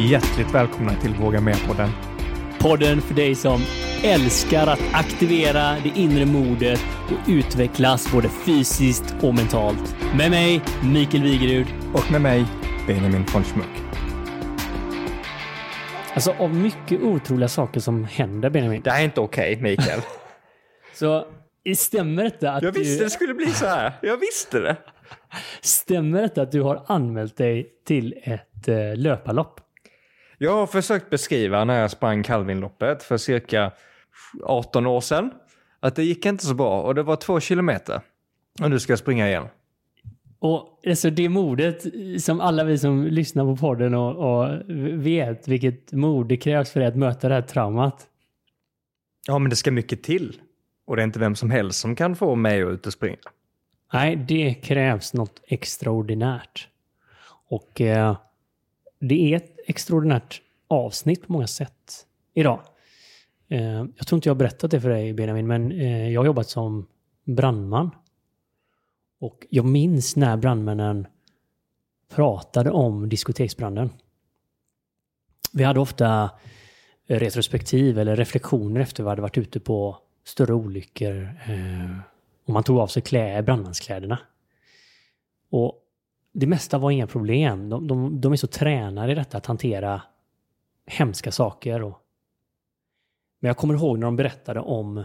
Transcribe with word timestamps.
hjärtligt 0.00 0.54
välkomna 0.54 0.94
till 0.94 1.14
Våga 1.14 1.40
Med-podden. 1.40 1.90
Podden 2.58 3.00
för 3.00 3.14
dig 3.14 3.34
som 3.34 3.60
älskar 4.04 4.66
att 4.66 4.80
aktivera 4.92 5.76
det 5.82 5.92
inre 5.94 6.26
modet 6.26 6.80
och 7.06 7.28
utvecklas 7.28 8.12
både 8.12 8.28
fysiskt 8.28 9.14
och 9.22 9.34
mentalt. 9.34 9.96
Med 10.16 10.30
mig, 10.30 10.62
Mikael 10.84 11.22
Wigerud. 11.22 11.66
Och 11.94 12.12
med 12.12 12.20
mig, 12.20 12.44
Benjamin 12.86 13.24
von 13.34 13.44
Schmuck. 13.44 13.86
Alltså 16.14 16.32
av 16.32 16.54
mycket 16.54 17.02
otroliga 17.02 17.48
saker 17.48 17.80
som 17.80 18.04
händer, 18.04 18.50
Benjamin. 18.50 18.82
Det 18.84 18.90
här 18.90 19.00
är 19.00 19.04
inte 19.04 19.20
okej, 19.20 19.52
okay, 19.52 19.62
Mikael. 19.62 20.00
Så 20.94 21.26
stämmer 21.76 22.32
det 22.40 22.52
att 22.52 22.62
Jag 22.62 22.72
visste 22.72 22.98
du... 22.98 23.04
det 23.04 23.10
skulle 23.10 23.34
bli 23.34 23.46
så 23.46 23.66
här. 23.66 23.92
Jag 24.02 24.16
visste 24.16 24.60
det. 24.60 24.76
Stämmer 25.60 26.30
det 26.34 26.42
att 26.42 26.52
du 26.52 26.62
har 26.62 26.84
anmält 26.86 27.36
dig 27.36 27.70
till 27.86 28.14
ett 28.22 28.68
eh, 28.68 28.96
löparlopp? 28.96 29.60
Jag 30.38 30.52
har 30.52 30.66
försökt 30.66 31.10
beskriva 31.10 31.64
när 31.64 31.80
jag 31.80 31.90
sprang 31.90 32.22
Calvinloppet 32.22 33.02
för 33.02 33.16
cirka 33.16 33.72
18 34.42 34.86
år 34.86 35.00
sedan. 35.00 35.30
Att 35.80 35.96
det 35.96 36.04
gick 36.04 36.26
inte 36.26 36.46
så 36.46 36.54
bra 36.54 36.82
och 36.82 36.94
det 36.94 37.02
var 37.02 37.16
två 37.16 37.40
kilometer. 37.40 38.00
Och 38.60 38.70
nu 38.70 38.78
ska 38.78 38.92
jag 38.92 38.98
springa 38.98 39.28
igen. 39.28 39.46
Och 40.38 40.80
alltså 40.86 41.10
det 41.10 41.28
modet 41.28 41.84
som 42.22 42.40
alla 42.40 42.64
vi 42.64 42.78
som 42.78 43.04
lyssnar 43.04 43.44
på 43.44 43.56
podden 43.56 43.94
och, 43.94 44.40
och 44.40 44.60
vet 45.06 45.48
vilket 45.48 45.92
mod 45.92 46.28
det 46.28 46.36
krävs 46.36 46.70
för 46.70 46.80
att 46.80 46.96
möta 46.96 47.28
det 47.28 47.34
här 47.34 47.42
traumat. 47.42 48.06
Ja, 49.26 49.38
men 49.38 49.50
det 49.50 49.56
ska 49.56 49.70
mycket 49.70 50.02
till. 50.02 50.40
Och 50.86 50.96
det 50.96 51.02
är 51.02 51.04
inte 51.04 51.18
vem 51.18 51.34
som 51.34 51.50
helst 51.50 51.80
som 51.80 51.96
kan 51.96 52.16
få 52.16 52.34
mig 52.34 52.62
att 52.62 52.68
ut 52.68 52.86
och 52.86 52.92
springa. 52.92 53.16
Nej, 53.92 54.16
det 54.16 54.54
krävs 54.54 55.14
något 55.14 55.40
extraordinärt. 55.48 56.68
Och 57.48 57.80
eh, 57.80 58.16
det 58.98 59.32
är 59.32 59.36
ett 59.36 59.58
extraordinärt 59.66 60.42
avsnitt 60.68 61.26
på 61.26 61.32
många 61.32 61.46
sätt 61.46 62.06
idag. 62.34 62.60
Eh, 63.48 63.84
jag 63.96 64.06
tror 64.06 64.16
inte 64.16 64.28
jag 64.28 64.34
har 64.34 64.38
berättat 64.38 64.70
det 64.70 64.80
för 64.80 64.88
dig 64.88 65.12
Benjamin, 65.12 65.46
men 65.46 65.72
eh, 65.72 66.08
jag 66.08 66.20
har 66.20 66.26
jobbat 66.26 66.48
som 66.48 66.86
brandman. 67.24 67.90
Och 69.20 69.46
jag 69.50 69.64
minns 69.64 70.16
när 70.16 70.36
brandmännen 70.36 71.06
pratade 72.14 72.70
om 72.70 73.08
diskoteksbranden. 73.08 73.90
Vi 75.52 75.64
hade 75.64 75.80
ofta 75.80 76.30
retrospektiv 77.06 77.98
eller 77.98 78.16
reflektioner 78.16 78.80
efter 78.80 79.02
vi 79.02 79.08
hade 79.08 79.22
varit 79.22 79.38
ute 79.38 79.60
på 79.60 79.98
större 80.24 80.54
olyckor. 80.54 81.22
Eh, 81.46 81.98
och 82.46 82.52
man 82.52 82.62
tog 82.62 82.78
av 82.78 82.86
sig 82.86 83.02
brandmanskläderna. 83.42 84.18
Och 85.50 85.82
det 86.38 86.46
mesta 86.46 86.78
var 86.78 86.90
inga 86.90 87.06
problem. 87.06 87.68
De, 87.68 87.88
de, 87.88 88.20
de 88.20 88.32
är 88.32 88.36
så 88.36 88.46
tränade 88.46 89.12
i 89.12 89.14
detta 89.14 89.38
att 89.38 89.46
hantera 89.46 90.02
hemska 90.86 91.32
saker. 91.32 91.82
Och... 91.82 91.98
Men 93.40 93.48
jag 93.48 93.56
kommer 93.56 93.74
ihåg 93.74 93.98
när 93.98 94.06
de 94.06 94.16
berättade 94.16 94.60
om 94.60 95.04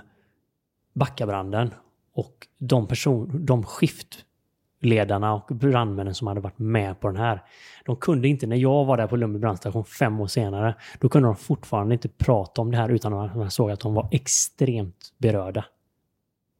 Backabranden 0.94 1.74
och 2.14 2.48
de, 2.58 2.88
person, 2.88 3.46
de 3.46 3.64
skiftledarna 3.64 5.34
och 5.34 5.56
brandmännen 5.56 6.16
som 6.16 6.28
hade 6.28 6.42
varit 6.42 6.60
med 6.60 7.00
på 7.00 7.08
den 7.08 7.18
här. 7.18 7.44
De 7.86 7.96
kunde 7.96 8.28
inte, 8.28 8.48
när 8.48 8.56
jag 8.56 8.86
var 8.86 8.98
där 8.98 9.08
på 9.08 9.16
Lundby 9.16 9.40
brandstation 9.40 9.86
fem 9.86 10.20
år 10.20 10.28
senare, 10.28 10.76
då 11.00 11.10
kunde 11.10 11.28
de 11.28 11.36
fortfarande 11.36 11.94
inte 11.94 12.10
prata 12.10 12.62
om 12.62 12.72
det 12.72 12.78
här 12.78 12.90
utan 12.90 13.14
att 13.14 13.36
man 13.36 13.52
såg 13.52 13.72
att 13.72 13.80
de 13.80 13.94
var 13.94 14.08
extremt 14.12 15.14
berörda. 15.18 15.66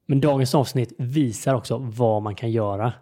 Men 0.06 0.22
dagens 0.22 0.56
avsnitt 0.56 0.94
visar 0.98 1.56
också 1.56 1.78
vad 1.78 2.22
man 2.22 2.36
kan 2.36 2.52
göra 2.52 2.94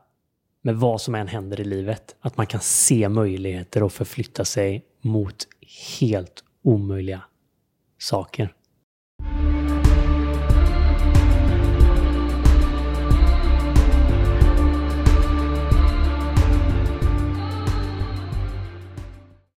med 0.62 0.76
vad 0.76 1.02
som 1.02 1.16
än 1.16 1.28
händer 1.28 1.60
i 1.62 1.64
livet. 1.64 2.16
Att 2.20 2.38
man 2.38 2.48
kan 2.48 2.62
se 2.62 3.10
möjligheter 3.10 3.84
och 3.84 3.94
förflytta 3.94 4.46
sig 4.46 4.86
mot 5.02 5.48
helt 6.00 6.44
omöjliga 6.62 7.22
saker. 7.98 8.54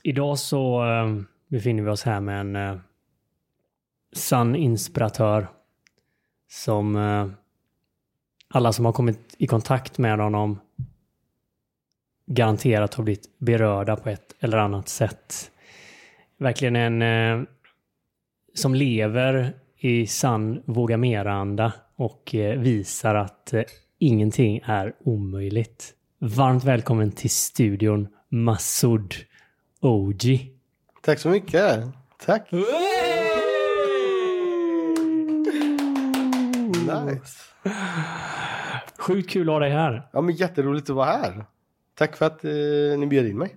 Idag 0.05 0.39
så 0.39 0.85
eh, 0.85 1.23
befinner 1.49 1.83
vi 1.83 1.91
oss 1.91 2.03
här 2.03 2.21
med 2.21 2.41
en 2.41 2.57
eh, 2.57 2.77
sann 4.13 4.57
inspiratör 4.57 5.49
som 6.49 6.97
eh, 6.97 7.27
alla 8.49 8.73
som 8.73 8.85
har 8.85 8.93
kommit 8.93 9.35
i 9.39 9.47
kontakt 9.47 9.99
med 9.99 10.19
honom 10.19 10.61
garanterat 12.35 12.95
har 12.95 13.05
blivit 13.05 13.39
berörda 13.39 13.97
på 13.97 14.09
ett 14.09 14.35
eller 14.41 14.59
annat 14.59 14.89
sätt. 14.89 15.51
Verkligen 16.39 16.77
en 16.77 17.03
eh, 17.03 17.47
som 18.55 18.75
lever 18.75 19.55
i 19.79 20.07
sann 20.07 20.63
våga 20.65 20.97
mera-anda 20.97 21.73
och 21.97 22.35
eh, 22.35 22.59
visar 22.59 23.15
att 23.15 23.53
eh, 23.53 23.63
ingenting 23.99 24.61
är 24.65 24.95
omöjligt. 24.99 25.95
Varmt 26.19 26.65
välkommen 26.65 27.13
till 27.13 27.31
studion 27.31 28.09
Massoud 28.29 29.15
OG. 29.81 30.23
Tack 31.03 31.19
så 31.19 31.29
mycket. 31.29 31.85
Tack. 32.25 32.53
Nice. 37.07 37.39
Sjukt 38.99 39.31
kul 39.31 39.49
att 39.49 39.53
ha 39.53 39.59
dig 39.59 39.71
här. 39.71 40.09
Ja, 40.13 40.21
men 40.21 40.35
jätteroligt 40.35 40.91
att 40.91 40.97
vara 40.97 41.07
här. 41.07 41.45
Tack 42.03 42.17
för 42.17 42.27
att 42.27 42.45
eh, 42.45 42.99
ni 42.99 43.07
bjöd 43.07 43.27
in 43.27 43.39
mig. 43.39 43.55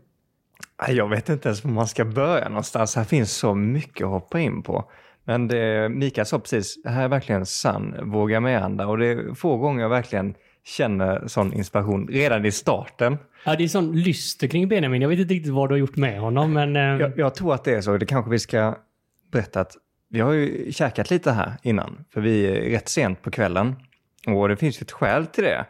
Jag 0.87 1.09
vet 1.09 1.29
inte 1.29 1.49
ens 1.49 1.63
var 1.63 1.71
man 1.71 1.87
ska 1.87 2.05
börja 2.05 2.49
någonstans. 2.49 2.95
Här 2.95 3.03
finns 3.03 3.31
så 3.31 3.55
mycket 3.55 4.05
att 4.05 4.11
hoppa 4.11 4.39
in 4.39 4.63
på. 4.63 4.91
Men 5.23 5.47
det 5.47 5.89
Mikael 5.89 6.27
sa 6.27 6.39
precis, 6.39 6.83
det 6.83 6.89
här 6.89 7.03
är 7.03 7.07
verkligen 7.07 7.45
sann 7.45 8.11
våga 8.11 8.39
med 8.39 8.81
och 8.81 8.97
det 8.97 9.07
är 9.07 9.33
få 9.33 9.57
gånger 9.57 9.81
jag 9.81 9.89
verkligen 9.89 10.35
känner 10.63 11.27
sån 11.27 11.53
inspiration 11.53 12.07
redan 12.07 12.45
i 12.45 12.51
starten. 12.51 13.17
Ja, 13.45 13.55
det 13.55 13.63
är 13.63 13.67
sån 13.67 14.01
lyster 14.01 14.47
kring 14.47 14.67
Benjamin. 14.67 15.01
Jag 15.01 15.09
vet 15.09 15.19
inte 15.19 15.33
riktigt 15.33 15.53
vad 15.53 15.69
du 15.69 15.73
har 15.73 15.79
gjort 15.79 15.95
med 15.95 16.19
honom, 16.19 16.53
men... 16.53 16.75
Eh... 16.75 16.81
Jag, 16.81 17.19
jag, 17.19 17.35
tror 17.35 17.53
att 17.53 17.63
det 17.63 17.75
är 17.75 17.81
så. 17.81 17.97
Det 17.97 18.05
kanske 18.05 18.31
vi 18.31 18.39
ska 18.39 18.75
berätta 19.31 19.61
att 19.61 19.71
vi 20.09 20.19
har 20.19 20.31
ju 20.31 20.71
käkat 20.71 21.11
lite 21.11 21.31
här 21.31 21.53
innan, 21.63 22.05
för 22.13 22.21
vi 22.21 22.45
är 22.45 22.69
rätt 22.69 22.89
sent 22.89 23.21
på 23.21 23.31
kvällen. 23.31 23.75
Och 24.27 24.49
det 24.49 24.57
finns 24.57 24.81
ju 24.81 24.83
ett 24.83 24.91
skäl 24.91 25.25
till 25.25 25.43
det. 25.43 25.65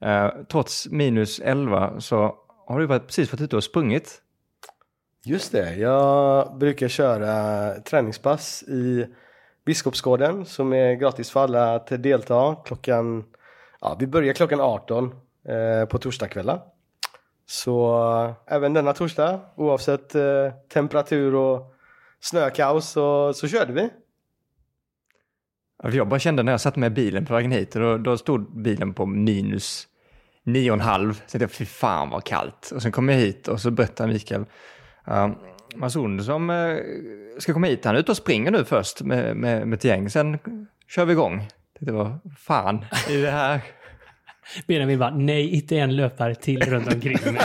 Eh, 0.00 0.30
trots 0.48 0.88
minus 0.90 1.40
11 1.40 2.00
så 2.00 2.34
har 2.66 2.80
du 2.80 2.86
varit, 2.86 3.06
precis 3.06 3.32
varit 3.32 3.40
ute 3.40 3.56
och 3.56 3.64
sprungit. 3.64 4.22
Just 5.24 5.52
det, 5.52 5.74
jag 5.74 6.58
brukar 6.58 6.88
köra 6.88 7.74
träningspass 7.80 8.62
i 8.62 9.06
Biskopsgården 9.64 10.44
som 10.44 10.72
är 10.72 10.94
gratis 10.94 11.30
för 11.30 11.40
alla 11.40 11.74
att 11.74 11.86
delta 12.02 12.56
klockan, 12.64 13.24
ja 13.80 13.96
vi 14.00 14.06
börjar 14.06 14.34
klockan 14.34 14.60
18 14.60 15.14
eh, 15.48 15.88
på 15.88 15.98
torsdagskvällar. 15.98 16.62
Så 17.46 18.04
eh, 18.24 18.54
även 18.54 18.72
denna 18.72 18.92
torsdag 18.92 19.40
oavsett 19.56 20.14
eh, 20.14 20.52
temperatur 20.68 21.34
och 21.34 21.74
snökaos 22.20 22.88
så, 22.90 23.32
så 23.32 23.48
körde 23.48 23.72
vi. 23.72 23.90
Jag 25.82 26.08
bara 26.08 26.20
kände 26.20 26.42
när 26.42 26.52
jag 26.52 26.60
satt 26.60 26.76
med 26.76 26.92
bilen 26.92 27.26
på 27.26 27.34
vägen 27.34 27.52
hit, 27.52 27.74
och 27.76 27.80
då, 27.80 27.98
då 27.98 28.18
stod 28.18 28.62
bilen 28.62 28.94
på 28.94 29.06
minus 29.06 29.87
nio 30.48 30.70
och 30.70 30.74
en 30.74 30.80
halv. 30.80 31.22
Så 31.26 31.38
jag 31.40 31.50
fy 31.50 31.64
fan 31.64 32.10
vad 32.10 32.24
kallt. 32.24 32.70
Och 32.74 32.82
sen 32.82 32.92
kom 32.92 33.08
jag 33.08 33.16
hit 33.16 33.48
och 33.48 33.60
så 33.60 33.70
berättade 33.70 34.12
Mikael, 34.12 34.44
uh, 35.10 35.28
Masund 35.76 36.24
som 36.24 36.50
uh, 36.50 36.78
ska 37.38 37.52
komma 37.52 37.66
hit, 37.66 37.84
han 37.84 37.94
är 37.94 38.00
ute 38.00 38.10
och 38.10 38.16
springer 38.16 38.50
nu 38.50 38.64
först 38.64 39.02
med, 39.02 39.36
med, 39.36 39.68
med 39.68 39.76
ett 39.76 39.84
gäng. 39.84 40.10
Sen 40.10 40.38
kör 40.88 41.04
vi 41.04 41.12
igång. 41.12 41.48
Det 41.80 41.92
var 41.92 42.18
fan 42.38 42.84
i 43.08 43.16
det 43.16 43.30
här. 43.30 43.60
Benjamin 44.66 44.98
bara, 44.98 45.10
nej, 45.10 45.54
inte 45.54 45.76
en 45.76 45.96
löpare 45.96 46.34
till 46.34 46.62
runt 46.62 46.94
omkring 46.94 47.34
mig. 47.34 47.40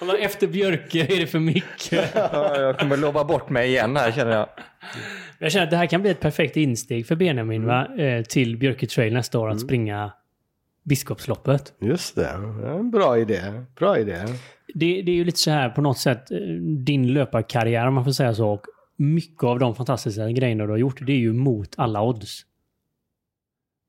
Efter 0.20 0.46
Björke 0.46 1.00
är 1.00 1.20
det 1.20 1.26
för 1.26 1.38
mycket. 1.38 2.10
ja, 2.14 2.60
jag 2.60 2.78
kommer 2.78 2.96
lova 2.96 3.24
bort 3.24 3.50
mig 3.50 3.68
igen 3.68 3.96
här 3.96 4.12
känner 4.12 4.32
jag. 4.32 4.48
Jag 5.38 5.52
känner 5.52 5.64
att 5.64 5.70
det 5.70 5.76
här 5.76 5.86
kan 5.86 6.02
bli 6.02 6.10
ett 6.10 6.20
perfekt 6.20 6.56
insteg 6.56 7.06
för 7.06 7.16
Benjamin 7.16 7.66
va? 7.66 7.96
Eh, 7.98 8.22
till 8.22 8.56
Björke 8.56 8.86
Trail 8.86 9.12
nästa 9.12 9.38
år 9.38 9.48
att 9.48 9.52
mm. 9.52 9.66
springa 9.66 10.12
Biskopsloppet. 10.84 11.74
Just 11.78 12.14
det, 12.14 12.28
en 12.28 12.90
bra 12.90 13.18
idé. 13.18 13.64
Bra 13.76 13.98
idé. 13.98 14.24
Det, 14.74 15.02
det 15.02 15.12
är 15.12 15.16
ju 15.16 15.24
lite 15.24 15.38
så 15.38 15.50
här 15.50 15.70
på 15.70 15.80
något 15.80 15.98
sätt, 15.98 16.30
eh, 16.30 16.38
din 16.84 17.12
löparkarriär 17.12 17.86
om 17.86 17.94
man 17.94 18.04
får 18.04 18.12
säga 18.12 18.34
så, 18.34 18.48
och 18.48 18.66
mycket 18.96 19.44
av 19.44 19.58
de 19.58 19.74
fantastiska 19.74 20.28
grejerna 20.28 20.64
du 20.64 20.70
har 20.70 20.78
gjort, 20.78 21.06
det 21.06 21.12
är 21.12 21.16
ju 21.16 21.32
mot 21.32 21.74
alla 21.78 22.02
odds. 22.02 22.42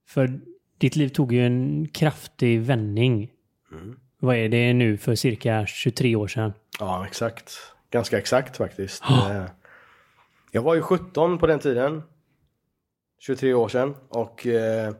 För 0.07 0.39
ditt 0.77 0.95
liv 0.95 1.09
tog 1.09 1.33
ju 1.33 1.45
en 1.45 1.87
kraftig 1.87 2.61
vändning. 2.61 3.31
Mm. 3.71 3.99
Vad 4.19 4.35
är 4.35 4.49
det 4.49 4.73
nu 4.73 4.97
för 4.97 5.15
cirka 5.15 5.65
23 5.65 6.15
år 6.15 6.27
sedan? 6.27 6.53
Ja, 6.79 7.05
exakt. 7.05 7.53
Ganska 7.89 8.17
exakt 8.17 8.57
faktiskt. 8.57 9.03
Oh. 9.03 9.45
Jag 10.51 10.61
var 10.61 10.75
ju 10.75 10.81
17 10.81 11.37
på 11.37 11.47
den 11.47 11.59
tiden. 11.59 12.03
23 13.19 13.53
år 13.53 13.69
sedan. 13.69 13.95
Och 14.09 14.47
eh, 14.47 14.93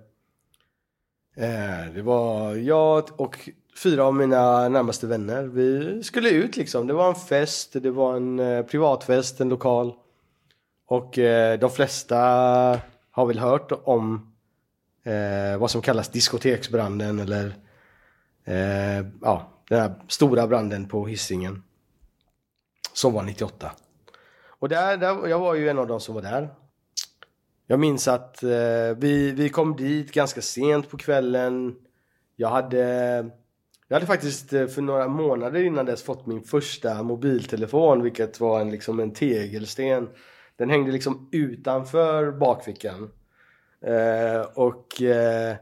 eh, 1.35 1.93
det 1.93 2.01
var 2.01 2.55
jag 2.55 3.21
och 3.21 3.49
fyra 3.75 4.03
av 4.03 4.15
mina 4.15 4.69
närmaste 4.69 5.07
vänner. 5.07 5.43
Vi 5.43 6.03
skulle 6.03 6.29
ut 6.29 6.57
liksom. 6.57 6.87
Det 6.87 6.93
var 6.93 7.09
en 7.09 7.15
fest, 7.15 7.73
det 7.73 7.91
var 7.91 8.15
en 8.15 8.39
eh, 8.39 8.65
privatfest, 8.65 9.41
en 9.41 9.49
lokal. 9.49 9.93
Och 10.87 11.17
eh, 11.17 11.59
de 11.59 11.69
flesta 11.69 12.17
har 13.11 13.25
väl 13.25 13.39
hört 13.39 13.71
om 13.83 14.33
eh, 15.03 15.57
vad 15.57 15.71
som 15.71 15.81
kallas 15.81 16.09
diskoteksbranden 16.09 17.19
eller 17.19 17.55
eh, 18.45 19.07
ja, 19.21 19.49
den 19.69 19.81
här 19.81 19.93
stora 20.07 20.47
branden 20.47 20.87
på 20.87 21.07
hissingen 21.07 21.63
Som 22.93 23.13
var 23.13 23.23
98. 23.23 23.71
Och 24.47 24.69
där, 24.69 24.97
där, 24.97 25.27
jag 25.27 25.39
var 25.39 25.55
ju 25.55 25.69
en 25.69 25.79
av 25.79 25.87
de 25.87 25.99
som 25.99 26.15
var 26.15 26.21
där. 26.21 26.49
Jag 27.67 27.79
minns 27.79 28.07
att 28.07 28.43
eh, 28.43 28.49
vi, 28.97 29.31
vi 29.31 29.49
kom 29.49 29.75
dit 29.75 30.11
ganska 30.11 30.41
sent 30.41 30.89
på 30.89 30.97
kvällen. 30.97 31.75
Jag 32.35 32.49
hade, 32.49 32.83
jag 33.87 33.95
hade 33.95 34.05
faktiskt 34.05 34.53
eh, 34.53 34.67
för 34.67 34.81
några 34.81 35.07
månader 35.07 35.63
innan 35.63 35.85
dess 35.85 36.03
fått 36.03 36.25
min 36.25 36.43
första 36.43 37.03
mobiltelefon, 37.03 38.03
vilket 38.03 38.39
var 38.39 38.61
en, 38.61 38.71
liksom 38.71 38.99
en 38.99 39.13
tegelsten. 39.13 40.09
Den 40.55 40.69
hängde 40.69 40.91
liksom 40.91 41.29
utanför 41.31 42.31
bakfickan. 42.31 43.11
Eh, 43.81 44.41
och 44.53 45.01
eh, 45.01 45.55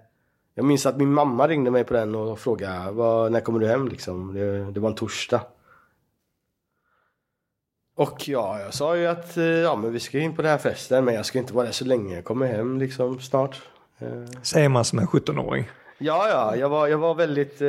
jag 0.55 0.65
minns 0.65 0.85
att 0.85 0.97
min 0.97 1.13
mamma 1.13 1.47
ringde 1.47 1.71
mig 1.71 1.83
på 1.83 1.93
den 1.93 2.15
och 2.15 2.39
frågade 2.39 3.29
när 3.29 3.39
kommer 3.39 3.59
du 3.59 3.67
hem 3.67 3.87
liksom? 3.87 4.33
Det, 4.33 4.71
det 4.71 4.79
var 4.79 4.89
en 4.89 4.95
torsdag. 4.95 5.41
Och 7.95 8.29
ja, 8.29 8.59
jag 8.59 8.73
sa 8.73 8.97
ju 8.97 9.07
att 9.07 9.37
eh, 9.37 9.43
ja, 9.43 9.75
men 9.75 9.91
vi 9.93 9.99
ska 9.99 10.19
in 10.19 10.35
på 10.35 10.41
den 10.41 10.51
här 10.51 10.57
festen 10.57 11.05
men 11.05 11.13
jag 11.13 11.25
ska 11.25 11.39
inte 11.39 11.53
vara 11.53 11.65
där 11.65 11.71
så 11.71 11.85
länge. 11.85 12.15
Jag 12.15 12.23
kommer 12.23 12.47
hem 12.47 12.79
liksom 12.79 13.19
snart. 13.19 13.61
Eh, 13.99 14.07
Säger 14.41 14.69
man 14.69 14.85
som 14.85 14.99
en 14.99 15.07
17-åring. 15.07 15.69
Ja, 15.97 16.29
ja, 16.29 16.55
jag 16.55 16.69
var, 16.69 16.87
jag 16.87 16.97
var 16.97 17.15
väldigt 17.15 17.61
eh, 17.61 17.67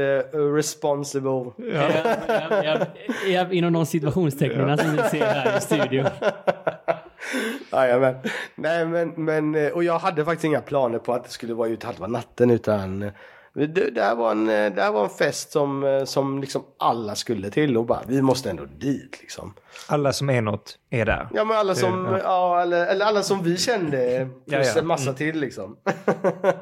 responsible. 0.55 1.50
Jag, 1.56 1.93
jag, 2.29 2.65
jag, 2.65 2.87
jag, 3.26 3.53
inom 3.53 3.73
de 3.73 3.87
situationstecknen 3.87 4.79
som 4.79 4.97
ni 4.97 5.03
ser 5.03 5.26
här 5.26 5.59
i 5.59 5.61
studion. 5.61 6.06
Jajamän. 7.73 8.15
Nej 8.55 8.87
men, 8.87 9.09
men, 9.17 9.55
eh, 9.55 9.69
och 9.69 9.85
jag 9.85 9.99
hade 9.99 10.25
faktiskt 10.25 10.44
inga 10.44 10.61
planer 10.61 10.99
på 10.99 11.12
att 11.12 11.25
det 11.25 11.31
skulle 11.31 11.55
vara 11.55 11.69
ut 11.69 11.82
halva 11.82 12.06
natten 12.06 12.50
utan 12.50 13.11
det, 13.55 13.91
det, 13.91 14.03
här 14.03 14.15
var 14.15 14.31
en, 14.31 14.47
det 14.47 14.83
här 14.83 14.93
var 14.93 15.05
en 15.05 15.11
fest 15.11 15.53
som, 15.53 15.85
eh, 15.85 16.05
som 16.05 16.41
liksom 16.41 16.62
alla 16.79 17.15
skulle 17.15 17.51
till 17.51 17.77
och 17.77 17.87
bara 17.87 18.01
vi 18.06 18.23
måste 18.23 18.51
ändå 18.51 18.65
dit 18.65 19.19
liksom. 19.21 19.55
Alla 19.89 20.12
som 20.12 20.31
är 20.31 20.43
något 20.43 20.79
är 20.91 21.05
där. 21.05 21.29
Ja 21.35 21.45
men 21.45 21.56
alla 21.56 21.75
som, 21.75 22.05
ja. 22.11 22.19
ja, 22.19 22.62
eller, 22.62 22.87
eller 22.87 23.06
alla 23.06 23.23
som 23.23 23.43
vi 23.43 23.56
kände 23.56 24.29
plus 24.49 24.67
Ja, 24.67 24.73
ja. 24.75 24.81
en 24.81 24.87
massa 24.87 25.03
Mm. 25.05 25.15
till 25.15 25.41
liksom. 25.41 25.77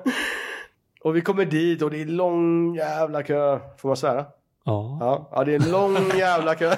och 1.05 1.17
vi 1.17 1.21
kommer 1.21 1.45
dit 1.45 1.83
och 1.83 1.91
det 1.91 2.01
är 2.01 2.07
lång 2.07 2.75
jävla 2.75 3.23
kö, 3.23 3.59
får 3.79 3.89
man 3.89 3.97
svära? 3.97 4.25
Ja. 4.65 4.97
Ja, 5.01 5.29
ja 5.33 5.45
det 5.45 5.55
är 5.55 5.61
en 5.65 5.71
lång 5.71 5.97
jävla 6.19 6.55
kö. 6.55 6.75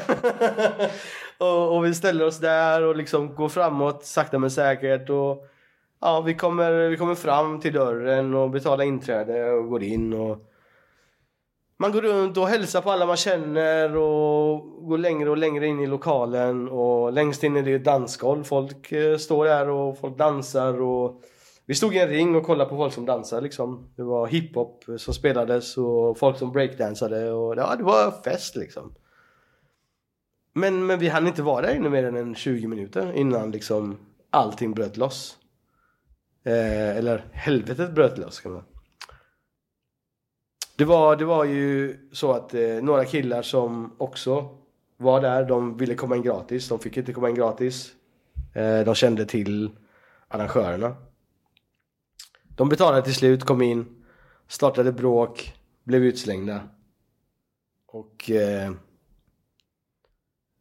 och, 1.38 1.76
och 1.76 1.84
vi 1.84 1.94
ställer 1.94 2.26
oss 2.26 2.38
där 2.38 2.82
och 2.82 2.96
liksom 2.96 3.34
går 3.34 3.48
framåt 3.48 4.04
sakta 4.04 4.38
men 4.38 4.50
säkert. 4.50 5.10
Och, 5.10 5.46
ja, 6.04 6.20
vi 6.20 6.34
kommer, 6.34 6.88
vi 6.88 6.96
kommer 6.96 7.14
fram 7.14 7.60
till 7.60 7.72
dörren 7.72 8.34
och 8.34 8.50
betalar 8.50 8.84
inträde 8.84 9.50
och 9.50 9.68
går 9.68 9.82
in. 9.82 10.12
Och 10.12 10.38
man 11.76 11.92
går 11.92 12.00
runt 12.02 12.36
och 12.36 12.48
hälsar 12.48 12.80
på 12.80 12.90
alla 12.90 13.06
man 13.06 13.16
känner 13.16 13.96
och 13.96 14.60
går 14.88 14.98
längre 14.98 15.30
och 15.30 15.36
längre 15.36 15.66
in 15.66 15.80
i 15.80 15.86
lokalen. 15.86 16.68
Och 16.68 17.12
längst 17.12 17.44
in 17.44 17.56
är 17.56 17.62
det 17.62 17.74
ett 17.74 17.84
dansgolv. 17.84 18.44
Folk 18.44 18.92
eh, 18.92 19.16
står 19.16 19.44
där 19.44 19.68
och 19.68 19.98
folk 19.98 20.18
dansar. 20.18 20.82
och 20.82 21.22
vi 21.66 21.74
stod 21.74 21.94
i 21.94 21.98
en 21.98 22.08
ring 22.08 22.34
och 22.36 22.46
kollade 22.46 22.70
på 22.70 22.76
folk 22.76 22.92
som 22.92 23.06
dansade 23.06 23.42
liksom. 23.42 23.92
Det 23.96 24.02
var 24.02 24.26
hiphop 24.26 24.84
som 24.98 25.14
spelades 25.14 25.76
och 25.76 26.18
folk 26.18 26.38
som 26.38 26.52
breakdansade 26.52 27.32
och 27.32 27.56
ja, 27.56 27.74
det 27.76 27.84
var 27.84 28.10
fest 28.24 28.56
liksom. 28.56 28.94
Men, 30.52 30.86
men 30.86 30.98
vi 30.98 31.08
hann 31.08 31.26
inte 31.26 31.42
vara 31.42 31.66
där 31.66 31.74
inne 31.74 31.88
mer 31.88 32.04
än 32.04 32.34
20 32.34 32.66
minuter 32.66 33.12
innan 33.12 33.50
liksom 33.50 33.98
allting 34.30 34.74
bröt 34.74 34.96
loss. 34.96 35.38
Eh, 36.44 36.96
eller 36.96 37.24
helvetet 37.32 37.94
bröt 37.94 38.18
loss 38.18 38.40
kan 38.40 38.52
man 38.52 38.64
det 40.76 40.84
var, 40.84 41.16
det 41.16 41.24
var 41.24 41.44
ju 41.44 41.96
så 42.12 42.32
att 42.32 42.54
eh, 42.54 42.82
några 42.82 43.04
killar 43.04 43.42
som 43.42 43.92
också 43.98 44.58
var 44.96 45.20
där, 45.20 45.44
de 45.44 45.76
ville 45.76 45.94
komma 45.94 46.16
in 46.16 46.22
gratis. 46.22 46.68
De 46.68 46.78
fick 46.78 46.96
inte 46.96 47.12
komma 47.12 47.28
in 47.28 47.34
gratis. 47.34 47.92
Eh, 48.54 48.80
de 48.80 48.94
kände 48.94 49.26
till 49.26 49.70
arrangörerna. 50.28 50.96
De 52.56 52.68
betalade 52.68 53.02
till 53.02 53.14
slut, 53.14 53.44
kom 53.44 53.62
in, 53.62 54.04
startade 54.48 54.92
bråk, 54.92 55.54
blev 55.84 56.04
utslängda. 56.04 56.60
Och 57.86 58.30
eh, 58.30 58.72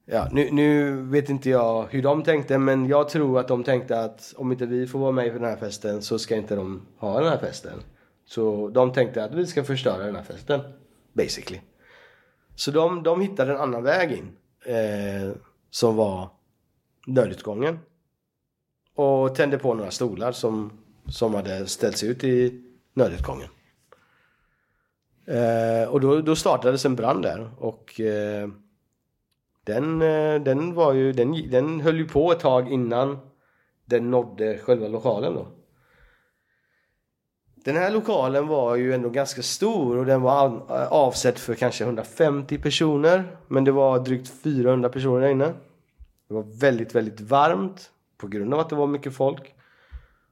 ja, 0.06 0.28
nu, 0.32 0.52
nu 0.52 0.96
vet 1.02 1.30
inte 1.30 1.50
jag 1.50 1.88
hur 1.90 2.02
de 2.02 2.24
tänkte 2.24 2.58
men 2.58 2.88
jag 2.88 3.10
tror 3.10 3.40
att 3.40 3.48
de 3.48 3.64
tänkte 3.64 4.00
att 4.00 4.34
om 4.38 4.52
inte 4.52 4.66
vi 4.66 4.88
får 4.88 5.00
vara 5.00 5.12
med 5.12 5.34
på 5.34 5.40
den 5.40 5.50
här 5.50 5.58
festen 5.58 6.02
så 6.02 6.20
ska 6.20 6.36
inte 6.36 6.56
de 6.56 6.82
ha 6.98 7.20
den 7.20 7.30
här 7.30 7.38
festen. 7.38 7.84
Så 8.26 8.70
de 8.70 8.94
tänkte 8.94 9.24
att 9.24 9.34
vi 9.34 9.46
ska 9.46 9.64
förstöra 9.64 10.06
den 10.06 10.16
här 10.16 10.24
festen. 10.24 10.60
Basically. 11.14 11.62
Så 12.56 12.72
de, 12.72 13.04
de 13.04 13.22
hittade 13.22 13.52
en 13.52 13.60
annan 13.60 13.84
väg 13.84 14.12
in. 14.12 14.32
Eh, 14.66 15.36
som 15.70 15.96
var 15.96 16.30
nödutgången. 17.08 17.80
Och 18.96 19.36
tände 19.36 19.58
på 19.58 19.74
några 19.74 19.92
stolar 19.92 20.32
som, 20.32 20.72
som 21.08 21.34
hade 21.36 21.68
ställts 21.68 22.04
ut 22.04 22.24
i 22.24 22.64
nödutgången. 22.94 23.50
Eh, 25.28 25.90
och 25.90 26.02
då, 26.02 26.22
då 26.22 26.36
startades 26.36 26.86
en 26.86 26.96
brand 26.96 27.24
där 27.24 27.52
och 27.58 28.00
eh, 28.00 28.50
den, 29.63 30.01
eh, 30.01 30.42
den 30.42 30.74
var 30.74 30.94
ju, 30.94 31.12
den, 31.12 31.50
den 31.50 31.81
höll 31.81 31.98
ju 31.98 32.07
på 32.07 32.31
ett 32.31 32.39
tag 32.39 32.71
innan 32.71 33.19
den 33.86 34.12
nådde 34.12 34.57
själva 34.57 34.88
lokalen 34.88 35.33
då. 35.33 35.48
Den 37.56 37.75
här 37.75 37.92
lokalen 37.92 38.48
var 38.48 38.75
ju 38.75 38.94
ändå 38.94 39.10
ganska 39.10 39.42
stor 39.42 39.98
och 39.98 40.06
den 40.06 40.21
var 40.21 40.45
eh, 40.45 40.88
avsedd 40.88 41.38
för 41.38 41.54
kanske 41.54 41.83
150 41.83 42.57
personer. 42.57 43.38
Men 43.48 43.63
det 43.63 43.71
var 43.71 44.00
drygt 44.00 44.27
400 44.44 44.89
personer 44.89 45.21
där 45.21 45.30
inne. 45.30 45.54
Det 46.27 46.33
var 46.33 46.60
väldigt, 46.60 46.95
väldigt 46.95 47.21
varmt 47.21 47.92
på 48.18 48.27
grund 48.27 48.54
av 48.54 48.60
att 48.60 48.69
det 48.69 48.75
var 48.75 48.88
mycket 48.88 49.15
folk. 49.15 49.56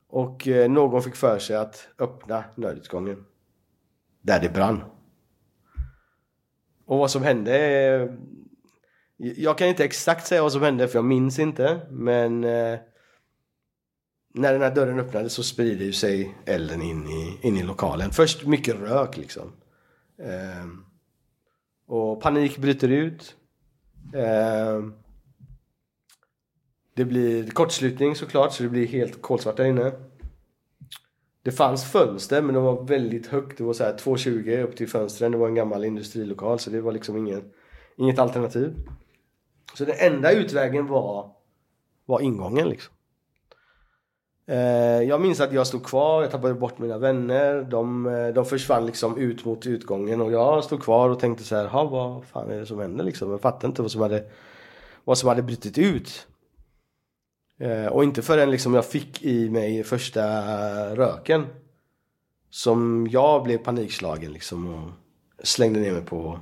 Och 0.07 0.47
eh, 0.47 0.69
någon 0.69 1.03
fick 1.03 1.15
för 1.15 1.39
sig 1.39 1.55
att 1.55 1.87
öppna 1.99 2.43
nödutgången. 2.55 3.25
Där 4.21 4.39
det 4.39 4.53
brann. 4.53 4.83
Och 6.85 6.97
vad 6.97 7.11
som 7.11 7.23
hände 7.23 8.17
jag 9.23 9.57
kan 9.57 9.68
inte 9.68 9.83
exakt 9.83 10.27
säga 10.27 10.41
vad 10.41 10.51
som 10.51 10.62
hände 10.62 10.88
för 10.88 10.98
jag 10.98 11.05
minns 11.05 11.39
inte. 11.39 11.81
Men 11.89 12.43
eh, 12.43 12.79
när 14.34 14.53
den 14.53 14.62
här 14.62 14.75
dörren 14.75 15.00
öppnades 15.00 15.34
så 15.34 15.43
sprider 15.43 15.86
ju 15.86 15.93
sig 15.93 16.36
elden 16.45 16.81
in 16.81 17.07
i, 17.07 17.38
in 17.41 17.57
i 17.57 17.63
lokalen. 17.63 18.12
Först 18.12 18.45
mycket 18.45 18.75
rök 18.75 19.17
liksom. 19.17 19.51
Eh, 20.17 20.67
och 21.88 22.22
panik 22.22 22.57
bryter 22.57 22.89
ut. 22.89 23.36
Eh, 24.13 24.84
det 26.93 27.05
blir 27.05 27.50
kortslutning 27.50 28.15
såklart 28.15 28.53
så 28.53 28.63
det 28.63 28.69
blir 28.69 28.88
helt 28.88 29.22
kolsvart 29.22 29.57
där 29.57 29.65
inne. 29.65 29.91
Det 31.43 31.51
fanns 31.51 31.91
fönster 31.91 32.41
men 32.41 32.55
de 32.55 32.63
var 32.63 32.84
väldigt 32.84 33.27
högt. 33.27 33.57
Det 33.57 33.63
var 33.63 33.74
så 33.74 33.84
här 33.84 33.98
2,20 33.98 34.63
upp 34.63 34.75
till 34.75 34.89
fönstren. 34.89 35.31
Det 35.31 35.38
var 35.38 35.48
en 35.48 35.55
gammal 35.55 35.86
industrilokal 35.86 36.60
så 36.60 36.69
det 36.69 36.81
var 36.81 36.91
liksom 36.91 37.17
ingen, 37.17 37.43
inget 37.98 38.19
alternativ. 38.19 38.75
Så 39.73 39.85
den 39.85 39.95
enda 39.99 40.31
utvägen 40.31 40.87
var, 40.87 41.31
var 42.05 42.19
ingången 42.19 42.69
liksom. 42.69 42.93
Eh, 44.47 45.03
jag 45.03 45.21
minns 45.21 45.39
att 45.39 45.53
jag 45.53 45.67
stod 45.67 45.85
kvar, 45.85 46.21
jag 46.21 46.31
tappade 46.31 46.53
bort 46.53 46.79
mina 46.79 46.97
vänner. 46.97 47.63
De, 47.63 48.05
eh, 48.05 48.27
de 48.27 48.45
försvann 48.45 48.85
liksom 48.85 49.17
ut 49.17 49.45
mot 49.45 49.65
utgången 49.65 50.21
och 50.21 50.31
jag 50.31 50.63
stod 50.63 50.83
kvar 50.83 51.09
och 51.09 51.19
tänkte 51.19 51.43
så 51.43 51.55
här, 51.55 51.67
"Ha, 51.67 51.83
vad 51.83 52.25
fan 52.25 52.51
är 52.51 52.59
det 52.59 52.65
som 52.65 52.79
händer 52.79 53.03
liksom? 53.03 53.31
Jag 53.31 53.41
fattade 53.41 53.67
inte 53.67 53.81
vad 53.81 53.91
som 53.91 54.01
hade, 54.01 54.25
vad 55.03 55.17
som 55.17 55.29
hade 55.29 55.41
brutit 55.41 55.77
ut. 55.77 56.27
Eh, 57.59 57.85
och 57.85 58.03
inte 58.03 58.21
förrän 58.21 58.51
liksom 58.51 58.73
jag 58.73 58.85
fick 58.85 59.23
i 59.23 59.49
mig 59.49 59.83
första 59.83 60.25
röken 60.95 61.47
som 62.49 63.07
jag 63.11 63.43
blev 63.43 63.57
panikslagen 63.57 64.33
liksom 64.33 64.73
och 64.73 64.91
slängde 65.43 65.79
ner 65.79 65.91
mig 65.91 66.05
på 66.05 66.39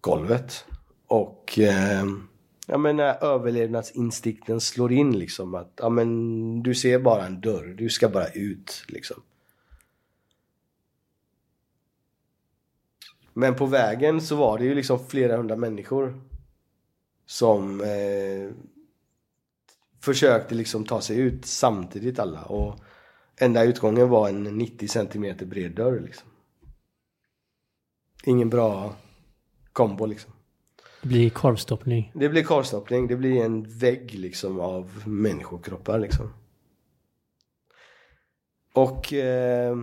golvet. 0.00 0.64
Och 1.08 1.58
eh, 1.58 2.04
ja, 2.66 2.78
men 2.78 2.96
när 2.96 3.24
överlevnadsinstinkten 3.24 4.60
slår 4.60 4.92
in 4.92 5.18
liksom 5.18 5.54
att 5.54 5.72
ja, 5.76 5.88
men 5.88 6.62
du 6.62 6.74
ser 6.74 6.98
bara 6.98 7.26
en 7.26 7.40
dörr, 7.40 7.74
du 7.78 7.88
ska 7.88 8.08
bara 8.08 8.28
ut 8.28 8.84
liksom. 8.88 9.22
Men 13.32 13.54
på 13.54 13.66
vägen 13.66 14.20
så 14.20 14.36
var 14.36 14.58
det 14.58 14.64
ju 14.64 14.74
liksom 14.74 15.06
flera 15.06 15.36
hundra 15.36 15.56
människor 15.56 16.20
som 17.26 17.80
eh, 17.80 18.50
försökte 20.00 20.54
liksom 20.54 20.84
ta 20.84 21.00
sig 21.00 21.18
ut 21.18 21.46
samtidigt 21.46 22.18
alla 22.18 22.42
och 22.42 22.80
enda 23.36 23.64
utgången 23.64 24.08
var 24.08 24.28
en 24.28 24.44
90 24.44 24.88
centimeter 24.88 25.46
bred 25.46 25.74
dörr 25.74 26.00
liksom. 26.00 26.28
ingen 28.24 28.50
bra 28.50 28.96
kombo 29.72 30.06
liksom. 30.06 30.32
Det 31.02 31.08
blir 31.08 31.30
korvstoppning. 31.30 32.12
Det 32.14 32.28
blir 32.28 32.42
korvstoppning, 32.42 33.06
det 33.06 33.16
blir 33.16 33.44
en 33.44 33.78
vägg 33.78 34.14
liksom 34.14 34.60
av 34.60 35.02
människokroppar 35.06 35.98
liksom. 35.98 36.32
Och 38.72 39.12
eh, 39.12 39.76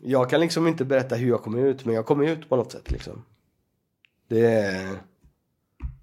jag 0.00 0.30
kan 0.30 0.40
liksom 0.40 0.66
inte 0.66 0.84
berätta 0.84 1.14
hur 1.14 1.28
jag 1.28 1.42
kom 1.42 1.58
ut, 1.58 1.84
men 1.84 1.94
jag 1.94 2.06
kom 2.06 2.22
ut 2.22 2.48
på 2.48 2.56
något 2.56 2.72
sätt 2.72 2.90
liksom. 2.90 3.24
Det... 4.28 4.98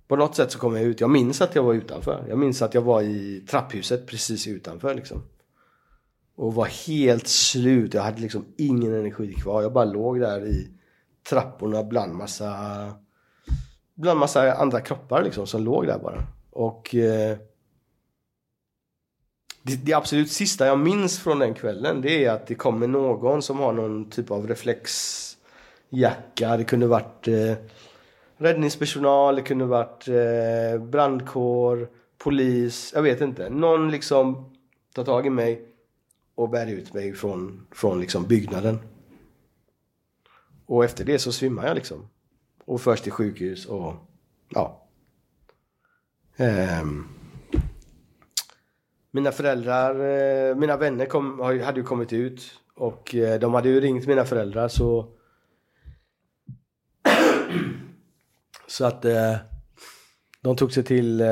På 0.07 0.15
något 0.15 0.35
sätt 0.35 0.51
så 0.51 0.59
kom 0.59 0.75
jag 0.75 0.85
ut. 0.85 1.01
Jag 1.01 1.09
minns 1.09 1.41
att 1.41 1.55
jag 1.55 1.63
var 1.63 1.73
utanför. 1.73 2.25
Jag 2.29 2.37
minns 2.37 2.61
att 2.61 2.73
jag 2.73 2.81
var 2.81 3.01
i 3.01 3.45
trapphuset 3.49 4.07
precis 4.07 4.47
utanför 4.47 4.95
liksom. 4.95 5.21
Och 6.35 6.53
var 6.53 6.65
helt 6.87 7.27
slut. 7.27 7.93
Jag 7.93 8.01
hade 8.01 8.21
liksom 8.21 8.45
ingen 8.57 8.93
energi 8.93 9.33
kvar. 9.33 9.61
Jag 9.61 9.73
bara 9.73 9.85
låg 9.85 10.19
där 10.19 10.45
i 10.45 10.67
trapporna 11.29 11.83
bland 11.83 12.15
massa 12.15 12.55
bland 13.99 14.19
massa 14.19 14.53
andra 14.53 14.81
kroppar 14.81 15.23
liksom 15.23 15.47
som 15.47 15.63
låg 15.63 15.87
där 15.87 15.99
bara. 15.99 16.23
Och 16.51 16.95
eh, 16.95 17.37
det, 19.63 19.85
det, 19.85 19.93
absolut 19.93 20.31
sista 20.31 20.65
jag 20.65 20.79
minns 20.79 21.19
från 21.19 21.39
den 21.39 21.53
kvällen 21.53 22.01
det 22.01 22.25
är 22.25 22.31
att 22.31 22.47
det 22.47 22.55
kommer 22.55 22.87
någon 22.87 23.41
som 23.41 23.59
har 23.59 23.73
någon 23.73 24.09
typ 24.09 24.31
av 24.31 24.47
reflexjacka. 24.47 26.57
Det 26.57 26.63
kunde 26.63 26.87
varit 26.87 27.27
eh, 27.27 27.53
räddningspersonal, 28.37 29.35
det 29.35 29.41
kunde 29.41 29.65
varit 29.65 30.07
eh, 30.07 30.81
brandkår, 30.81 31.89
polis, 32.17 32.91
jag 32.95 33.01
vet 33.01 33.21
inte. 33.21 33.49
Någon 33.49 33.91
liksom 33.91 34.53
tar 34.93 35.03
tag 35.03 35.25
i 35.25 35.29
mig 35.29 35.65
och 36.35 36.49
bär 36.49 36.67
ut 36.67 36.93
mig 36.93 37.13
från, 37.13 37.67
från 37.71 38.01
liksom 38.01 38.27
byggnaden. 38.27 38.79
Och 40.65 40.85
efter 40.85 41.05
det 41.05 41.19
så 41.19 41.31
svimmar 41.31 41.67
jag 41.67 41.75
liksom. 41.75 42.09
Och 42.69 42.81
förs 42.81 43.01
till 43.01 43.11
sjukhus 43.11 43.65
och 43.65 43.93
ja. 44.49 44.87
Um, 46.37 47.07
mina 49.11 49.31
föräldrar, 49.31 49.95
eh, 50.49 50.55
mina 50.55 50.77
vänner 50.77 51.05
kom, 51.05 51.39
hade 51.39 51.79
ju 51.79 51.83
kommit 51.83 52.13
ut 52.13 52.41
och 52.75 53.15
eh, 53.15 53.39
de 53.39 53.53
hade 53.53 53.69
ju 53.69 53.79
ringt 53.79 54.07
mina 54.07 54.25
föräldrar 54.25 54.67
så 54.67 55.09
Så 58.67 58.85
att 58.85 59.05
eh, 59.05 59.35
de 60.41 60.55
tog 60.55 60.71
sig 60.71 60.83
till 60.83 61.23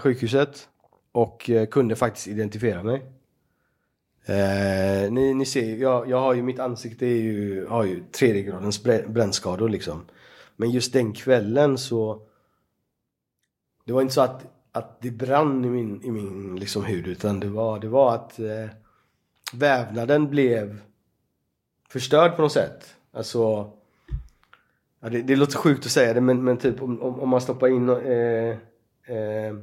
sjukhuset 0.00 0.68
och 1.12 1.50
kunde 1.70 1.96
faktiskt 1.96 2.28
identifiera 2.28 2.82
mig. 2.82 3.02
Eh, 4.26 5.12
ni, 5.12 5.34
ni 5.34 5.46
ser, 5.46 5.76
jag, 5.76 6.10
jag 6.10 6.20
har 6.20 6.34
ju 6.34 6.42
mitt 6.42 6.58
ansikte 6.58 7.06
är 7.06 7.22
ju, 7.22 7.66
har 7.66 7.84
ju 7.84 8.02
tredje 8.12 8.42
gradens 8.42 8.82
brännskador 8.84 9.68
liksom. 9.68 10.04
Men 10.60 10.70
just 10.70 10.92
den 10.92 11.12
kvällen 11.12 11.78
så 11.78 12.26
Det 13.84 13.92
var 13.92 14.02
inte 14.02 14.14
så 14.14 14.20
att, 14.20 14.46
att 14.72 15.00
det 15.02 15.10
brann 15.10 15.64
i 15.64 15.68
min, 15.68 16.04
i 16.04 16.10
min 16.10 16.56
liksom 16.56 16.84
hud 16.84 17.06
utan 17.06 17.40
det 17.40 17.48
var, 17.48 17.80
det 17.80 17.88
var 17.88 18.14
att 18.14 18.38
eh, 18.38 18.68
vävnaden 19.52 20.30
blev 20.30 20.80
förstörd 21.88 22.36
på 22.36 22.42
något 22.42 22.52
sätt. 22.52 22.96
Alltså 23.12 23.70
ja, 25.00 25.08
det, 25.08 25.22
det 25.22 25.36
låter 25.36 25.56
sjukt 25.56 25.86
att 25.86 25.92
säga 25.92 26.14
det 26.14 26.20
men, 26.20 26.44
men 26.44 26.56
typ 26.56 26.82
om, 26.82 27.02
om, 27.02 27.20
om 27.20 27.28
man 27.28 27.40
stoppar 27.40 27.68
in 27.68 27.88
eh, 27.88 28.56
eh, 29.16 29.54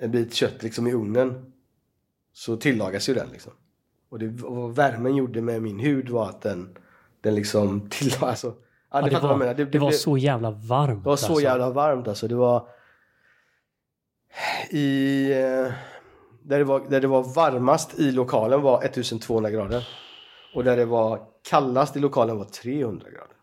en 0.00 0.10
bit 0.10 0.34
kött 0.34 0.62
liksom 0.62 0.86
i 0.86 0.92
ugnen 0.92 1.52
så 2.32 2.56
tillagas 2.56 3.08
ju 3.08 3.14
den 3.14 3.28
liksom. 3.28 3.52
Och, 4.08 4.18
det, 4.18 4.28
vad 4.28 4.74
värmen 4.74 5.16
gjorde 5.16 5.42
med 5.42 5.62
min 5.62 5.78
hud 5.78 6.08
var 6.08 6.28
att 6.28 6.40
den, 6.40 6.78
den 7.20 7.34
liksom 7.34 7.80
tillagades. 7.90 8.22
Alltså, 8.22 8.61
ja, 8.92 9.00
det, 9.00 9.10
ja, 9.12 9.20
det, 9.20 9.26
var, 9.26 9.38
det, 9.38 9.54
det, 9.54 9.64
det, 9.64 9.78
var 9.78 9.90
så 9.90 10.16
jävla 10.18 10.50
varmt. 10.50 11.04
Det 11.04 11.08
var 11.08 11.16
så 11.16 11.26
alltså. 11.26 11.44
jävla 11.44 11.70
varmt 11.70 12.08
alltså. 12.08 12.28
Det 12.28 12.34
var 12.34 12.68
i... 14.70 15.30
Eh, 15.32 15.72
där 16.44 16.58
det, 16.58 16.64
var, 16.64 16.80
där 16.90 17.00
det 17.00 17.06
var 17.06 17.34
varmast 17.34 17.98
i 17.98 18.12
lokalen 18.12 18.62
var 18.62 18.84
1200 18.84 19.50
grader. 19.50 19.88
Och 20.54 20.64
där 20.64 20.76
det 20.76 20.84
var 20.84 21.20
kallast 21.50 21.96
i 21.96 22.00
lokalen 22.00 22.36
var 22.36 22.44
300 22.44 23.06
grader. 23.10 23.36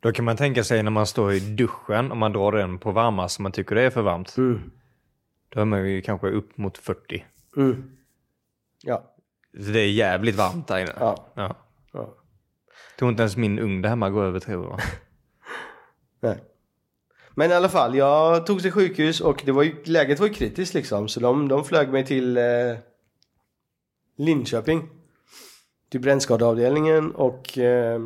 Då 0.00 0.12
kan 0.12 0.24
man 0.24 0.36
tänka 0.36 0.64
sig 0.64 0.82
när 0.82 0.90
man 0.90 1.06
står 1.06 1.32
i 1.32 1.40
duschen 1.40 2.10
och 2.10 2.16
man 2.16 2.32
drar 2.32 2.52
den 2.52 2.78
på 2.78 2.90
varmast 2.90 3.34
som 3.34 3.42
man 3.42 3.52
tycker 3.52 3.74
det 3.74 3.82
är 3.82 3.90
för 3.90 4.02
varmt. 4.02 4.36
Mm. 4.36 4.70
Då 5.48 5.60
är 5.60 5.64
man 5.64 5.90
ju 5.90 6.02
kanske 6.02 6.28
upp 6.28 6.58
mot 6.58 6.78
40. 6.78 7.24
Mm. 7.56 7.90
Ja. 8.82 9.14
Så 9.54 9.70
det 9.70 9.80
är 9.80 9.90
jävligt 9.90 10.36
varmt 10.36 10.68
där 10.68 10.78
inne. 10.78 10.92
Ja. 10.98 11.26
ja 11.34 11.56
ja. 12.72 12.98
Tror 12.98 13.10
inte 13.10 13.22
ens 13.22 13.36
min 13.36 13.58
ugn 13.58 13.82
där 13.82 13.88
hemma 13.88 14.10
går 14.10 14.24
över 14.24 14.40
tror 14.40 14.64
jag. 14.64 14.80
Nej. 16.20 16.42
Men 17.34 17.50
i 17.50 17.54
alla 17.54 17.68
fall, 17.68 17.96
jag 17.96 18.46
tog 18.46 18.62
till 18.62 18.72
sjukhus 18.72 19.20
och 19.20 19.42
det 19.46 19.52
var 19.52 19.62
ju, 19.62 19.82
läget 19.84 20.20
var 20.20 20.26
ju 20.26 20.32
kritiskt 20.32 20.74
liksom. 20.74 21.08
Så 21.08 21.20
de, 21.20 21.48
de 21.48 21.64
flög 21.64 21.88
mig 21.88 22.06
till 22.06 22.36
eh, 22.36 22.44
Linköping. 24.16 24.88
Till 25.90 26.00
brännskadeavdelningen 26.00 27.14
och 27.14 27.58
eh, 27.58 28.00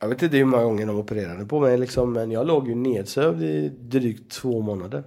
jag 0.00 0.08
vet 0.08 0.22
inte 0.22 0.36
hur 0.36 0.44
många 0.44 0.62
gånger 0.62 0.86
de 0.86 0.96
opererade 0.96 1.46
på 1.46 1.60
mig 1.60 1.78
liksom, 1.78 2.12
men 2.12 2.30
jag 2.30 2.46
låg 2.46 2.68
ju 2.68 2.74
nedsövd 2.74 3.42
i 3.42 3.68
drygt 3.68 4.32
två 4.32 4.60
månader. 4.60 5.04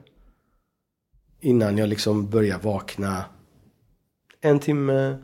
Innan 1.39 1.77
jag 1.77 1.89
liksom 1.89 2.29
började 2.29 2.63
vakna 2.63 3.25
en 4.41 4.59
timme, 4.59 5.17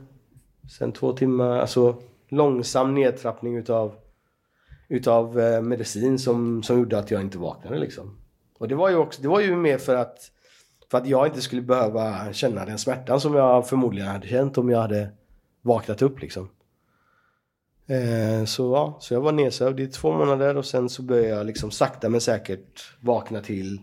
sen 0.78 0.92
två 0.92 1.14
timmar. 1.14 1.60
Alltså 1.60 2.02
långsam 2.32 2.96
nedtrappning 2.96 3.58
utav, 3.58 3.96
utav 4.90 5.40
eh, 5.40 5.62
medicin 5.62 6.20
som, 6.20 6.64
som 6.64 6.78
gjorde 6.78 7.00
att 7.00 7.12
jag 7.12 7.22
inte 7.22 7.38
vaknade 7.38 7.80
liksom. 7.80 8.18
Och 8.58 8.68
det 8.68 8.76
var 8.76 8.90
ju 8.90 8.96
också, 8.96 9.22
det 9.22 9.28
var 9.28 9.40
ju 9.40 9.56
mer 9.56 9.78
för 9.78 9.96
att, 9.96 10.32
för 10.92 10.98
att 10.98 11.08
jag 11.08 11.28
inte 11.28 11.42
skulle 11.42 11.62
behöva 11.62 12.34
känna 12.34 12.66
den 12.66 12.80
smärtan 12.80 13.22
som 13.22 13.36
jag 13.36 13.68
förmodligen 13.68 14.10
hade 14.10 14.28
känt 14.28 14.58
om 14.58 14.70
jag 14.70 14.82
hade 14.82 15.10
vaknat 15.62 16.02
upp 16.02 16.22
liksom. 16.22 16.50
Eh, 17.88 18.46
så 18.46 18.74
ja, 18.74 18.98
så 19.00 19.14
jag 19.14 19.22
var 19.22 19.32
nedsövd 19.32 19.80
i 19.80 19.88
två 19.88 20.12
månader 20.12 20.58
och 20.58 20.66
sen 20.66 20.90
så 20.90 21.02
började 21.02 21.28
jag 21.28 21.46
liksom 21.46 21.72
sakta 21.72 22.10
men 22.10 22.22
säkert 22.22 22.94
vakna 23.00 23.42
till 23.42 23.82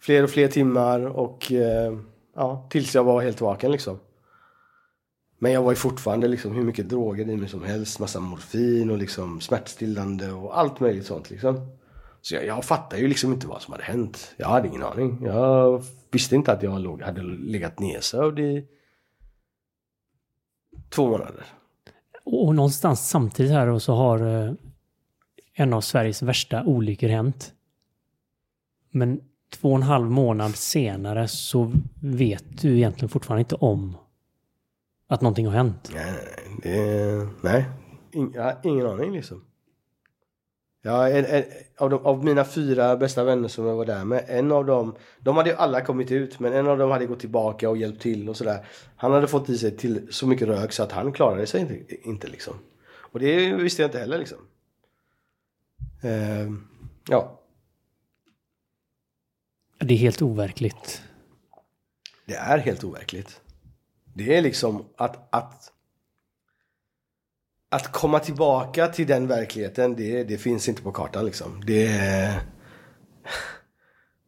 fler 0.00 0.22
och 0.22 0.30
fler 0.30 0.48
timmar 0.48 1.06
och 1.06 1.52
eh, 1.52 1.98
ja, 2.34 2.68
tills 2.70 2.94
jag 2.94 3.04
var 3.04 3.22
helt 3.22 3.40
vaken 3.40 3.72
liksom. 3.72 3.98
Men 5.42 5.52
jag 5.52 5.62
var 5.62 5.72
ju 5.72 5.76
fortfarande 5.76 6.28
liksom 6.28 6.54
hur 6.54 6.64
mycket 6.64 6.88
droger 6.88 7.28
i 7.28 7.36
mig 7.36 7.48
som 7.48 7.62
helst. 7.62 7.98
Massa 7.98 8.20
morfin 8.20 8.90
och 8.90 8.98
liksom 8.98 9.40
smärtstillande 9.40 10.32
och 10.32 10.58
allt 10.58 10.80
möjligt 10.80 11.06
sånt 11.06 11.30
liksom. 11.30 11.68
Så 12.20 12.34
jag, 12.34 12.46
jag 12.46 12.64
fattade 12.64 13.02
ju 13.02 13.08
liksom 13.08 13.32
inte 13.32 13.46
vad 13.46 13.62
som 13.62 13.72
hade 13.72 13.84
hänt. 13.84 14.34
Jag 14.36 14.48
hade 14.48 14.68
ingen 14.68 14.82
aning. 14.82 15.18
Jag 15.24 15.84
visste 16.10 16.36
inte 16.36 16.52
att 16.52 16.62
jag 16.62 16.80
låg, 16.80 17.02
hade 17.02 17.22
legat 17.22 17.78
nedsövd 17.78 18.38
i 18.38 18.66
två 20.88 21.08
månader. 21.08 21.44
Och 22.24 22.54
någonstans 22.54 23.08
samtidigt 23.08 23.52
här 23.52 23.66
och 23.66 23.82
så 23.82 23.94
har 23.94 24.46
eh, 24.46 24.52
en 25.54 25.72
av 25.72 25.80
Sveriges 25.80 26.22
värsta 26.22 26.64
olyckor 26.64 27.08
hänt. 27.08 27.52
Men 28.90 29.20
två 29.50 29.68
och 29.70 29.76
en 29.76 29.82
halv 29.82 30.10
månad 30.10 30.56
senare 30.56 31.28
så 31.28 31.72
vet 32.00 32.62
du 32.62 32.76
egentligen 32.76 33.08
fortfarande 33.08 33.40
inte 33.40 33.54
om 33.54 33.96
att 35.10 35.20
någonting 35.20 35.46
har 35.46 35.52
hänt. 35.52 35.90
Nej, 35.94 36.14
det, 36.62 37.28
nej. 37.40 37.64
In, 38.12 38.32
jag 38.34 38.42
har 38.42 38.56
ingen 38.62 38.86
aning 38.86 39.12
liksom. 39.12 39.44
Ja, 40.82 41.08
en, 41.08 41.24
en, 41.24 41.44
av, 41.78 41.90
de, 41.90 42.06
av, 42.06 42.24
mina 42.24 42.44
fyra 42.44 42.96
bästa 42.96 43.24
vänner 43.24 43.48
som 43.48 43.66
jag 43.66 43.76
var 43.76 43.86
där 43.86 44.04
med, 44.04 44.24
en 44.28 44.52
av 44.52 44.66
dem, 44.66 44.96
de 45.18 45.36
hade 45.36 45.50
ju 45.50 45.56
alla 45.56 45.80
kommit 45.80 46.10
ut 46.10 46.40
men 46.40 46.52
en 46.52 46.66
av 46.66 46.78
dem 46.78 46.90
hade 46.90 47.06
gått 47.06 47.20
tillbaka 47.20 47.70
och 47.70 47.76
hjälpt 47.76 48.02
till 48.02 48.28
och 48.28 48.36
sådär. 48.36 48.66
Han 48.96 49.12
hade 49.12 49.28
fått 49.28 49.48
i 49.48 49.58
sig 49.58 49.76
till 49.76 50.08
så 50.10 50.26
mycket 50.26 50.48
rök 50.48 50.72
så 50.72 50.82
att 50.82 50.92
han 50.92 51.12
klarade 51.12 51.46
sig 51.46 51.60
inte, 51.60 52.08
inte 52.08 52.26
liksom. 52.26 52.54
Och 52.88 53.20
det 53.20 53.52
visste 53.52 53.82
jag 53.82 53.88
inte 53.88 53.98
heller 53.98 54.18
liksom. 54.18 54.38
Uh, 56.04 56.52
ja. 57.08 57.40
Det 59.78 59.94
är 59.94 59.98
helt 59.98 60.22
overkligt. 60.22 61.02
Det 62.26 62.34
är 62.34 62.58
helt 62.58 62.84
overkligt. 62.84 63.40
Det 64.26 64.36
är 64.36 64.42
liksom 64.42 64.84
att, 64.96 65.28
att 65.34 65.72
att 67.70 67.92
komma 67.92 68.18
tillbaka 68.18 68.88
till 68.88 69.06
den 69.06 69.26
verkligheten, 69.26 69.96
det, 69.96 70.24
det 70.24 70.38
finns 70.38 70.68
inte 70.68 70.82
på 70.82 70.92
kartan 70.92 71.24
liksom. 71.24 71.62
Det, 71.66 71.90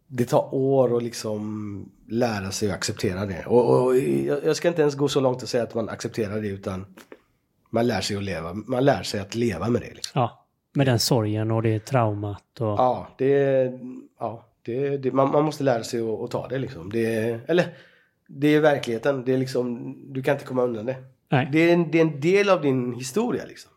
det 0.06 0.24
tar 0.24 0.54
år 0.54 0.96
att 0.96 1.02
liksom 1.02 1.92
lära 2.08 2.50
sig 2.50 2.68
att 2.68 2.74
acceptera 2.74 3.26
det. 3.26 3.44
Och, 3.46 3.84
och, 3.84 3.96
jag 4.44 4.56
ska 4.56 4.68
inte 4.68 4.82
ens 4.82 4.94
gå 4.94 5.08
så 5.08 5.20
långt 5.20 5.42
och 5.42 5.48
säga 5.48 5.62
att 5.62 5.74
man 5.74 5.88
accepterar 5.88 6.40
det 6.40 6.48
utan 6.48 6.86
man 7.70 7.86
lär 7.86 8.00
sig 8.00 8.16
att 8.16 8.22
leva. 8.22 8.54
Man 8.54 8.84
lär 8.84 9.02
sig 9.02 9.20
att 9.20 9.34
leva 9.34 9.68
med 9.68 9.80
det. 9.80 9.94
Liksom. 9.94 10.20
Ja, 10.20 10.46
med 10.72 10.86
den 10.86 10.98
sorgen 10.98 11.50
och 11.50 11.62
det 11.62 11.84
traumat. 11.84 12.60
Och... 12.60 12.66
Ja, 12.66 13.08
det, 13.18 13.72
ja 14.18 14.48
det, 14.62 14.96
det, 14.96 15.12
man, 15.12 15.30
man, 15.30 15.44
måste 15.44 15.64
lära 15.64 15.84
sig 15.84 16.00
att, 16.00 16.20
att, 16.20 16.30
ta 16.30 16.48
det 16.48 16.58
liksom. 16.58 16.92
Det, 16.92 17.40
eller, 17.46 17.74
det 18.34 18.48
är 18.48 18.60
verkligheten. 18.60 19.24
Det 19.24 19.32
är 19.32 19.38
liksom, 19.38 19.94
du 20.12 20.22
kan 20.22 20.34
inte 20.34 20.44
komma 20.44 20.62
undan 20.62 20.86
det. 20.86 20.96
Nej. 21.28 21.48
Det, 21.52 21.58
är 21.58 21.74
en, 21.74 21.90
det 21.90 21.98
är 21.98 22.02
en 22.02 22.20
del 22.20 22.48
av 22.48 22.62
din 22.62 22.92
historia 22.92 23.44
liksom. 23.44 23.70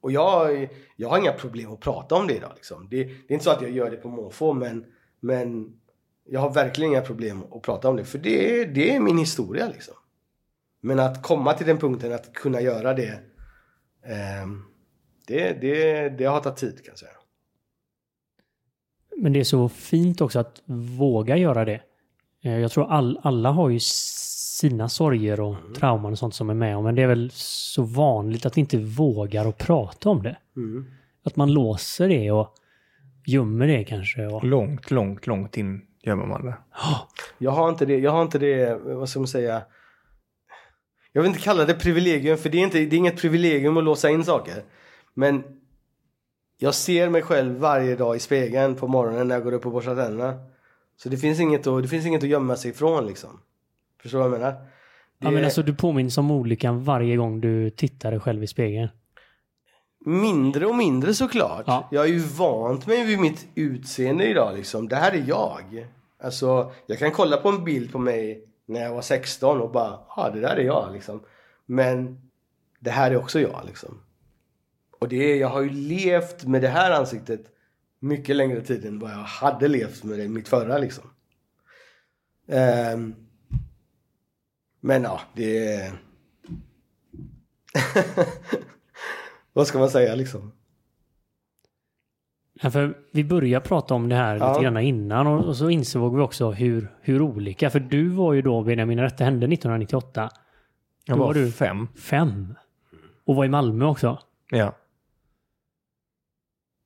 Och 0.00 0.12
jag, 0.12 0.68
jag 0.96 1.08
har 1.08 1.18
inga 1.18 1.32
problem 1.32 1.72
att 1.72 1.80
prata 1.80 2.14
om 2.14 2.26
det 2.26 2.36
idag. 2.36 2.52
Liksom. 2.54 2.88
Det, 2.90 3.04
det 3.04 3.10
är 3.28 3.32
inte 3.32 3.44
så 3.44 3.50
att 3.50 3.62
jag 3.62 3.70
gör 3.70 3.90
det 3.90 3.96
på 3.96 4.08
måfå 4.08 4.52
men, 4.52 4.84
men 5.20 5.72
jag 6.24 6.40
har 6.40 6.50
verkligen 6.50 6.90
inga 6.90 7.00
problem 7.00 7.42
att 7.52 7.62
prata 7.62 7.88
om 7.88 7.96
det. 7.96 8.04
För 8.04 8.18
det, 8.18 8.64
det 8.64 8.94
är 8.96 9.00
min 9.00 9.18
historia 9.18 9.68
liksom. 9.68 9.94
Men 10.80 10.98
att 10.98 11.22
komma 11.22 11.52
till 11.52 11.66
den 11.66 11.78
punkten 11.78 12.12
att 12.12 12.32
kunna 12.32 12.60
göra 12.60 12.94
det 12.94 13.20
eh, 14.02 14.46
det, 15.26 15.52
det, 15.52 16.08
det 16.08 16.24
har 16.24 16.40
tagit 16.40 16.58
tid 16.58 16.76
kan 16.76 16.92
jag 16.92 16.98
säga. 16.98 17.10
Men 19.16 19.32
det 19.32 19.40
är 19.40 19.44
så 19.44 19.68
fint 19.68 20.20
också 20.20 20.38
att 20.38 20.62
våga 20.98 21.36
göra 21.36 21.64
det. 21.64 21.80
Eh, 22.46 22.58
Jag 22.58 22.70
tror 22.70 22.90
all, 22.90 23.20
alla 23.22 23.50
har 23.50 23.68
ju 23.68 23.78
sina 23.80 24.88
sorger 24.88 25.40
och 25.40 25.54
Mm. 25.54 25.74
trauman 25.74 26.12
och 26.12 26.18
sånt 26.18 26.34
som 26.34 26.50
är 26.50 26.54
med 26.54 26.76
om. 26.76 26.84
Men 26.84 26.94
det 26.94 27.02
är 27.02 27.06
väl 27.06 27.30
så 27.34 27.82
vanligt 27.82 28.46
att 28.46 28.56
vi 28.56 28.60
inte 28.60 28.78
vågar 28.78 29.48
att 29.48 29.58
prata 29.58 30.10
om 30.10 30.22
det. 30.22 30.36
Mm. 30.56 30.84
Att 31.24 31.36
man 31.36 31.52
låser 31.52 32.08
det 32.08 32.30
och 32.30 32.54
gömmer 33.26 33.66
det 33.66 33.84
kanske. 33.84 34.26
Och, 34.26 34.44
Långt, 34.44 34.90
långt, 34.90 35.26
långt 35.26 35.56
in 35.56 35.82
gömmer 36.02 36.26
man 36.26 36.44
det. 36.46 36.56
Jag 37.38 37.50
har 37.50 37.68
inte 37.68 37.86
det, 37.86 37.98
jag 37.98 38.10
har 38.10 38.22
inte 38.22 38.38
det, 38.38 38.78
vad 38.84 39.08
ska 39.08 39.20
man 39.20 39.26
säga? 39.28 39.62
Jag 41.12 41.22
vill 41.22 41.28
inte 41.28 41.42
kalla 41.42 41.64
det 41.64 41.74
privilegium 41.74 42.36
för 42.38 42.48
det 42.50 42.58
är, 42.58 42.62
inte, 42.62 42.78
det 42.78 42.96
är 42.96 42.98
inget 42.98 43.20
privilegium 43.20 43.76
att 43.76 43.84
låsa 43.84 44.10
in 44.10 44.24
saker. 44.24 44.54
Men 45.14 45.42
jag 46.58 46.74
ser 46.74 47.08
mig 47.08 47.22
själv 47.22 47.58
varje 47.58 47.96
dag 47.96 48.16
i 48.16 48.18
spegeln 48.18 48.74
på 48.74 48.86
morgonen 48.86 49.28
när 49.28 49.34
jag 49.34 49.44
går 49.44 49.52
upp 49.52 49.66
och 49.66 49.72
borstar 49.72 49.96
tänderna. 49.96 50.34
Så 50.96 51.08
det 51.08 51.16
finns 51.16 51.40
inget 51.40 51.66
att, 51.66 51.82
det 51.82 51.88
finns 51.88 52.06
inget 52.06 52.22
att 52.22 52.28
gömma 52.28 52.56
sig 52.56 52.70
ifrån 52.70 53.06
liksom. 53.06 53.40
Förstår 54.02 54.18
du 54.18 54.28
vad 54.28 54.32
jag 54.32 54.40
menar? 54.40 54.66
ja, 55.18 55.30
men 55.30 55.44
alltså, 55.44 55.62
du 55.62 55.74
påminns 55.74 56.18
om 56.18 56.30
olyckan 56.30 56.84
varje 56.84 57.16
gång 57.16 57.40
du 57.40 57.70
tittar 57.70 58.10
dig 58.10 58.20
själv 58.20 58.42
i 58.42 58.46
spegeln. 58.46 58.88
Mindre 60.04 60.66
och 60.66 60.74
mindre 60.74 61.14
såklart. 61.14 61.64
Ja. 61.66 61.88
Jag 61.90 62.00
har 62.00 62.06
ju 62.06 62.18
vant 62.18 62.86
mig 62.86 63.04
vid 63.04 63.18
mitt 63.18 63.46
utseende 63.54 64.28
idag 64.28 64.56
liksom. 64.56 64.88
Det 64.88 64.96
här 64.96 65.12
är 65.12 65.24
jag. 65.26 65.86
Alltså, 66.22 66.72
jag 66.86 66.98
kan 66.98 67.10
kolla 67.10 67.36
på 67.36 67.48
en 67.48 67.64
bild 67.64 67.92
på 67.92 67.98
mig 67.98 68.44
när 68.66 68.80
jag 68.80 68.94
var 68.94 69.02
16 69.02 69.60
och 69.60 69.70
bara, 69.70 69.98
ja 70.16 70.30
det 70.34 70.40
där 70.40 70.56
är 70.56 70.64
jag 70.64 70.92
liksom. 70.92 71.20
Men 71.66 72.20
det 72.80 72.90
här 72.90 73.10
är 73.10 73.16
också 73.16 73.40
jag 73.40 73.62
liksom. 73.66 74.00
Och 74.98 75.08
det 75.08 75.32
är, 75.32 75.36
jag 75.36 75.48
har 75.48 75.60
ju 75.60 75.70
levt 75.70 76.44
med 76.44 76.62
det 76.62 76.68
här 76.68 76.90
ansiktet 76.90 77.40
mycket 78.00 78.36
längre 78.36 78.60
tid 78.60 78.84
än 78.84 78.98
vad 78.98 79.10
jag 79.10 79.16
hade 79.16 79.68
levt 79.68 80.04
med 80.04 80.18
det 80.18 80.28
mitt 80.28 80.48
förra 80.48 80.78
liksom. 80.78 81.04
Ehm, 82.48 83.14
men 84.80 85.02
ja, 85.02 85.20
det 85.34 85.72
är... 85.74 85.92
vad 89.52 89.66
ska 89.66 89.78
man 89.78 89.90
säga 89.90 90.14
liksom? 90.14 90.52
Ja, 92.62 92.70
för 92.70 92.98
vi 93.12 93.24
började 93.24 93.66
prata 93.68 93.94
om 93.94 94.08
det 94.08 94.14
här 94.16 94.36
Ja. 94.36 94.48
lite 94.52 94.62
grann 94.64 94.76
innan 94.78 95.26
och, 95.26 95.44
och 95.44 95.56
så 95.56 95.70
insåg 95.70 96.16
vi 96.16 96.22
också 96.22 96.50
hur, 96.50 96.94
hur 97.00 97.22
olika. 97.22 97.70
För 97.70 97.80
du 97.80 98.08
var 98.08 98.32
ju 98.32 98.42
då, 98.42 98.62
Benjamin, 98.62 98.98
detta 98.98 99.24
hände 99.24 99.46
1998, 99.46 100.30
Jag 101.04 101.16
Då 101.16 101.20
var 101.20 101.26
var 101.26 101.34
du- 101.34 101.52
fem. 101.52 101.88
fem. 101.96 102.54
Och 103.24 103.36
var 103.36 103.44
i 103.44 103.48
Malmö 103.48 103.84
också. 103.84 104.18
Ja. 104.50 104.76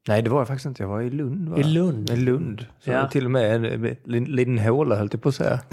Nej, 0.09 0.23
det 0.23 0.31
var 0.31 0.39
jag 0.41 0.49
faktiskt 0.49 0.67
inte. 0.67 0.83
Jag 0.83 0.89
var 0.89 1.01
i 1.01 1.11
Lund. 1.11 1.49
Va? 1.49 1.59
I 1.59 1.63
Lund. 1.63 2.11
I 2.11 2.17
Lund. 2.17 2.67
Så 2.81 2.91
Ja. 2.91 3.09
till 3.09 3.25
och 3.25 3.31
med 3.31 3.55
en 3.57 3.65
en 3.65 3.83
liten 4.05 4.25
liten 4.25 4.59
håla 4.59 4.97
höll 4.97 5.09
jag 5.13 5.23
på 5.23 5.29
att 5.29 5.35
säga. 5.35 5.61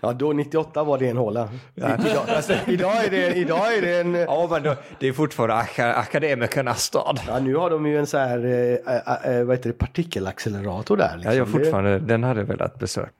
Ja, 0.00 0.12
då 0.12 0.32
98 0.32 0.84
var 0.84 0.98
det 0.98 1.08
en 1.08 1.16
håla. 1.16 1.48
Ja. 1.74 1.94
Idag, 1.94 2.28
alltså, 2.28 2.52
idag, 2.66 3.04
är 3.04 3.10
det, 3.10 3.34
idag 3.34 3.74
är 3.76 3.82
det 3.82 4.00
en... 4.00 4.14
Ja, 4.14 4.48
men 4.50 4.62
då, 4.62 4.74
det 5.00 5.08
är 5.08 5.12
fortfarande 5.12 5.54
aka 5.56 5.94
akademikernas 5.94 6.82
stad. 6.82 7.20
Ja, 7.26 7.38
nu 7.38 7.54
har 7.56 7.70
de 7.70 7.86
ju 7.86 7.98
en 7.98 8.06
så 8.06 8.18
här, 8.18 8.44
eh, 8.44 9.32
eh, 9.36 9.44
vad 9.44 9.56
heter 9.56 9.70
det, 9.70 9.78
partikelaccelerator 9.78 10.96
där. 10.96 11.12
Liksom. 11.16 11.32
Ja, 11.32 11.38
jag 11.38 11.46
Det- 11.46 11.50
fortfarande, 11.52 11.98
den 11.98 12.22
hade 12.24 12.40
jag 12.40 12.46
velat 12.46 12.78
besöka. 12.78 13.10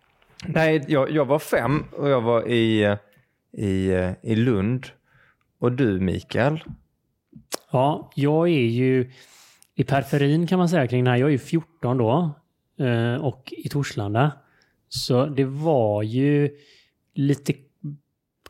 Nej, 0.46 0.84
jag, 0.88 1.10
jag 1.10 1.24
var 1.24 1.38
fem 1.38 1.84
och 1.92 2.08
jag 2.08 2.20
var 2.20 2.48
i, 2.48 2.96
i, 3.52 3.92
i 4.22 4.34
Lund. 4.36 4.86
Och 5.60 5.72
du 5.72 6.00
Mikael? 6.00 6.64
Ja, 7.70 8.10
jag 8.14 8.48
är 8.48 8.66
ju 8.68 9.10
i 9.78 9.84
periferin 9.84 10.46
kan 10.46 10.58
man 10.58 10.68
säga 10.68 10.86
kring 10.86 11.04
det 11.04 11.10
här. 11.10 11.16
Jag 11.16 11.26
är 11.26 11.32
ju 11.32 11.38
14 11.38 11.98
då 11.98 12.30
eh, 12.78 13.14
och 13.14 13.52
i 13.56 13.68
Torslanda. 13.68 14.32
Så 14.88 15.26
det 15.26 15.44
var 15.44 16.02
ju 16.02 16.50
lite 17.14 17.54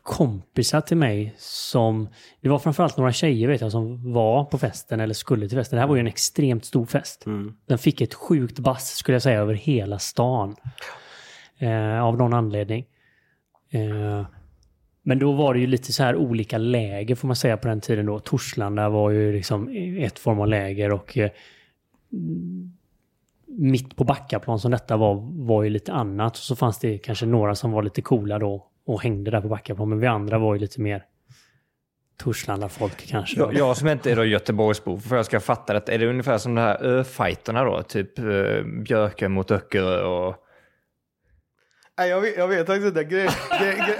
kompisar 0.02 0.80
till 0.80 0.96
mig 0.96 1.34
som... 1.38 2.08
Det 2.40 2.48
var 2.48 2.58
framförallt 2.58 2.96
några 2.96 3.12
tjejer 3.12 3.48
vet 3.48 3.60
jag 3.60 3.72
som 3.72 4.12
var 4.12 4.44
på 4.44 4.58
festen 4.58 5.00
eller 5.00 5.14
skulle 5.14 5.48
till 5.48 5.58
festen. 5.58 5.76
Det 5.76 5.80
här 5.80 5.88
var 5.88 5.96
ju 5.96 6.00
en 6.00 6.06
extremt 6.06 6.64
stor 6.64 6.86
fest. 6.86 7.26
Mm. 7.26 7.54
Den 7.66 7.78
fick 7.78 8.00
ett 8.00 8.14
sjukt 8.14 8.58
bass 8.58 8.96
skulle 8.96 9.14
jag 9.14 9.22
säga 9.22 9.40
över 9.40 9.54
hela 9.54 9.98
stan. 9.98 10.56
Eh, 11.58 12.04
av 12.04 12.16
någon 12.16 12.34
anledning. 12.34 12.86
Eh, 13.70 14.26
men 15.08 15.18
då 15.18 15.32
var 15.32 15.54
det 15.54 15.60
ju 15.60 15.66
lite 15.66 15.92
så 15.92 16.02
här 16.02 16.16
olika 16.16 16.58
läger 16.58 17.14
får 17.14 17.28
man 17.28 17.36
säga 17.36 17.56
på 17.56 17.68
den 17.68 17.80
tiden 17.80 18.06
då. 18.06 18.18
Torslanda 18.18 18.88
var 18.88 19.10
ju 19.10 19.32
liksom 19.32 19.68
ett 19.98 20.18
form 20.18 20.40
av 20.40 20.48
läger 20.48 20.92
och 20.92 21.18
eh, 21.18 21.30
mitt 23.46 23.96
på 23.96 24.04
Backaplan 24.04 24.58
som 24.58 24.70
detta 24.70 24.96
var, 24.96 25.14
var 25.46 25.62
ju 25.62 25.70
lite 25.70 25.92
annat. 25.92 26.32
Och 26.32 26.38
så 26.38 26.56
fanns 26.56 26.78
det 26.78 26.98
kanske 26.98 27.26
några 27.26 27.54
som 27.54 27.72
var 27.72 27.82
lite 27.82 28.02
coola 28.02 28.38
då 28.38 28.66
och 28.86 29.02
hängde 29.02 29.30
där 29.30 29.40
på 29.40 29.48
Backaplan. 29.48 29.88
Men 29.88 30.00
vi 30.00 30.06
andra 30.06 30.38
var 30.38 30.54
ju 30.54 30.60
lite 30.60 30.80
mer 30.80 31.04
Torslanda-folk 32.16 33.06
kanske. 33.06 33.40
Jag, 33.40 33.54
jag 33.54 33.76
som 33.76 33.88
inte 33.88 34.10
är 34.10 34.16
då 34.16 34.24
Göteborgsbo, 34.24 34.98
för 34.98 35.16
jag 35.16 35.26
ska 35.26 35.40
fatta 35.40 35.72
det, 35.72 35.88
är 35.88 35.98
det 35.98 36.06
ungefär 36.06 36.38
som 36.38 36.54
de 36.54 36.60
här 36.60 36.82
öfighterna 36.82 37.64
då? 37.64 37.82
Typ 37.82 38.18
uh, 38.18 38.64
Björke 38.64 39.28
mot 39.28 39.50
Öckerö 39.50 40.02
och... 40.02 40.44
Nej, 41.98 42.10
jag 42.10 42.20
vet, 42.20 42.36
jag 42.36 42.48
vet 42.48 42.66
faktiskt 42.66 42.86
inte. 42.86 43.04
Gre, 43.04 43.22
gre, 43.22 43.96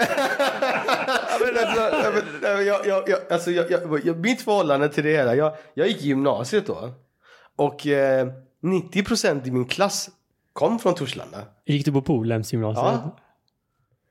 men 2.02 2.22
ja, 2.42 2.56
men, 2.56 2.66
jag, 2.66 2.86
jag, 2.86 3.08
jag, 3.08 3.18
alltså, 3.30 3.50
jag, 3.50 3.70
jag, 3.70 4.00
jag, 4.04 4.18
mitt 4.18 4.42
förhållande 4.42 4.88
till 4.88 5.04
det 5.04 5.10
hela. 5.10 5.34
Jag, 5.34 5.52
jag 5.74 5.88
gick 5.88 6.02
i 6.02 6.06
gymnasiet 6.06 6.66
då. 6.66 6.90
Och 7.56 7.86
eh, 7.86 8.28
90% 8.62 9.48
i 9.48 9.50
min 9.50 9.64
klass 9.64 10.10
kom 10.52 10.78
från 10.78 10.94
Torslanda. 10.94 11.38
Gick 11.66 11.84
du 11.84 11.92
på 11.92 12.02
Polhems 12.02 12.52
gymnasiet? 12.52 12.84
Ja. 12.84 13.16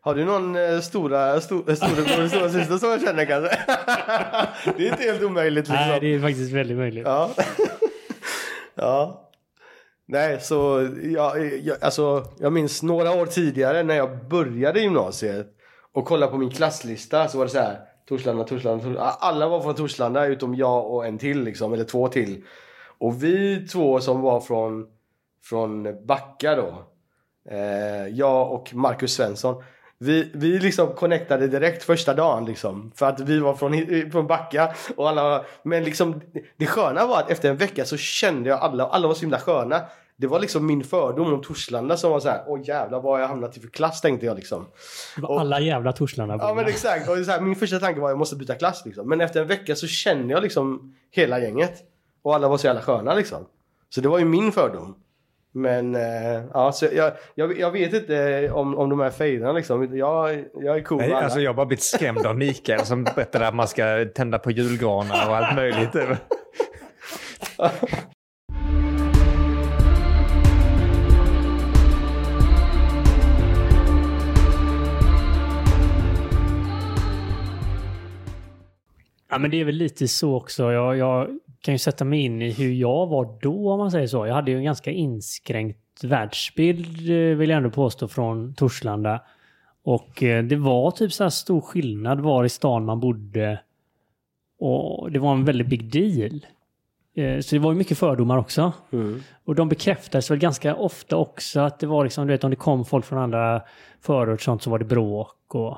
Har 0.02 0.16
du 0.16 0.26
någon 0.26 0.56
eh, 0.56 0.80
stora, 0.80 1.42
stor, 1.42 1.76
storebror 1.76 2.14
eller 2.14 2.28
storasyster 2.28 2.78
som 2.78 2.90
jag 2.90 3.02
känner 3.02 3.26
kanske? 3.26 3.58
det 4.78 4.88
är 4.88 4.92
inte 4.92 5.04
helt 5.04 5.24
omöjligt 5.24 5.68
liksom. 5.68 5.76
Nej, 5.76 6.00
det 6.00 6.16
är 6.16 6.20
faktiskt 6.20 6.52
väldigt 6.52 6.78
möjligt. 6.78 7.04
Ja. 7.06 7.32
ja. 8.76 9.30
Nej, 10.06 10.40
så 10.42 10.90
jag, 11.04 11.56
jag, 11.64 11.84
alltså, 11.84 12.26
jag 12.40 12.54
minns 12.54 12.84
några 12.84 13.12
år 13.12 13.26
tidigare 13.26 13.84
när 13.84 13.96
jag 13.96 14.28
började 14.28 14.80
gymnasiet 14.80 15.57
och 15.98 16.06
kollade 16.06 16.32
på 16.32 16.38
min 16.38 16.50
klasslista 16.50 17.28
så 17.28 17.38
var 17.38 17.46
det 17.46 17.52
så 17.52 17.60
här 17.60 17.80
Torslanda, 18.08 18.44
Torslanda, 18.44 18.84
Torslanda. 18.84 19.10
Alla 19.20 19.48
var 19.48 19.62
från 19.62 19.76
Torslanda 19.76 20.26
utom 20.26 20.56
jag 20.56 20.92
och 20.92 21.06
en 21.06 21.18
till 21.18 21.44
liksom, 21.44 21.74
eller 21.74 21.84
två 21.84 22.08
till. 22.08 22.44
Och 22.98 23.24
vi 23.24 23.68
två 23.68 24.00
som 24.00 24.22
var 24.22 24.40
från, 24.40 24.88
från 25.44 26.06
Backa 26.06 26.56
då, 26.56 26.84
eh, 27.50 28.08
jag 28.08 28.52
och 28.52 28.74
Marcus 28.74 29.14
Svensson. 29.14 29.64
Vi, 29.98 30.32
vi 30.34 30.60
liksom 30.60 30.94
connectade 30.94 31.48
direkt 31.48 31.84
första 31.84 32.14
dagen 32.14 32.46
liksom. 32.46 32.92
För 32.96 33.06
att 33.06 33.20
vi 33.20 33.40
var 33.40 33.54
från, 33.54 34.12
från 34.12 34.28
Backa. 34.28 34.74
Och 34.96 35.10
alla, 35.10 35.46
men 35.64 35.84
liksom 35.84 36.22
det 36.58 36.66
sköna 36.66 37.08
var 37.08 37.20
att 37.20 37.32
efter 37.32 37.50
en 37.50 37.58
vecka 37.58 37.86
så 37.86 37.98
kände 37.98 38.50
jag 38.50 38.60
alla, 38.60 38.88
alla 38.88 39.08
var 39.08 39.16
så 39.16 39.22
himla 39.22 39.40
sköna. 39.40 39.82
Det 40.20 40.28
var 40.28 40.40
liksom 40.40 40.66
min 40.66 40.84
fördom 40.84 41.34
om 41.34 41.42
Torslanda 41.42 41.98
som 41.98 42.12
var 42.12 42.20
så 42.20 42.30
här, 42.30 42.44
åh 42.48 42.60
jävlar 42.64 43.02
vad 43.02 43.14
har 43.14 43.20
jag 43.20 43.28
hamnat 43.28 43.58
i 43.58 43.60
för 43.60 43.68
klass 43.68 44.02
tänkte 44.02 44.26
jag 44.26 44.36
liksom. 44.36 44.66
Det 45.16 45.22
var 45.22 45.40
alla 45.40 45.60
jävla 45.60 45.94
Torslanda 45.94 46.38
Ja 46.42 46.54
men 46.54 46.66
exakt. 46.66 47.10
Och 47.10 47.18
så 47.18 47.32
här, 47.32 47.42
min 47.42 47.56
första 47.56 47.80
tanke 47.80 48.00
var 48.00 48.08
att 48.08 48.12
jag 48.12 48.20
måste 48.20 48.36
byta 48.36 48.56
klass 48.56 48.86
liksom. 48.86 49.10
Men 49.10 49.22
efter 49.22 49.42
en 49.42 49.48
vecka 49.48 49.76
så 49.76 49.88
kände 49.88 50.34
jag 50.34 50.44
liksom 50.44 50.96
hela 51.12 51.40
gänget. 51.40 51.74
Och 52.22 52.36
alla 52.36 52.48
var 52.48 52.58
så 52.58 52.68
jävla 52.68 52.82
sköna 52.82 53.14
liksom. 53.14 53.46
Så 53.90 54.02
det 54.02 54.10
var 54.10 54.20
ju 54.20 54.26
min 54.26 54.52
fördom. 54.52 54.96
Men 55.52 55.96
eh, 55.96 56.44
ja, 56.54 56.72
så 56.72 56.86
jag, 56.94 57.12
jag, 57.36 57.60
jag 57.60 57.72
vet 57.72 57.94
inte 57.94 58.50
om, 58.52 58.78
om 58.78 58.90
de 58.90 59.00
här 59.00 59.10
fejderna 59.10 59.52
liksom. 59.52 59.98
Jag, 59.98 60.46
jag 60.54 60.78
är 60.78 60.84
cool 60.84 60.98
Nej, 60.98 61.14
alltså 61.14 61.40
jag 61.40 61.50
har 61.50 61.56
bara 61.56 61.66
blivit 61.66 61.84
skrämd 61.84 62.26
av 62.26 62.38
Mikael 62.38 62.86
som 62.86 63.04
berättade 63.04 63.48
att 63.48 63.56
man 63.56 63.68
ska 63.68 64.06
tända 64.16 64.40
på 64.40 64.52
julgranar 64.52 65.30
och 65.30 65.38
allt 65.38 65.56
möjligt. 65.56 65.96
Ja, 79.30 79.38
men 79.38 79.52
det 79.52 79.60
är 79.62 79.66
väl 79.66 79.76
lite 79.76 80.08
så 80.08 80.36
också. 80.36 80.72
Jag, 80.72 80.98
jag 80.98 81.28
kan 81.62 81.74
ju 81.74 81.78
sätta 81.78 82.06
mig 82.06 82.20
in 82.20 82.42
i 82.42 82.52
hur 82.52 82.74
jag 82.74 83.08
var 83.08 83.40
då, 83.42 83.72
om 83.72 83.80
man 83.80 83.92
säger 83.92 84.08
så. 84.08 84.28
Jag 84.28 84.34
hade 84.34 84.52
ju 84.52 84.58
en 84.58 84.64
ganska 84.64 84.92
inskränkt 84.92 86.04
världsbild, 86.04 87.10
eh, 87.10 87.38
vill 87.38 87.50
jag 87.50 87.58
ändå 87.58 87.70
påstå, 87.70 88.08
från 88.08 88.54
Torslanda. 88.54 89.22
Och 89.84 90.24
eh, 90.24 90.44
det 90.44 90.56
var 90.56 90.92
typ 90.92 91.14
så 91.14 91.24
här 91.24 91.30
stor 91.30 91.62
skillnad 91.62 92.20
var 92.22 92.46
i 92.46 92.50
stan 92.50 92.86
man 92.86 93.00
bodde 93.00 93.60
Och 94.60 95.12
det 95.12 95.20
var 95.20 95.34
en 95.34 95.46
väldigt 95.46 95.68
big 95.68 95.92
deal. 95.92 96.46
Eh, 97.16 97.40
Så 97.42 97.56
det 97.56 97.60
var 97.60 97.72
ju 97.72 97.78
mycket 97.78 97.98
fördomar 97.98 98.38
också. 98.38 98.74
Mm. 98.92 99.22
Och 99.46 99.56
de 99.56 99.70
bekräftades 99.70 100.32
väl 100.32 100.38
ganska 100.38 100.76
ofta 100.76 101.16
också 101.16 101.60
att 101.60 101.80
det 101.80 101.88
var 101.88 102.04
liksom, 102.04 102.28
du 102.28 102.34
vet 102.34 102.44
om 102.44 102.50
det 102.50 102.56
kom 102.56 102.86
folk 102.86 103.06
från 103.06 103.20
andra 103.20 103.62
förort 104.02 104.34
och 104.34 104.42
sånt 104.42 104.62
så 104.62 104.70
var 104.70 104.80
det 104.80 104.86
bråk 104.86 105.56
och 105.56 105.78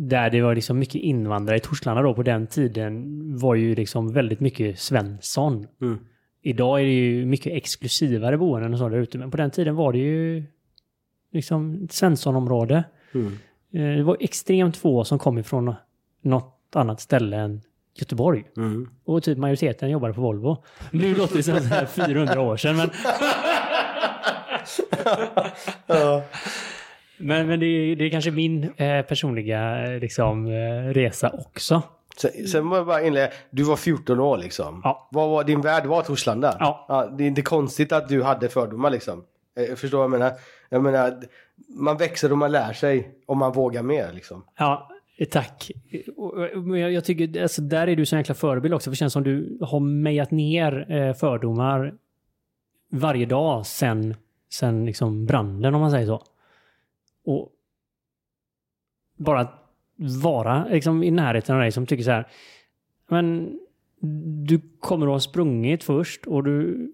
där 0.00 0.30
det 0.30 0.40
var 0.42 0.54
liksom 0.54 0.78
mycket 0.78 0.94
invandrare 0.94 1.56
i 1.56 1.60
Torslanda 1.60 2.02
då 2.02 2.14
på 2.14 2.22
den 2.22 2.46
tiden 2.46 3.04
var 3.38 3.54
ju 3.54 3.74
liksom 3.74 4.12
väldigt 4.12 4.40
mycket 4.40 4.78
Svensson. 4.78 5.66
Mm. 5.80 5.98
Idag 6.42 6.80
är 6.80 6.84
det 6.84 6.90
ju 6.90 7.26
mycket 7.26 7.52
exklusivare 7.52 8.38
boenden 8.38 8.72
och 8.72 8.78
så 8.78 8.88
där 8.88 8.98
ute 8.98 9.18
men 9.18 9.30
på 9.30 9.36
den 9.36 9.50
tiden 9.50 9.76
var 9.76 9.92
det 9.92 9.98
ju 9.98 10.44
liksom 11.32 11.84
ett 11.84 11.92
Svenssonområde. 11.92 12.84
Mm. 13.14 13.32
Eh, 13.72 13.96
Det 13.96 14.02
var 14.02 14.16
extremt 14.20 14.76
få 14.76 15.04
som 15.04 15.18
kom 15.18 15.38
ifrån 15.38 15.74
något 16.22 16.54
annat 16.74 17.00
ställe 17.00 17.36
än 17.36 17.60
Göteborg. 17.98 18.44
Mm. 18.56 18.88
Och 19.04 19.22
typ 19.22 19.38
majoriteten 19.38 19.90
jobbade 19.90 20.14
på 20.14 20.20
Volvo. 20.20 20.64
Nu 20.90 21.14
låter 21.14 21.36
det 21.36 21.42
som 21.42 21.58
så 21.58 21.64
här 21.64 21.86
400 22.06 22.40
år 22.40 22.56
sedan 22.56 22.76
men... 22.76 22.90
Ja. 25.86 26.22
Men, 27.18 27.46
men 27.46 27.60
det, 27.60 27.66
är, 27.66 27.96
det 27.96 28.04
är 28.04 28.10
kanske 28.10 28.30
min 28.30 28.64
eh, 28.76 29.02
personliga 29.02 29.84
eh, 29.84 30.00
liksom, 30.00 30.46
eh, 30.46 30.92
resa 30.92 31.30
också. 31.30 31.82
Sen, 32.16 32.46
sen 32.46 32.64
må 32.64 32.76
jag 32.76 32.86
bara 32.86 33.02
inleda, 33.02 33.28
du 33.50 33.62
var 33.62 33.76
14 33.76 34.20
år 34.20 34.38
liksom. 34.38 34.80
Ja. 34.84 35.08
Vad 35.10 35.30
var 35.30 35.44
din 35.44 35.60
värld 35.60 35.86
var 35.86 36.02
Torslanda? 36.02 36.56
Ja. 36.60 37.14
Det 37.18 37.24
är 37.24 37.28
inte 37.28 37.42
konstigt 37.42 37.92
att 37.92 38.08
du 38.08 38.22
hade 38.22 38.48
fördomar 38.48 38.90
liksom. 38.90 39.24
Eh, 39.56 39.74
Förstår 39.74 39.98
vad 39.98 40.04
jag 40.04 40.10
menar? 40.10 40.32
Jag 40.68 40.82
menar, 40.82 41.22
man 41.68 41.96
växer 41.96 42.32
och 42.32 42.38
man 42.38 42.52
lär 42.52 42.72
sig 42.72 43.10
om 43.26 43.38
man 43.38 43.52
vågar 43.52 43.82
mer 43.82 44.12
liksom. 44.12 44.44
Ja, 44.58 44.90
tack. 45.30 45.70
Jag, 46.76 46.92
jag 46.92 47.04
tycker, 47.04 47.42
alltså, 47.42 47.62
där 47.62 47.86
är 47.86 47.96
du 47.96 48.06
så 48.06 48.16
jäkla 48.16 48.34
förebild 48.34 48.74
också. 48.74 48.84
För 48.84 48.90
det 48.90 48.96
känns 48.96 49.12
som 49.12 49.22
du 49.22 49.58
har 49.60 49.80
mejat 49.80 50.30
ner 50.30 51.12
fördomar 51.12 51.94
varje 52.90 53.26
dag 53.26 53.66
sen, 53.66 54.14
sen 54.52 54.86
liksom 54.86 55.26
branden, 55.26 55.74
om 55.74 55.80
man 55.80 55.90
säger 55.90 56.06
så. 56.06 56.22
Och 57.28 57.52
bara 59.16 59.48
vara 60.22 60.64
liksom, 60.64 61.02
i 61.02 61.10
närheten 61.10 61.54
av 61.54 61.60
dig 61.60 61.72
som 61.72 61.86
tycker 61.86 62.04
så 62.04 62.10
här. 62.10 62.28
Men 63.08 63.58
du 64.46 64.60
kommer 64.80 65.06
att 65.06 65.12
ha 65.12 65.20
sprungit 65.20 65.84
först 65.84 66.26
och 66.26 66.44
du... 66.44 66.88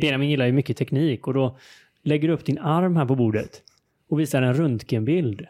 Benjamin 0.00 0.30
gillar 0.30 0.46
ju 0.46 0.52
mycket 0.52 0.76
teknik 0.76 1.26
och 1.26 1.34
då 1.34 1.58
lägger 2.02 2.28
du 2.28 2.34
upp 2.34 2.44
din 2.44 2.58
arm 2.58 2.96
här 2.96 3.06
på 3.06 3.16
bordet 3.16 3.62
och 4.08 4.20
visar 4.20 4.42
en 4.42 4.54
röntgenbild. 4.54 5.46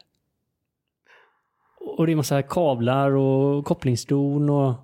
Och 1.81 2.07
det 2.07 2.13
är 2.13 2.17
massa 2.17 2.43
kablar 2.43 3.11
och 3.11 3.65
kopplingsdon 3.65 4.51
och... 4.51 4.75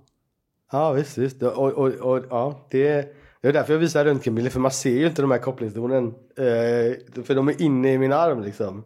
Ja 0.73 0.93
visst, 0.93 1.19
visst. 1.19 1.43
Och, 1.43 1.73
och, 1.73 1.89
och 1.89 2.25
ja, 2.31 2.67
det, 2.71 3.16
det 3.47 3.51
är 3.51 3.53
därför 3.53 3.73
jag 3.73 3.81
visar 3.81 4.05
röntgenbilder 4.05 4.51
för 4.51 4.61
man 4.61 4.71
ser 4.71 4.91
ju 4.91 5.07
inte 5.07 5.23
de 5.23 5.31
här 5.31 5.39
kopplingsdonen. 5.39 6.07
Eh, 6.37 7.23
för 7.25 7.35
de 7.35 7.49
är 7.49 7.63
inne 7.63 7.93
i 7.93 7.99
min 7.99 8.13
arm 8.13 8.43
liksom. 8.43 8.85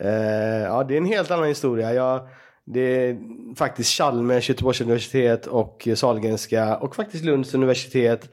Eh, 0.00 0.62
ja, 0.62 0.84
det 0.84 0.94
är 0.94 0.98
en 0.98 1.04
helt 1.04 1.30
annan 1.30 1.48
historia. 1.48 1.94
Jag, 1.94 2.28
det 2.64 2.80
är 2.80 3.18
faktiskt 3.56 3.90
Chalmers, 3.90 4.48
Göteborgs 4.48 4.80
universitet 4.80 5.46
och 5.46 5.88
Sahlgrenska 5.94 6.76
och 6.76 6.96
faktiskt 6.96 7.24
Lunds 7.24 7.54
universitet 7.54 8.28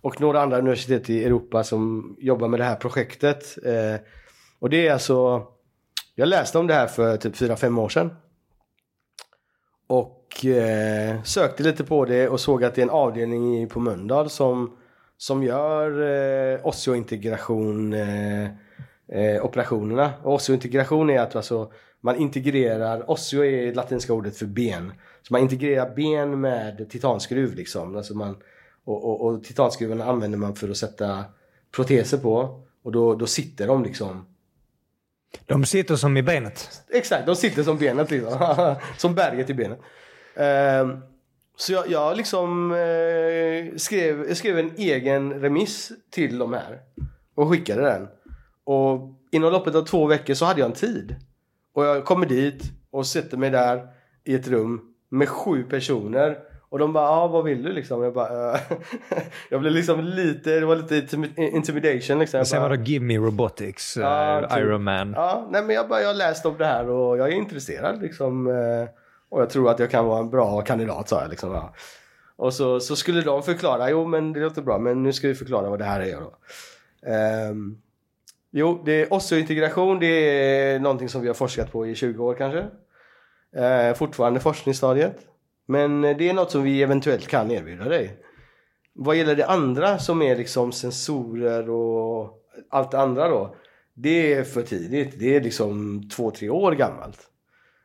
och 0.00 0.20
några 0.20 0.42
andra 0.42 0.58
universitet 0.58 1.10
i 1.10 1.24
Europa 1.24 1.64
som 1.64 2.16
jobbar 2.18 2.48
med 2.48 2.60
det 2.60 2.64
här 2.64 2.76
projektet. 2.76 3.64
Eh, 3.64 4.00
och 4.58 4.70
det 4.70 4.88
är 4.88 4.92
alltså, 4.92 5.42
jag 6.14 6.28
läste 6.28 6.58
om 6.58 6.66
det 6.66 6.74
här 6.74 6.86
för 6.86 7.16
typ 7.16 7.34
4-5 7.34 7.80
år 7.80 7.88
sedan. 7.88 8.10
Och 9.86 10.46
eh, 10.46 11.22
sökte 11.22 11.62
lite 11.62 11.84
på 11.84 12.04
det 12.04 12.28
och 12.28 12.40
såg 12.40 12.64
att 12.64 12.74
det 12.74 12.80
är 12.80 12.82
en 12.82 12.90
avdelning 12.90 13.68
på 13.68 13.80
Mölndal 13.80 14.30
som, 14.30 14.76
som 15.16 15.42
gör 15.42 16.02
eh, 16.54 16.66
osseointegration 16.66 17.92
eh, 17.92 18.44
eh, 19.08 19.44
operationerna. 19.44 20.12
Och 20.22 20.34
osseointegration 20.34 21.10
är 21.10 21.20
att 21.20 21.36
alltså, 21.36 21.72
man 22.00 22.16
integrerar, 22.16 23.10
osseo 23.10 23.44
är 23.44 23.66
det 23.66 23.74
latinska 23.74 24.12
ordet 24.12 24.36
för 24.36 24.46
ben. 24.46 24.92
Så 25.22 25.34
man 25.34 25.42
integrerar 25.42 25.94
ben 25.94 26.40
med 26.40 26.90
titanskruv 26.90 27.54
liksom. 27.54 27.96
Alltså 27.96 28.14
man, 28.14 28.36
och, 28.84 29.04
och, 29.04 29.20
och 29.20 29.44
titanskruven 29.44 30.02
använder 30.02 30.38
man 30.38 30.54
för 30.54 30.68
att 30.68 30.76
sätta 30.76 31.24
proteser 31.76 32.18
på. 32.18 32.60
Och 32.82 32.92
då, 32.92 33.14
då 33.14 33.26
sitter 33.26 33.66
de 33.66 33.84
liksom 33.84 34.26
de 35.46 35.64
sitter 35.64 35.96
som 35.96 36.16
i 36.16 36.22
benet. 36.22 36.82
Exakt, 36.90 37.26
de 37.26 37.36
sitter 37.36 37.62
som 37.62 37.78
benet 37.78 38.10
liksom. 38.10 38.76
som 38.98 39.14
berget 39.14 39.50
i 39.50 39.54
benet. 39.54 39.80
Ehm, 40.36 41.00
så 41.56 41.72
jag, 41.72 41.90
jag 41.90 42.16
liksom 42.16 42.72
eh, 42.72 43.76
skrev, 43.76 44.24
jag 44.28 44.36
skrev 44.36 44.58
en 44.58 44.72
egen 44.76 45.40
remiss 45.40 45.92
till 46.10 46.38
de 46.38 46.52
här. 46.52 46.80
Och 47.34 47.50
skickade 47.50 47.82
den. 47.82 48.08
Och 48.64 49.14
inom 49.30 49.52
loppet 49.52 49.74
av 49.74 49.82
två 49.82 50.06
veckor 50.06 50.34
så 50.34 50.44
hade 50.44 50.60
jag 50.60 50.66
en 50.66 50.76
tid. 50.76 51.16
Och 51.72 51.84
jag 51.84 52.04
kommer 52.04 52.26
dit 52.26 52.62
och 52.90 53.06
sätter 53.06 53.36
mig 53.36 53.50
där 53.50 53.88
i 54.24 54.34
ett 54.34 54.48
rum 54.48 54.80
med 55.08 55.28
sju 55.28 55.64
personer. 55.64 56.38
Och 56.74 56.80
de 56.80 56.92
bara, 56.92 57.08
ah, 57.08 57.26
vad 57.28 57.44
vill 57.44 57.62
du 57.62 57.72
liksom? 57.72 58.02
Jag 58.02 58.14
bara, 58.14 58.54
eh, 58.54 58.60
jag 59.50 59.60
blev 59.60 59.72
liksom 59.72 60.00
lite, 60.00 60.50
det 60.60 60.66
var 60.66 60.76
lite 60.76 61.00
intimi- 61.00 61.38
intimidation 61.38 62.18
liksom. 62.18 62.38
Jag 62.38 62.46
Sen 62.46 62.60
bara, 62.60 62.68
var 62.68 62.76
det 62.76 62.82
Give 62.90 63.04
Me 63.04 63.16
Robotics, 63.16 63.96
Ja, 63.96 64.42
eh, 64.42 64.48
typ. 64.48 64.58
Iron 64.58 64.82
Man. 64.82 65.12
Ja, 65.16 65.48
nej 65.50 65.62
men 65.64 65.76
jag, 65.76 65.88
bara, 65.88 66.00
jag 66.00 66.06
har 66.08 66.14
läst 66.14 66.46
om 66.46 66.54
det 66.58 66.64
här 66.66 66.88
och 66.90 67.18
jag 67.18 67.28
är 67.28 67.32
intresserad 67.32 68.02
liksom. 68.02 68.46
eh, 68.46 68.88
Och 69.28 69.40
jag 69.40 69.50
tror 69.50 69.70
att 69.70 69.78
jag 69.78 69.90
kan 69.90 70.04
vara 70.06 70.18
en 70.20 70.30
bra 70.30 70.60
kandidat 70.60 71.08
sa 71.08 71.20
jag 71.20 71.30
liksom. 71.30 71.50
Ja. 71.52 71.74
Och 72.36 72.54
så, 72.54 72.80
så 72.80 72.96
skulle 72.96 73.20
de 73.20 73.42
förklara, 73.42 73.90
jo 73.90 74.06
men 74.06 74.32
det 74.32 74.40
låter 74.40 74.62
bra 74.62 74.78
men 74.78 75.02
nu 75.02 75.12
ska 75.12 75.28
vi 75.28 75.34
förklara 75.34 75.70
vad 75.70 75.78
det 75.78 75.84
här 75.84 76.00
är 76.00 76.20
då. 76.20 76.34
Ehm, 77.10 77.76
jo, 78.50 78.82
det 78.84 78.92
är 78.92 79.12
osteointegration, 79.12 79.98
det 80.00 80.06
är 80.06 80.78
någonting 80.78 81.08
som 81.08 81.20
vi 81.20 81.26
har 81.26 81.34
forskat 81.34 81.72
på 81.72 81.86
i 81.86 81.94
20 81.94 82.24
år 82.24 82.34
kanske. 82.34 82.64
Eh, 83.56 83.94
fortfarande 83.94 84.40
forskningsstadiet. 84.40 85.16
Men 85.66 86.04
eh, 86.04 86.16
det 86.16 86.28
är 86.28 86.34
något 86.34 86.50
som 86.50 86.62
vi 86.62 86.82
eventuellt 86.82 87.26
kan 87.28 87.50
erbjuda 87.50 87.84
dig. 87.88 88.20
Vad 88.92 89.16
gäller 89.16 89.36
det 89.36 89.46
andra 89.46 89.98
som 89.98 90.22
är 90.22 90.36
liksom 90.36 90.72
sensorer 90.72 91.70
och 91.70 92.40
allt 92.70 92.90
det 92.90 93.00
andra 93.00 93.28
då. 93.28 93.56
Det 93.94 94.32
är 94.32 94.44
för 94.44 94.62
tidigt. 94.62 95.18
Det 95.18 95.36
är 95.36 95.40
liksom 95.40 96.02
två, 96.08 96.30
tre 96.30 96.50
år 96.50 96.72
gammalt. 96.72 97.28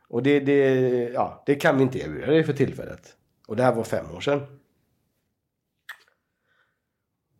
Och 0.09 0.23
det, 0.23 0.39
det, 0.39 0.69
ja, 1.13 1.43
det 1.45 1.55
kan 1.55 1.77
vi 1.77 1.83
inte 1.83 1.99
erbjuda 1.99 2.27
dig 2.27 2.43
för 2.43 2.53
tillfället. 2.53 3.01
Och 3.47 3.55
det 3.55 3.63
här 3.63 3.75
var 3.75 3.83
fem 3.83 4.05
år 4.15 4.21
sedan. 4.21 4.41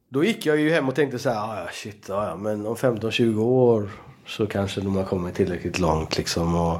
Då 0.10 0.23
gick 0.23 0.45
jag 0.45 0.58
ju 0.60 0.69
hem 0.69 0.88
och 0.89 0.95
tänkte 0.95 1.19
så 1.19 1.30
här, 1.30 1.65
"Ah, 1.65 1.69
shit, 1.71 2.06
ja, 2.10 2.36
men 2.36 2.65
om 2.65 2.75
15-20 2.75 3.41
år 3.41 3.89
så 4.25 4.47
kanske 4.47 4.82
de 4.82 4.95
har 4.95 5.04
kommit 5.04 5.36
tillräckligt 5.36 5.80
långt 5.80 6.17
liksom. 6.17 6.56
Och, 6.56 6.80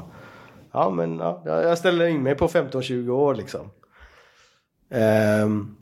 ja 0.72 0.90
men 0.90 1.18
ja, 1.18 1.42
jag 1.44 1.78
ställer 1.78 2.06
in 2.06 2.22
mig 2.22 2.34
på 2.34 2.48
15-20 2.48 3.10
år 3.10 3.34
liksom. 3.34 3.70
Um, 4.88 5.76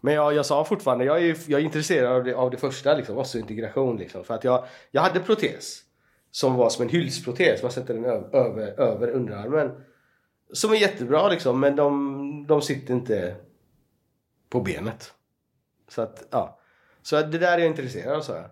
men 0.00 0.14
jag, 0.14 0.34
jag 0.34 0.46
sa 0.46 0.64
fortfarande, 0.64 1.04
jag 1.04 1.24
är, 1.24 1.36
jag 1.46 1.60
är 1.60 1.64
intresserad 1.64 2.12
av 2.12 2.24
det, 2.24 2.34
av 2.34 2.50
det 2.50 2.56
första, 2.56 2.94
liksom, 2.94 3.24
integration 3.34 3.96
Liksom, 3.96 4.24
för 4.24 4.34
att 4.34 4.44
jag, 4.44 4.64
jag 4.90 5.02
hade 5.02 5.20
protes. 5.20 5.82
Som 6.30 6.54
var 6.54 6.70
som 6.70 6.82
en 6.82 6.88
hylsprotes, 6.88 7.62
man 7.62 7.72
sätter 7.72 7.94
den 7.94 8.04
över, 8.04 8.36
över, 8.36 8.80
över 8.80 9.10
underarmen. 9.10 9.84
Som 10.52 10.72
är 10.72 10.76
jättebra 10.76 11.28
liksom, 11.28 11.60
men 11.60 11.76
de, 11.76 12.46
de 12.48 12.62
sitter 12.62 12.94
inte 12.94 13.36
på 14.48 14.60
benet. 14.60 15.12
Så 15.88 16.02
att, 16.02 16.28
ja. 16.30 16.60
Så 17.02 17.16
det 17.16 17.38
där 17.38 17.52
är 17.52 17.58
jag 17.58 17.66
intresserad 17.66 18.16
av, 18.16 18.20
sa 18.20 18.36
jag. 18.36 18.50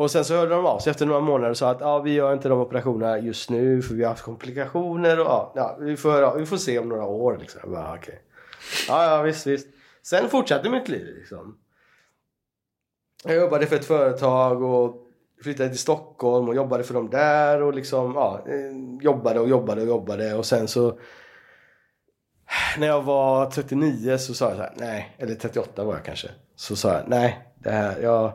Och 0.00 0.10
sen 0.10 0.24
så 0.24 0.34
hörde 0.34 0.54
de 0.54 0.66
av 0.66 0.78
sig 0.78 0.90
efter 0.90 1.06
några 1.06 1.20
månader 1.20 1.50
och 1.50 1.56
sa 1.56 1.70
att 1.70 1.82
ah, 1.82 1.98
vi 1.98 2.12
gör 2.12 2.32
inte 2.32 2.48
de 2.48 2.60
operationerna 2.60 3.18
just 3.18 3.50
nu 3.50 3.82
för 3.82 3.94
vi 3.94 4.02
har 4.02 4.10
haft 4.10 4.22
komplikationer 4.22 5.20
och 5.20 5.26
ah, 5.26 5.52
ja 5.54 5.76
vi, 5.80 5.96
får, 5.96 6.10
höra, 6.10 6.34
vi 6.34 6.46
får 6.46 6.56
se 6.56 6.78
om 6.78 6.88
några 6.88 7.04
år 7.04 7.38
liksom. 7.40 7.60
Jag 7.62 7.70
bara, 7.70 7.88
ah, 7.88 7.96
okej. 7.96 8.22
Ja, 8.88 9.04
ja, 9.04 9.22
visst, 9.22 9.46
visst. 9.46 9.68
Sen 10.02 10.28
fortsatte 10.28 10.70
mitt 10.70 10.88
liv 10.88 11.14
liksom. 11.18 11.58
Jag 13.24 13.36
jobbade 13.36 13.66
för 13.66 13.76
ett 13.76 13.84
företag 13.84 14.62
och 14.62 14.96
flyttade 15.42 15.68
till 15.68 15.78
Stockholm 15.78 16.48
och 16.48 16.54
jobbade 16.54 16.84
för 16.84 16.94
dem 16.94 17.10
där 17.10 17.62
och 17.62 17.74
liksom, 17.74 18.12
ja, 18.14 18.44
eh, 18.46 19.02
jobbade 19.04 19.40
och 19.40 19.48
jobbade 19.48 19.80
och 19.80 19.88
jobbade 19.88 20.34
och 20.34 20.46
sen 20.46 20.68
så 20.68 20.98
när 22.78 22.86
jag 22.86 23.02
var 23.02 23.50
39 23.50 24.18
så 24.18 24.34
sa 24.34 24.48
jag 24.48 24.56
så 24.56 24.62
här, 24.62 24.72
nej, 24.76 25.16
eller 25.18 25.34
38 25.34 25.84
var 25.84 25.94
jag 25.94 26.04
kanske. 26.04 26.28
Så 26.56 26.76
sa 26.76 26.92
jag, 26.92 27.02
nej, 27.08 27.52
det 27.58 27.70
här, 27.70 28.00
jag, 28.00 28.32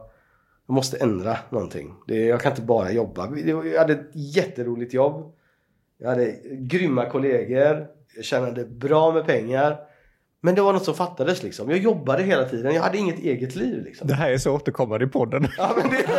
jag 0.67 0.73
måste 0.73 0.97
ändra 0.97 1.37
någonting. 1.49 1.93
Det, 2.07 2.15
jag 2.25 2.41
kan 2.41 2.51
inte 2.51 2.61
bara 2.61 2.91
jobba. 2.91 3.35
Jag 3.37 3.79
hade 3.79 3.93
ett 3.93 4.09
jätteroligt 4.13 4.93
jobb. 4.93 5.33
Jag 5.97 6.09
hade 6.09 6.35
grymma 6.43 7.05
kollegor. 7.09 7.87
Jag 8.15 8.25
tjänade 8.25 8.65
bra 8.65 9.11
med 9.11 9.25
pengar. 9.25 9.77
Men 10.41 10.55
det 10.55 10.61
var 10.61 10.73
något 10.73 10.85
som 10.85 10.93
fattades 10.93 11.43
liksom. 11.43 11.69
Jag 11.69 11.79
jobbade 11.79 12.23
hela 12.23 12.45
tiden. 12.45 12.73
Jag 12.75 12.81
hade 12.81 12.97
inget 12.97 13.19
eget 13.19 13.55
liv 13.55 13.83
liksom. 13.83 14.07
Det 14.07 14.13
här 14.13 14.31
är 14.31 14.37
så 14.37 14.55
återkommande 14.55 15.05
i 15.05 15.07
podden. 15.07 15.47
Ja, 15.57 15.71
men 15.81 15.89
det... 15.91 15.97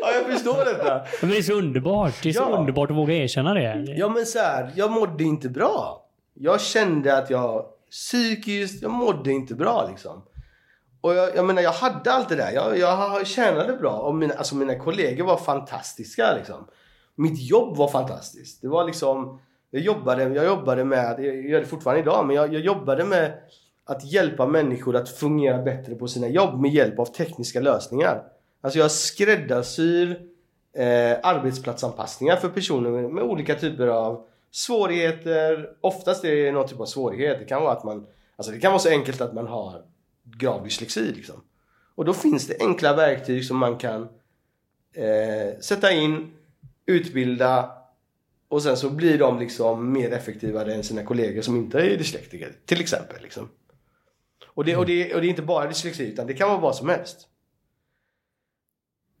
ja, 0.00 0.12
jag 0.14 0.32
förstår 0.32 0.64
detta. 0.64 1.00
Men 1.20 1.30
det 1.30 1.38
är 1.38 1.42
så 1.42 1.52
underbart. 1.52 2.22
Det 2.22 2.28
är 2.28 2.32
så 2.32 2.46
Ja. 2.50 2.58
underbart 2.58 2.90
att 2.90 2.96
våga 2.96 3.14
erkänna 3.14 3.54
det. 3.54 3.84
Ja, 3.96 4.08
men 4.08 4.26
så 4.26 4.38
här, 4.38 4.70
jag 4.74 4.90
mådde 4.90 5.24
inte 5.24 5.48
bra. 5.48 6.04
Jag 6.34 6.60
kände 6.60 7.18
att 7.18 7.30
jag 7.30 7.64
psykiskt, 7.90 8.82
jag 8.82 8.90
mådde 8.90 9.32
inte 9.32 9.54
bra 9.54 9.88
liksom. 9.90 10.22
Och 11.08 11.14
jag, 11.14 11.36
jag 11.36 11.44
menar, 11.44 11.62
jag 11.62 11.72
hade 11.72 12.12
allt 12.12 12.28
det 12.28 12.36
där. 12.36 12.52
Jag, 12.52 12.78
jag 12.78 13.26
tjänade 13.26 13.72
bra 13.72 13.98
och 13.98 14.14
mina, 14.14 14.34
alltså 14.34 14.56
mina 14.56 14.74
kollegor 14.74 15.24
var 15.24 15.36
fantastiska 15.36 16.34
liksom. 16.36 16.66
Mitt 17.14 17.50
jobb 17.50 17.76
var 17.76 17.88
fantastiskt. 17.88 18.62
Det 18.62 18.68
var 18.68 18.84
liksom, 18.84 19.40
jag 19.70 19.82
jobbade, 19.82 20.22
jag 20.22 20.44
jobbade 20.44 20.84
med, 20.84 21.14
jag 21.18 21.36
gör 21.36 21.60
det 21.60 21.66
fortfarande 21.66 22.02
idag, 22.02 22.26
men 22.26 22.36
jag, 22.36 22.54
jag 22.54 22.60
jobbade 22.60 23.04
med 23.04 23.32
att 23.84 24.04
hjälpa 24.04 24.46
människor 24.46 24.96
att 24.96 25.08
fungera 25.08 25.62
bättre 25.62 25.94
på 25.94 26.08
sina 26.08 26.28
jobb 26.28 26.60
med 26.60 26.70
hjälp 26.70 26.98
av 26.98 27.04
tekniska 27.04 27.60
lösningar. 27.60 28.22
Alltså 28.60 28.78
jag 28.78 28.90
skräddarsyr 28.90 30.20
eh, 30.76 31.16
arbetsplatsanpassningar 31.22 32.36
för 32.36 32.48
personer 32.48 32.90
med, 32.90 33.10
med, 33.10 33.24
olika 33.24 33.54
typer 33.54 33.86
av 33.86 34.26
svårigheter. 34.50 35.70
Oftast 35.80 36.24
är 36.24 36.36
det 36.36 36.52
någon 36.52 36.68
typ 36.68 36.80
av 36.80 36.86
svårighet. 36.86 37.38
Det 37.38 37.44
kan 37.44 37.62
vara 37.62 37.72
att 37.72 37.84
man, 37.84 38.06
alltså 38.36 38.52
det 38.52 38.58
kan 38.58 38.72
vara 38.72 38.80
så 38.80 38.88
enkelt 38.88 39.20
att 39.20 39.34
man 39.34 39.46
har 39.46 39.82
grav 40.38 40.64
dyslexi 40.64 41.12
liksom. 41.12 41.44
Och 41.94 42.04
då 42.04 42.14
finns 42.14 42.46
det 42.46 42.56
enkla 42.60 42.96
verktyg 42.96 43.44
som 43.44 43.56
man 43.56 43.78
kan 43.78 44.02
eh, 44.94 45.60
sätta 45.60 45.92
in, 45.92 46.32
utbilda 46.86 47.70
och 48.48 48.62
sen 48.62 48.76
så 48.76 48.90
blir 48.90 49.18
de 49.18 49.38
liksom 49.38 49.92
mer 49.92 50.12
effektiva 50.12 50.72
än 50.72 50.84
sina 50.84 51.02
kollegor 51.02 51.42
som 51.42 51.56
inte 51.56 51.80
är 51.80 51.96
dyslektiker. 51.98 52.52
Till 52.66 52.80
exempel. 52.80 53.22
Liksom. 53.22 53.48
Och, 54.46 54.64
det, 54.64 54.76
och, 54.76 54.86
det, 54.86 55.14
och 55.14 55.20
det 55.20 55.26
är 55.26 55.30
inte 55.30 55.42
bara 55.42 55.66
dyslexi 55.66 56.12
utan 56.12 56.26
det 56.26 56.34
kan 56.34 56.48
vara 56.48 56.60
vad 56.60 56.76
som 56.76 56.88
helst. 56.88 57.28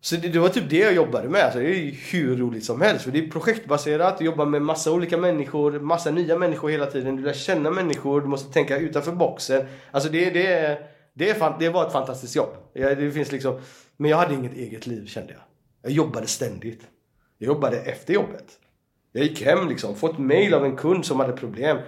Så 0.00 0.16
det, 0.16 0.28
det, 0.28 0.38
var 0.38 0.48
typ 0.48 0.70
det 0.70 0.78
jag 0.78 0.94
jobbade 0.94 1.28
med. 1.28 1.44
Alltså 1.44 1.58
det 1.58 1.66
är 1.66 1.74
ju 1.74 1.90
hur 1.90 2.36
roligt 2.36 2.64
som 2.64 2.80
helst. 2.80 3.04
För 3.04 3.10
det 3.10 3.18
är 3.18 3.30
projektbaserat, 3.30 4.18
du 4.18 4.24
jobbar 4.24 4.46
med 4.46 4.62
massa 4.62 4.92
olika 4.92 5.16
människor, 5.16 5.80
massa 5.80 6.10
nya 6.10 6.38
människor 6.38 6.68
hela 6.68 6.86
tiden. 6.86 7.16
Du 7.16 7.22
lär 7.22 7.32
känna 7.32 7.70
människor, 7.70 8.20
du 8.20 8.26
måste 8.26 8.52
tänka 8.52 8.78
utanför 8.78 9.12
boxen. 9.12 9.66
Alltså 9.90 10.08
det, 10.10 10.30
det, 10.30 10.78
det, 11.18 11.34
fan, 11.38 11.56
det 11.58 11.68
var 11.68 11.86
ett 11.86 11.92
fantastiskt 11.92 12.36
jobb. 12.36 12.50
Det 12.72 13.10
finns 13.10 13.32
liksom, 13.32 13.60
men 13.96 14.10
jag 14.10 14.18
hade 14.18 14.34
inget 14.34 14.56
eget 14.56 14.86
liv 14.86 15.06
kände 15.06 15.32
jag. 15.32 15.42
Jag 15.82 15.92
jobbade 15.92 16.26
ständigt. 16.26 16.80
Jag 17.38 17.46
jobbade 17.46 17.76
efter 17.76 18.14
jobbet. 18.14 18.44
Jag 19.12 19.24
gick 19.24 19.42
hem 19.42 19.68
liksom, 19.68 19.96
fått 19.96 20.18
mail 20.18 20.54
av 20.54 20.64
en 20.64 20.76
kund 20.76 21.06
som 21.06 21.20
hade 21.20 21.32
problem. 21.32 21.78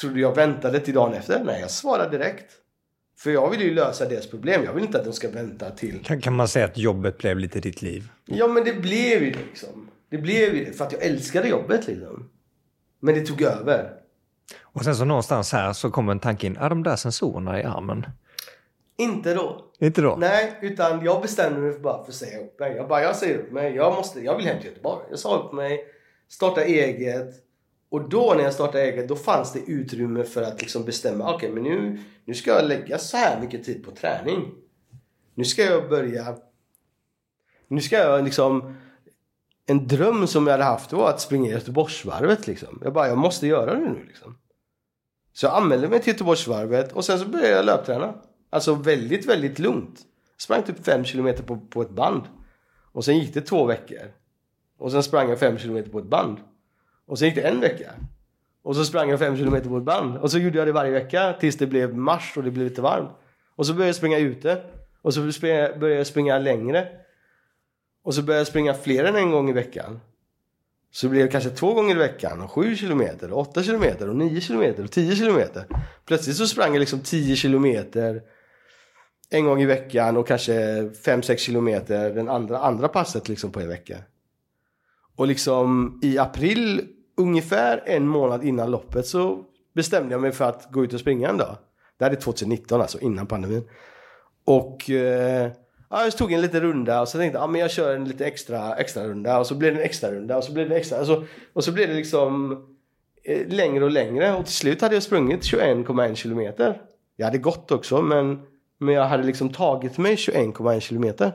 Trodde 0.00 0.20
jag 0.20 0.34
väntade 0.34 0.80
till 0.80 0.94
dagen 0.94 1.14
efter? 1.14 1.44
Nej, 1.44 1.60
jag 1.60 1.70
svarade 1.70 2.18
direkt. 2.18 2.52
För 3.18 3.30
jag 3.30 3.50
vill 3.50 3.60
ju 3.60 3.74
lösa 3.74 4.08
deras 4.08 4.26
problem. 4.26 4.64
Jag 4.64 4.72
vill 4.72 4.84
inte 4.84 4.98
att 4.98 5.04
de 5.04 5.12
ska 5.12 5.30
vänta 5.30 5.70
till... 5.70 6.04
Kan, 6.04 6.20
kan 6.20 6.36
man 6.36 6.48
säga 6.48 6.64
att 6.64 6.78
jobbet 6.78 7.18
blev 7.18 7.38
lite 7.38 7.60
ditt 7.60 7.82
liv? 7.82 8.08
Ja, 8.24 8.48
men 8.48 8.64
det 8.64 8.72
blev 8.72 9.22
ju 9.22 9.30
liksom. 9.30 9.90
Det 10.10 10.18
blev 10.18 10.54
ju 10.54 10.64
det 10.64 10.72
för 10.72 10.84
att 10.84 10.92
jag 10.92 11.02
älskade 11.02 11.48
jobbet 11.48 11.86
liksom. 11.86 12.30
Men 13.00 13.14
det 13.14 13.20
tog 13.20 13.42
över. 13.42 13.90
Och 14.62 14.84
sen 14.84 14.96
så 14.96 15.04
någonstans 15.04 15.52
här 15.52 15.72
så 15.72 15.90
kommer 15.90 16.12
en 16.12 16.20
tanke 16.20 16.46
in. 16.46 16.56
Är 16.56 16.68
de 16.68 16.82
där 16.82 16.96
sensorerna 16.96 17.60
i 17.60 17.64
armen? 17.64 18.06
Inte 18.98 19.34
då. 19.34 19.64
Inte 19.78 20.00
då? 20.00 20.16
Nej, 20.18 20.58
utan 20.62 21.04
jag 21.04 21.22
bestämde 21.22 21.60
mig 21.60 21.78
bara 21.78 22.04
för 22.04 22.12
att 22.12 22.16
säga 22.16 22.40
upp 22.40 22.60
mig. 22.60 22.76
Jag 22.76 22.88
bara, 22.88 23.02
jag 23.02 23.16
säger 23.16 23.38
upp 23.38 23.52
mig. 23.52 23.74
Jag, 23.74 23.94
måste, 23.94 24.20
jag 24.20 24.36
vill 24.36 24.46
hem 24.46 24.58
till 24.58 24.68
Göteborg. 24.68 25.04
Jag 25.10 25.18
sa 25.18 25.38
upp 25.38 25.52
mig, 25.52 25.84
starta 26.28 26.64
eget. 26.64 27.34
Och 27.88 28.08
då 28.08 28.34
när 28.36 28.44
jag 28.44 28.54
startade 28.54 28.84
eget, 28.84 29.08
då 29.08 29.16
fanns 29.16 29.52
det 29.52 29.60
utrymme 29.60 30.24
för 30.24 30.42
att 30.42 30.60
liksom 30.60 30.84
bestämma. 30.84 31.34
Okej, 31.34 31.50
okay, 31.50 31.50
men 31.50 31.62
nu, 31.62 32.00
nu 32.24 32.34
ska 32.34 32.50
jag 32.50 32.68
lägga 32.68 32.98
så 32.98 33.16
här 33.16 33.40
mycket 33.40 33.64
tid 33.64 33.84
på 33.84 33.90
träning. 33.90 34.54
Nu 35.34 35.44
ska 35.44 35.62
jag 35.62 35.88
börja... 35.88 36.36
Nu 37.68 37.80
ska 37.80 37.96
jag 37.96 38.24
liksom... 38.24 38.76
En 39.66 39.86
dröm 39.86 40.26
som 40.26 40.46
jag 40.46 40.52
hade 40.52 40.64
haft 40.64 40.92
var 40.92 41.10
att 41.10 41.20
springa 41.20 41.50
Göteborgsvarvet 41.50 42.46
liksom. 42.46 42.80
Jag 42.84 42.92
bara, 42.92 43.08
jag 43.08 43.18
måste 43.18 43.46
göra 43.46 43.74
det 43.74 43.80
nu 43.80 44.04
liksom. 44.06 44.38
Så 45.32 45.46
jag 45.46 45.54
anmälde 45.54 45.88
mig 45.88 46.00
till 46.00 46.12
Göteborgsvarvet 46.12 46.92
och 46.92 47.04
sen 47.04 47.18
så 47.18 47.28
började 47.28 47.56
jag 47.56 47.64
löpträna. 47.64 48.14
Alltså 48.50 48.74
väldigt, 48.74 49.26
väldigt 49.26 49.58
lugnt. 49.58 50.00
Jag 50.36 50.42
sprang 50.42 50.62
typ 50.62 50.84
5 50.84 51.04
km 51.04 51.34
på, 51.46 51.56
på 51.56 51.82
ett 51.82 51.90
band. 51.90 52.22
Och 52.92 53.04
sen 53.04 53.18
gick 53.18 53.34
det 53.34 53.40
två 53.40 53.64
veckor. 53.64 54.12
Och 54.78 54.92
sen 54.92 55.02
sprang 55.02 55.28
jag 55.28 55.38
5 55.38 55.56
km 55.56 55.90
på 55.90 55.98
ett 55.98 56.04
band. 56.04 56.38
Och 57.06 57.18
sen 57.18 57.28
gick 57.28 57.34
det 57.34 57.42
en 57.42 57.60
vecka. 57.60 57.92
Och 58.62 58.76
så 58.76 58.84
sprang 58.84 59.10
jag 59.10 59.18
5 59.18 59.36
km 59.36 59.68
på 59.68 59.76
ett 59.76 59.82
band. 59.82 60.16
Och 60.16 60.30
så 60.30 60.38
gjorde 60.38 60.58
jag 60.58 60.68
det 60.68 60.72
varje 60.72 60.90
vecka 60.90 61.32
tills 61.40 61.56
det 61.56 61.66
blev 61.66 61.96
mars 61.96 62.36
och 62.36 62.42
det 62.42 62.50
blev 62.50 62.68
lite 62.68 62.82
varmt. 62.82 63.10
Och 63.56 63.66
så 63.66 63.72
började 63.72 63.88
jag 63.88 63.96
springa 63.96 64.18
ute. 64.18 64.62
Och 65.02 65.14
så 65.14 65.20
började 65.40 65.94
jag 65.94 66.06
springa 66.06 66.38
längre. 66.38 66.88
Och 68.02 68.14
så 68.14 68.22
började 68.22 68.40
jag 68.40 68.46
springa 68.46 68.74
fler 68.74 69.04
än 69.04 69.16
en 69.16 69.30
gång 69.30 69.50
i 69.50 69.52
veckan. 69.52 70.00
Så 70.90 71.06
det 71.06 71.10
blev 71.10 71.30
kanske 71.30 71.50
två 71.50 71.74
gånger 71.74 71.96
i 71.96 71.98
veckan. 71.98 72.40
Och 72.40 72.50
7 72.50 72.76
kilometer, 72.76 73.32
8 73.32 73.62
kilometer, 73.62 74.08
och 74.08 74.16
9 74.16 74.40
kilometer 74.40 74.84
och 74.84 74.90
10 74.90 75.16
kilometer. 75.16 75.64
Plötsligt 76.04 76.36
så 76.36 76.46
sprang 76.46 76.72
jag 76.72 76.80
liksom 76.80 77.00
10 77.00 77.36
kilometer 77.36 78.22
en 79.30 79.44
gång 79.44 79.62
i 79.62 79.66
veckan 79.66 80.16
och 80.16 80.26
kanske 80.26 80.82
5-6 80.82 81.36
kilometer 81.36 82.10
den 82.10 82.28
andra, 82.28 82.58
andra 82.58 82.88
passet 82.88 83.28
liksom 83.28 83.52
på 83.52 83.60
en 83.60 83.68
vecka. 83.68 83.96
Och 85.16 85.26
liksom 85.26 85.98
i 86.02 86.18
april, 86.18 86.88
ungefär 87.16 87.82
en 87.86 88.08
månad 88.08 88.44
innan 88.44 88.70
loppet 88.70 89.06
så 89.06 89.44
bestämde 89.74 90.14
jag 90.14 90.20
mig 90.20 90.32
för 90.32 90.44
att 90.44 90.72
gå 90.72 90.84
ut 90.84 90.92
och 90.92 91.00
springa 91.00 91.28
en 91.28 91.36
dag. 91.36 91.56
Det 91.98 92.04
här 92.04 92.12
är 92.12 92.16
2019 92.16 92.80
alltså, 92.80 93.00
innan 93.00 93.26
pandemin. 93.26 93.68
Och 94.44 94.90
eh, 94.90 95.50
ja, 95.90 96.04
jag 96.04 96.16
tog 96.16 96.32
en 96.32 96.40
liten 96.40 96.60
runda 96.60 97.00
och 97.00 97.08
så 97.08 97.18
tänkte 97.18 97.38
jag 97.38 97.44
ah, 97.44 97.46
men 97.46 97.60
jag 97.60 97.70
kör 97.70 97.96
en 97.96 98.04
lite 98.04 98.26
extra, 98.26 98.74
extra 98.76 99.04
runda 99.04 99.38
och 99.38 99.46
så 99.46 99.54
blev 99.54 99.74
det 99.74 99.80
en 99.80 99.86
extra 99.86 100.12
runda 100.12 100.36
och 100.36 100.44
så 100.44 100.52
blev 100.52 100.68
det 100.68 100.76
extra. 100.76 100.98
Alltså, 100.98 101.24
och 101.52 101.64
så 101.64 101.72
blev 101.72 101.88
det 101.88 101.94
liksom 101.94 102.52
eh, 103.24 103.48
längre 103.48 103.84
och 103.84 103.90
längre 103.90 104.34
och 104.34 104.44
till 104.44 104.54
slut 104.54 104.80
hade 104.80 104.94
jag 104.94 105.02
sprungit 105.02 105.42
21,1 105.42 106.14
kilometer. 106.14 106.82
Jag 107.16 107.26
hade 107.26 107.38
gått 107.38 107.72
också 107.72 108.02
men 108.02 108.42
men 108.78 108.94
jag 108.94 109.06
hade 109.06 109.22
liksom 109.22 109.52
tagit 109.52 109.98
mig 109.98 110.14
21,1 110.14 110.80
kilometer. 110.80 111.32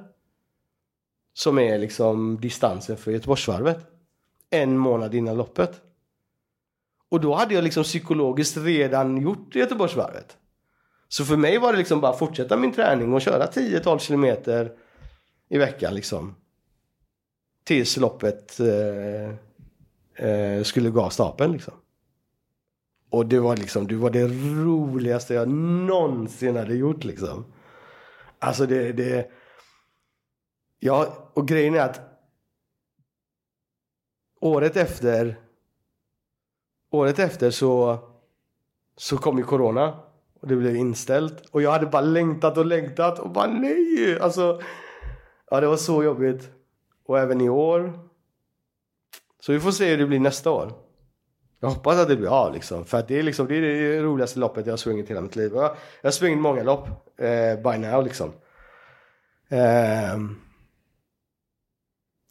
Som 1.33 1.59
är 1.59 1.77
liksom 1.77 2.41
distansen 2.41 2.97
för 2.97 3.11
Göteborgsvarvet. 3.11 3.79
En 4.49 4.77
månad 4.77 5.15
innan 5.15 5.37
loppet. 5.37 5.81
Och 7.09 7.21
då 7.21 7.33
hade 7.33 7.53
jag 7.53 7.63
liksom 7.63 7.83
psykologiskt 7.83 8.57
redan 8.57 9.21
gjort 9.21 9.55
Göteborgsvarvet. 9.55 10.37
Så 11.07 11.25
för 11.25 11.37
mig 11.37 11.57
var 11.57 11.71
det 11.71 11.77
liksom 11.77 12.01
bara 12.01 12.13
fortsätta 12.13 12.57
min 12.57 12.71
träning 12.71 13.13
och 13.13 13.21
köra 13.21 13.45
10-12 13.45 13.97
kilometer 13.97 14.71
i 15.49 15.57
veckan 15.57 15.95
liksom. 15.95 16.35
Tills 17.63 17.97
loppet 17.97 18.59
eh, 18.59 19.29
eh, 20.27 20.63
skulle 20.63 20.89
gå 20.89 21.01
av 21.01 21.09
stapeln 21.09 21.51
liksom. 21.51 21.73
Och 23.13 23.25
det 23.25 23.39
var 23.39 23.57
liksom, 23.57 23.87
det 23.87 23.95
var 23.95 24.09
det 24.09 24.27
roligaste 24.63 25.33
jag 25.33 25.47
någonsin 25.47 26.55
hade 26.55 26.75
gjort 26.75 27.03
liksom. 27.03 27.45
Alltså 28.39 28.65
det, 28.65 28.91
det... 28.91 29.31
Ja, 30.79 31.29
och 31.33 31.47
grejen 31.47 31.75
är 31.75 31.79
att 31.79 32.01
året 34.39 34.77
efter 34.77 35.39
året 36.89 37.19
efter 37.19 37.51
så 37.51 37.99
så 38.97 39.17
kom 39.17 39.37
ju 39.37 39.43
corona 39.43 39.99
och 40.39 40.47
det 40.47 40.55
blev 40.55 40.75
inställt 40.75 41.45
och 41.45 41.61
jag 41.61 41.71
hade 41.71 41.85
bara 41.85 42.01
längtat 42.01 42.57
och 42.57 42.65
längtat 42.65 43.19
och 43.19 43.29
bara 43.29 43.47
nej! 43.47 44.19
Alltså 44.21 44.61
ja, 45.49 45.59
det 45.59 45.67
var 45.67 45.77
så 45.77 46.03
jobbigt. 46.03 46.49
Och 47.05 47.19
även 47.19 47.41
i 47.41 47.49
år. 47.49 47.99
Så 49.39 49.51
vi 49.51 49.59
får 49.59 49.71
se 49.71 49.89
hur 49.89 49.97
det 49.97 50.05
blir 50.05 50.19
nästa 50.19 50.51
år. 50.51 50.82
Jag 51.63 51.69
hoppas 51.69 51.97
att 51.97 52.07
det 52.07 52.15
blir 52.15 52.45
av 52.45 52.53
liksom. 52.53 52.85
För 52.85 52.97
att 52.97 53.07
det 53.07 53.19
är 53.19 53.23
liksom 53.23 53.47
det, 53.47 53.55
är 53.55 53.61
det 53.61 54.01
roligaste 54.01 54.39
loppet 54.39 54.65
jag 54.65 54.73
har 54.73 54.77
sprungit 54.77 55.09
hela 55.09 55.21
mitt 55.21 55.35
liv. 55.35 55.51
Jag, 55.55 55.63
jag 56.01 56.07
har 56.07 56.11
sprungit 56.11 56.39
många 56.39 56.63
lopp 56.63 56.87
eh, 57.17 57.71
by 57.71 57.77
now 57.77 58.03
liksom. 58.03 58.31
Eh, 59.49 60.19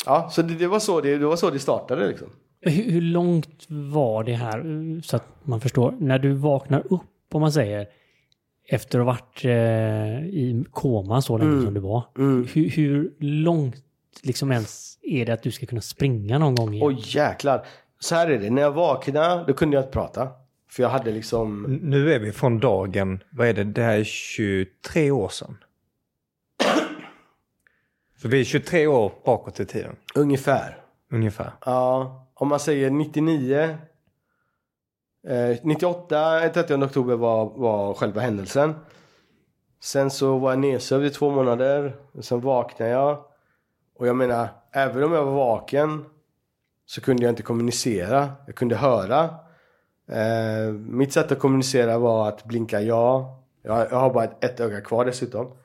ja, 0.06 0.28
så 0.30 0.42
det, 0.42 0.54
det, 0.54 0.66
var 0.66 0.78
så 0.78 1.00
det, 1.00 1.18
det 1.18 1.26
var 1.26 1.36
så 1.36 1.50
det 1.50 1.58
startade 1.58 2.08
liksom. 2.08 2.28
Hur, 2.60 2.90
hur, 2.90 3.00
långt 3.00 3.66
var 3.68 4.24
det 4.24 4.32
här 4.32 4.62
så 5.02 5.16
att 5.16 5.26
man 5.42 5.60
förstår? 5.60 5.94
När 5.98 6.18
du 6.18 6.32
vaknar 6.32 6.92
upp 6.92 7.34
om 7.34 7.40
man 7.40 7.52
säger 7.52 7.86
efter 8.68 8.98
att 8.98 9.06
ha 9.06 9.12
varit 9.12 9.44
eh, 9.44 10.26
i 10.26 10.64
koma 10.70 11.22
så 11.22 11.38
länge 11.38 11.52
mm. 11.52 11.64
som 11.64 11.74
du 11.74 11.80
var. 11.80 12.04
Mm. 12.18 12.46
Hur, 12.52 12.70
hur 12.70 13.14
långt 13.18 13.76
liksom 14.22 14.52
ens 14.52 14.98
är 15.02 15.26
det 15.26 15.32
att 15.32 15.42
du 15.42 15.50
ska 15.50 15.66
kunna 15.66 15.80
springa 15.80 16.38
någon 16.38 16.54
gång 16.54 16.74
igen? 16.74 16.86
Oj 16.86 17.02
jäklar 17.04 17.66
så 18.02 18.14
här 18.14 18.30
är 18.30 18.38
det, 18.38 18.50
när 18.50 18.62
jag 18.62 18.72
vaknade 18.72 19.44
då 19.46 19.54
kunde 19.54 19.76
jag 19.76 19.82
inte 19.82 19.92
prata. 19.92 20.28
För 20.70 20.82
jag 20.82 20.90
hade 20.90 21.10
liksom... 21.10 21.78
Nu 21.82 22.12
är 22.12 22.18
vi 22.18 22.32
från 22.32 22.58
dagen, 22.58 23.22
vad 23.30 23.48
är 23.48 23.54
det, 23.54 23.64
det 23.64 23.82
här 23.82 23.98
är 23.98 24.04
23 24.04 25.10
år 25.10 25.28
sedan. 25.28 25.56
Så 28.16 28.28
vi 28.28 28.40
är 28.40 28.44
23 28.44 28.86
år 28.86 29.12
bakåt 29.24 29.60
i 29.60 29.66
tiden. 29.66 29.96
Ungefär. 30.14 30.84
Ungefär. 31.12 31.52
Ja, 31.64 32.28
om 32.34 32.48
man 32.48 32.60
säger 32.60 32.90
99. 32.90 33.78
Eh, 35.28 35.56
98, 35.62 36.48
30 36.54 36.74
oktober 36.74 37.16
var, 37.16 37.44
var 37.44 37.94
själva 37.94 38.20
händelsen. 38.20 38.74
Sen 39.80 40.10
så 40.10 40.38
var 40.38 40.50
jag 40.50 40.58
nedsövd 40.58 41.04
i 41.04 41.10
två 41.10 41.30
månader. 41.30 41.96
Sen 42.20 42.40
vaknade 42.40 42.90
jag. 42.90 43.24
Och 43.94 44.06
jag 44.06 44.16
menar, 44.16 44.48
även 44.72 45.04
om 45.04 45.12
jag 45.12 45.24
var 45.24 45.32
vaken 45.32 46.04
så 46.92 47.00
kunde 47.00 47.22
jag 47.22 47.32
inte 47.32 47.42
kommunicera. 47.42 48.32
Jag 48.46 48.54
kunde 48.54 48.76
höra. 48.76 49.24
Eh, 50.08 50.72
mitt 50.72 51.12
sätt 51.12 51.32
att 51.32 51.38
kommunicera 51.38 51.98
var 51.98 52.28
att 52.28 52.44
blinka 52.44 52.80
ja. 52.80 53.38
Jag, 53.62 53.86
jag 53.90 53.96
har 53.96 54.14
bara 54.14 54.24
ett, 54.24 54.44
ett 54.44 54.60
öga 54.60 54.80
kvar 54.80 55.04
dessutom. 55.04 55.56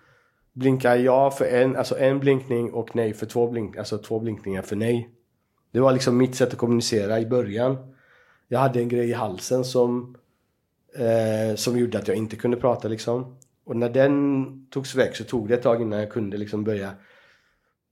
Blinka 0.53 0.95
ja 0.95 1.31
för 1.31 1.45
en, 1.45 1.75
alltså 1.75 1.99
en 1.99 2.19
blinkning 2.19 2.73
och 2.73 2.95
nej 2.95 3.13
för 3.13 3.25
två 3.25 3.47
blink, 3.47 3.77
alltså 3.77 3.97
två 3.97 4.19
blinkningar 4.19 4.61
för 4.61 4.75
nej. 4.75 5.09
Det 5.71 5.79
var 5.79 5.91
liksom 5.91 6.17
mitt 6.17 6.35
sätt 6.35 6.51
att 6.51 6.57
kommunicera 6.57 7.19
i 7.19 7.25
början. 7.25 7.77
Jag 8.47 8.59
hade 8.59 8.79
en 8.79 8.89
grej 8.89 9.09
i 9.09 9.13
halsen 9.13 9.65
som 9.65 10.15
eh, 10.95 11.55
som 11.55 11.77
gjorde 11.77 11.97
att 11.97 12.07
jag 12.07 12.17
inte 12.17 12.35
kunde 12.35 12.57
prata 12.57 12.87
liksom. 12.87 13.37
Och 13.65 13.75
när 13.75 13.89
den 13.89 14.67
togs 14.69 14.95
väck 14.95 15.15
så 15.15 15.23
tog 15.23 15.47
det 15.47 15.53
ett 15.53 15.63
tag 15.63 15.81
innan 15.81 15.99
jag 15.99 16.11
kunde 16.11 16.37
liksom 16.37 16.63
börja 16.63 16.91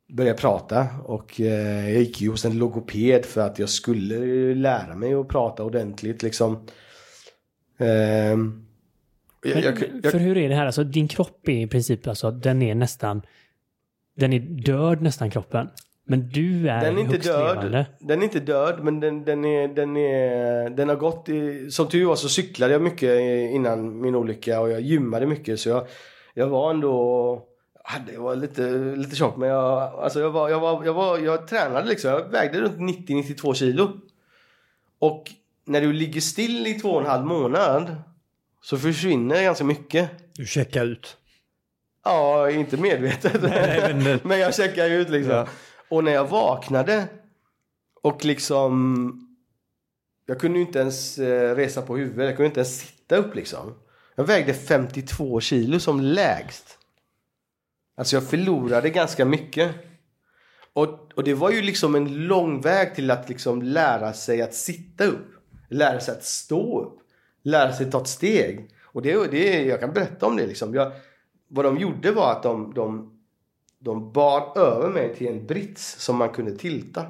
börja 0.07 0.33
prata 0.33 0.87
och 1.03 1.41
eh, 1.41 1.89
jag 1.89 2.01
gick 2.01 2.21
ju 2.21 2.29
hos 2.29 2.45
en 2.45 2.57
logoped 2.57 3.25
för 3.25 3.41
att 3.41 3.59
jag 3.59 3.69
skulle 3.69 4.15
lära 4.55 4.95
mig 4.95 5.13
att 5.13 5.27
prata 5.27 5.63
ordentligt 5.63 6.23
liksom. 6.23 6.65
Ehm, 7.77 8.65
jag, 9.43 9.63
jag, 9.63 9.83
jag, 10.03 10.11
för 10.11 10.19
hur 10.19 10.37
är 10.37 10.49
det 10.49 10.55
här? 10.55 10.65
Alltså, 10.65 10.83
din 10.83 11.07
kropp 11.07 11.47
är 11.47 11.61
i 11.61 11.67
princip 11.67 12.07
alltså, 12.07 12.31
den 12.31 12.61
är 12.61 12.75
nästan... 12.75 13.21
Den 14.17 14.33
är 14.33 14.39
död 14.39 15.01
nästan 15.01 15.31
kroppen. 15.31 15.67
Men 16.07 16.29
du 16.29 16.69
är 16.69 16.81
den 16.81 16.97
är 16.97 17.01
inte 17.01 17.17
död. 17.17 17.55
levande. 17.55 17.85
Den 17.99 18.19
är 18.19 18.23
inte 18.23 18.39
död 18.39 18.83
men 18.83 18.99
den, 18.99 19.25
den, 19.25 19.45
är, 19.45 19.67
den, 19.67 19.97
är, 19.97 20.69
den 20.69 20.89
har 20.89 20.95
gått 20.95 21.29
i, 21.29 21.71
Som 21.71 21.87
tur 21.87 22.05
var 22.05 22.15
så 22.15 22.29
cyklade 22.29 22.73
jag 22.73 22.81
mycket 22.81 23.19
innan 23.51 24.01
min 24.01 24.15
olycka 24.15 24.61
och 24.61 24.69
jag 24.69 24.81
gymmade 24.81 25.25
mycket 25.25 25.59
så 25.59 25.69
jag, 25.69 25.87
jag 26.33 26.47
var 26.47 26.69
ändå 26.69 27.47
jag 28.13 28.21
var 28.21 28.35
lite, 28.35 28.61
lite 28.95 29.15
tjock 29.15 29.37
men 29.37 29.49
jag, 29.49 29.81
alltså 29.81 30.19
jag, 30.19 30.31
var, 30.31 30.49
jag, 30.49 30.59
var, 30.59 30.85
jag, 30.85 30.93
var, 30.93 31.17
jag 31.17 31.47
tränade 31.47 31.87
liksom. 31.87 32.09
Jag 32.11 32.29
vägde 32.29 32.61
runt 32.61 32.77
90-92 32.77 33.53
kilo. 33.53 33.91
Och 34.99 35.31
när 35.65 35.81
du 35.81 35.93
ligger 35.93 36.21
still 36.21 36.67
i 36.67 36.73
två 36.73 36.89
och 36.89 37.01
en 37.01 37.07
halv 37.07 37.25
månad 37.25 37.95
så 38.61 38.77
försvinner 38.77 39.43
ganska 39.43 39.63
mycket. 39.63 40.09
Du 40.33 40.45
checkar 40.45 40.85
ut. 40.85 41.17
Ja, 42.03 42.49
inte 42.51 42.77
medvetet. 42.77 43.41
Nej, 43.41 43.93
men- 43.93 44.19
men 44.23 44.39
jag 44.39 44.55
checkar 44.55 44.89
ut 44.89 45.09
liksom. 45.09 45.33
Ja. 45.33 45.47
Och 45.89 46.03
när 46.03 46.11
jag 46.11 46.25
vaknade 46.29 47.07
och 48.01 48.25
liksom... 48.25 49.21
Jag 50.25 50.39
kunde 50.39 50.59
ju 50.59 50.65
inte 50.65 50.79
ens 50.79 51.17
eh, 51.17 51.55
resa 51.55 51.81
på 51.81 51.97
huvudet. 51.97 52.25
Jag 52.25 52.35
kunde 52.35 52.47
inte 52.47 52.59
ens 52.59 52.79
sitta 52.79 53.15
upp 53.15 53.35
liksom. 53.35 53.73
Jag 54.15 54.23
vägde 54.23 54.53
52 54.53 55.39
kilo 55.39 55.79
som 55.79 56.01
lägst. 56.01 56.77
Alltså 57.95 58.15
jag 58.15 58.29
förlorade 58.29 58.89
ganska 58.89 59.25
mycket. 59.25 59.75
Och, 60.73 61.13
och 61.15 61.23
det 61.23 61.33
var 61.33 61.51
ju 61.51 61.61
liksom 61.61 61.95
en 61.95 62.27
lång 62.27 62.61
väg 62.61 62.95
till 62.95 63.11
att 63.11 63.29
liksom 63.29 63.61
lära 63.61 64.13
sig 64.13 64.41
att 64.41 64.53
sitta 64.53 65.05
upp. 65.05 65.27
Lära 65.69 65.99
sig 65.99 66.13
att 66.13 66.23
stå 66.23 66.81
upp. 66.81 66.99
Lära 67.43 67.73
sig 67.73 67.85
att 67.85 67.91
ta 67.91 68.01
ett 68.01 68.07
steg. 68.07 68.69
Och 68.83 69.01
det, 69.01 69.31
det, 69.31 69.63
jag 69.63 69.79
kan 69.79 69.93
berätta 69.93 70.25
om 70.25 70.37
det 70.37 70.47
liksom. 70.47 70.73
Jag, 70.73 70.91
vad 71.47 71.65
de 71.65 71.77
gjorde 71.77 72.11
var 72.11 72.31
att 72.31 72.43
de, 72.43 72.73
de, 72.73 73.17
de 73.79 74.11
bar 74.11 74.57
över 74.57 74.89
mig 74.89 75.15
till 75.15 75.27
en 75.27 75.45
brits 75.45 75.99
som 75.99 76.15
man 76.17 76.29
kunde 76.29 76.57
tilta. 76.57 77.05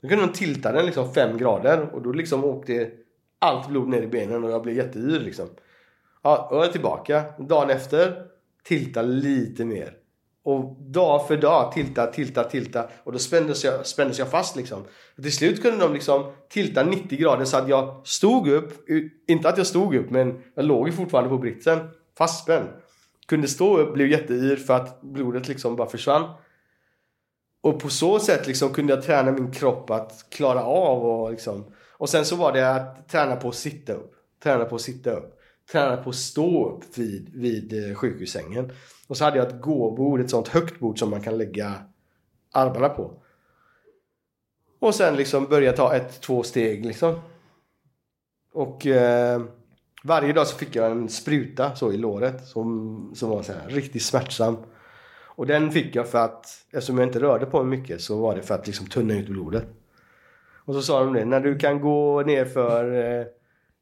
Då 0.00 0.08
kunde 0.08 0.26
de 0.26 0.32
tilta 0.32 0.72
den 0.72 0.86
liksom 0.86 1.14
fem 1.14 1.38
grader 1.38 1.94
och 1.94 2.02
då 2.02 2.12
liksom 2.12 2.44
åkte 2.44 2.90
allt 3.38 3.68
blod 3.68 3.88
ner 3.88 4.02
i 4.02 4.06
benen 4.06 4.44
och 4.44 4.50
jag 4.50 4.62
blev 4.62 4.76
jätteyr 4.76 5.20
liksom. 5.20 5.48
Ja, 6.22 6.48
och 6.50 6.56
jag 6.56 6.66
är 6.66 6.72
tillbaka. 6.72 7.24
Dagen 7.38 7.70
efter, 7.70 8.26
tilta 8.64 9.02
lite 9.02 9.64
mer. 9.64 9.97
Och 10.48 10.76
dag 10.80 11.28
för 11.28 11.36
dag, 11.36 11.72
tilta, 11.72 12.06
tilta, 12.06 12.44
tilta. 12.44 12.88
Och 13.04 13.12
då 13.12 13.18
spändes 13.18 13.64
jag, 13.64 13.86
spändes 13.86 14.18
jag 14.18 14.30
fast 14.30 14.56
liksom. 14.56 14.82
Och 15.16 15.22
till 15.22 15.32
slut 15.32 15.62
kunde 15.62 15.78
de 15.78 15.94
liksom 15.94 16.32
tilta 16.48 16.82
90 16.82 17.18
grader 17.18 17.44
så 17.44 17.56
att 17.56 17.68
jag 17.68 18.06
stod 18.06 18.48
upp. 18.48 18.88
Inte 19.28 19.48
att 19.48 19.58
jag 19.58 19.66
stod 19.66 19.94
upp, 19.94 20.10
men 20.10 20.42
jag 20.54 20.64
låg 20.64 20.88
ju 20.88 20.92
fortfarande 20.92 21.30
på 21.30 21.38
britsen. 21.38 21.78
Fastspänd. 22.18 22.68
Kunde 23.26 23.48
stå 23.48 23.78
upp, 23.78 23.94
blev 23.94 24.08
jätteyr 24.08 24.56
för 24.56 24.74
att 24.74 25.02
blodet 25.02 25.48
liksom 25.48 25.76
bara 25.76 25.88
försvann. 25.88 26.30
Och 27.62 27.80
på 27.80 27.88
så 27.88 28.18
sätt 28.18 28.46
liksom 28.46 28.72
kunde 28.72 28.94
jag 28.94 29.02
träna 29.02 29.32
min 29.32 29.52
kropp 29.52 29.90
att 29.90 30.26
klara 30.30 30.64
av 30.64 31.06
och 31.06 31.30
liksom. 31.30 31.64
Och 31.92 32.08
sen 32.08 32.24
så 32.24 32.36
var 32.36 32.52
det 32.52 32.70
att 32.70 33.08
träna 33.08 33.36
på 33.36 33.48
att 33.48 33.54
sitta 33.54 33.92
upp. 33.92 34.14
Träna 34.42 34.64
på 34.64 34.74
att 34.74 34.80
sitta 34.80 35.10
upp. 35.10 35.37
Träna 35.72 35.96
på 35.96 36.10
att 36.10 36.16
stå 36.16 36.70
upp 36.70 36.98
vid, 36.98 37.30
vid 37.34 37.90
eh, 37.90 37.94
sjukhussängen. 37.94 38.72
Och 39.06 39.16
så 39.16 39.24
hade 39.24 39.36
jag 39.38 39.46
ett 39.46 39.60
gåbord, 39.60 40.20
ett 40.20 40.30
sånt 40.30 40.48
högt 40.48 40.80
bord 40.80 40.98
som 40.98 41.10
man 41.10 41.20
kan 41.20 41.38
lägga 41.38 41.74
armarna 42.52 42.88
på. 42.88 43.22
Och 44.78 44.94
sen 44.94 45.16
liksom 45.16 45.46
börja 45.46 45.72
ta 45.72 45.94
ett, 45.94 46.20
två 46.20 46.42
steg 46.42 46.86
liksom. 46.86 47.20
Och 48.52 48.86
eh, 48.86 49.42
varje 50.04 50.32
dag 50.32 50.46
så 50.46 50.56
fick 50.56 50.76
jag 50.76 50.90
en 50.90 51.08
spruta 51.08 51.76
så 51.76 51.92
i 51.92 51.96
låret 51.96 52.46
som, 52.46 53.12
som 53.14 53.30
var 53.30 53.42
så 53.42 53.52
här, 53.52 53.68
riktigt 53.68 54.02
smärtsam. 54.02 54.56
Och 55.38 55.46
den 55.46 55.70
fick 55.70 55.94
jag 55.94 56.08
för 56.08 56.18
att, 56.18 56.46
eftersom 56.72 56.98
jag 56.98 57.08
inte 57.08 57.20
rörde 57.20 57.46
på 57.46 57.62
mig 57.62 57.78
mycket 57.78 58.00
så 58.00 58.20
var 58.20 58.36
det 58.36 58.42
för 58.42 58.54
att 58.54 58.66
liksom 58.66 58.86
tunna 58.86 59.14
ut 59.14 59.28
blodet. 59.28 59.66
Och 60.64 60.74
så 60.74 60.82
sa 60.82 61.04
de 61.04 61.12
det, 61.12 61.24
när 61.24 61.40
du 61.40 61.58
kan 61.58 61.80
gå 61.80 62.22
ner 62.22 62.44
för, 62.44 62.92
eh, 62.94 63.26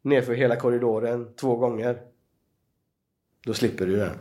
ner 0.07 0.23
för 0.23 0.35
hela 0.35 0.57
korridoren 0.57 1.35
två 1.41 1.57
gånger. 1.57 1.99
Då 3.47 3.55
slipper 3.55 3.87
du 3.87 3.97
den. 3.97 4.19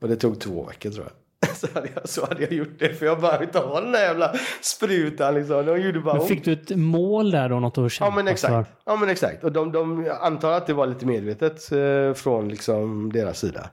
Och 0.00 0.08
det 0.08 0.16
tog 0.16 0.40
två 0.40 0.64
veckor 0.64 0.90
tror 0.90 1.04
jag. 1.06 1.12
Så 1.56 1.66
hade 1.74 1.88
jag, 1.94 2.08
så 2.08 2.26
hade 2.26 2.42
jag 2.42 2.52
gjort 2.52 2.78
det 2.78 2.94
för 2.94 3.06
jag 3.06 3.20
bara 3.20 3.42
inte 3.42 3.58
ha 3.58 3.80
den 3.80 3.92
där 3.92 4.00
jävla 4.00 4.34
sprutan 4.60 5.34
liksom. 5.34 5.66
De 5.66 5.80
gjorde 5.80 6.00
bara 6.00 6.14
Men 6.14 6.20
ont. 6.20 6.28
fick 6.28 6.44
du 6.44 6.52
ett 6.52 6.76
mål 6.76 7.30
där 7.30 7.48
då? 7.48 7.60
Något 7.60 7.78
att 7.78 7.82
Ja 7.84 7.88
kämpa 7.88 8.14
men 8.16 8.24
för? 8.26 8.32
exakt. 8.32 8.70
Ja 8.86 8.96
men 8.96 9.08
exakt. 9.08 9.44
Och 9.44 9.52
de, 9.52 9.72
de 9.72 10.10
antar 10.20 10.52
att 10.52 10.66
det 10.66 10.74
var 10.74 10.86
lite 10.86 11.06
medvetet 11.06 11.72
eh, 11.72 12.14
från 12.14 12.48
liksom 12.48 13.12
deras 13.12 13.38
sida. 13.38 13.70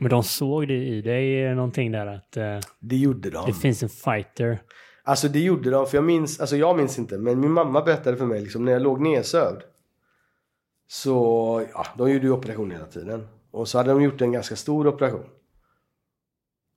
Men 0.00 0.10
de 0.10 0.22
såg 0.22 0.68
det 0.68 0.74
i 0.74 1.02
dig 1.02 1.44
eh, 1.44 1.54
någonting 1.54 1.92
där 1.92 2.06
att 2.06 2.36
eh, 2.36 2.58
Det 2.80 2.96
gjorde 2.96 3.30
de. 3.30 3.46
det 3.46 3.54
finns 3.54 3.82
en 3.82 3.88
fighter. 3.88 4.62
Alltså 5.08 5.28
det 5.28 5.40
gjorde 5.40 5.70
de, 5.70 5.86
för 5.86 5.96
jag 5.96 6.04
minns, 6.04 6.40
alltså 6.40 6.56
jag 6.56 6.76
minns 6.76 6.98
inte, 6.98 7.18
men 7.18 7.40
min 7.40 7.50
mamma 7.52 7.82
berättade 7.82 8.16
för 8.16 8.26
mig 8.26 8.40
liksom 8.40 8.64
när 8.64 8.72
jag 8.72 8.82
låg 8.82 9.00
nedsövd. 9.00 9.62
Så, 10.88 11.12
ja, 11.72 11.86
de 11.98 12.10
gjorde 12.10 12.26
ju 12.26 12.32
operation 12.32 12.70
hela 12.70 12.84
tiden. 12.86 13.28
Och 13.50 13.68
så 13.68 13.78
hade 13.78 13.90
de 13.90 14.02
gjort 14.02 14.20
en 14.20 14.32
ganska 14.32 14.56
stor 14.56 14.86
operation. 14.86 15.24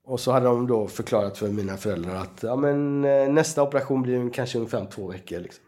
Och 0.05 0.19
så 0.19 0.31
hade 0.31 0.45
de 0.45 0.67
då 0.67 0.87
förklarat 0.87 1.37
för 1.37 1.47
mina 1.47 1.77
föräldrar 1.77 2.15
att 2.15 2.43
ja, 2.43 2.55
men, 2.55 3.05
eh, 3.05 3.29
nästa 3.29 3.63
operation 3.63 4.01
blir 4.01 4.29
kanske 4.29 4.57
ungefär 4.57 4.79
om 4.81 4.87
två 4.87 5.07
veckor. 5.07 5.39
Liksom. 5.39 5.63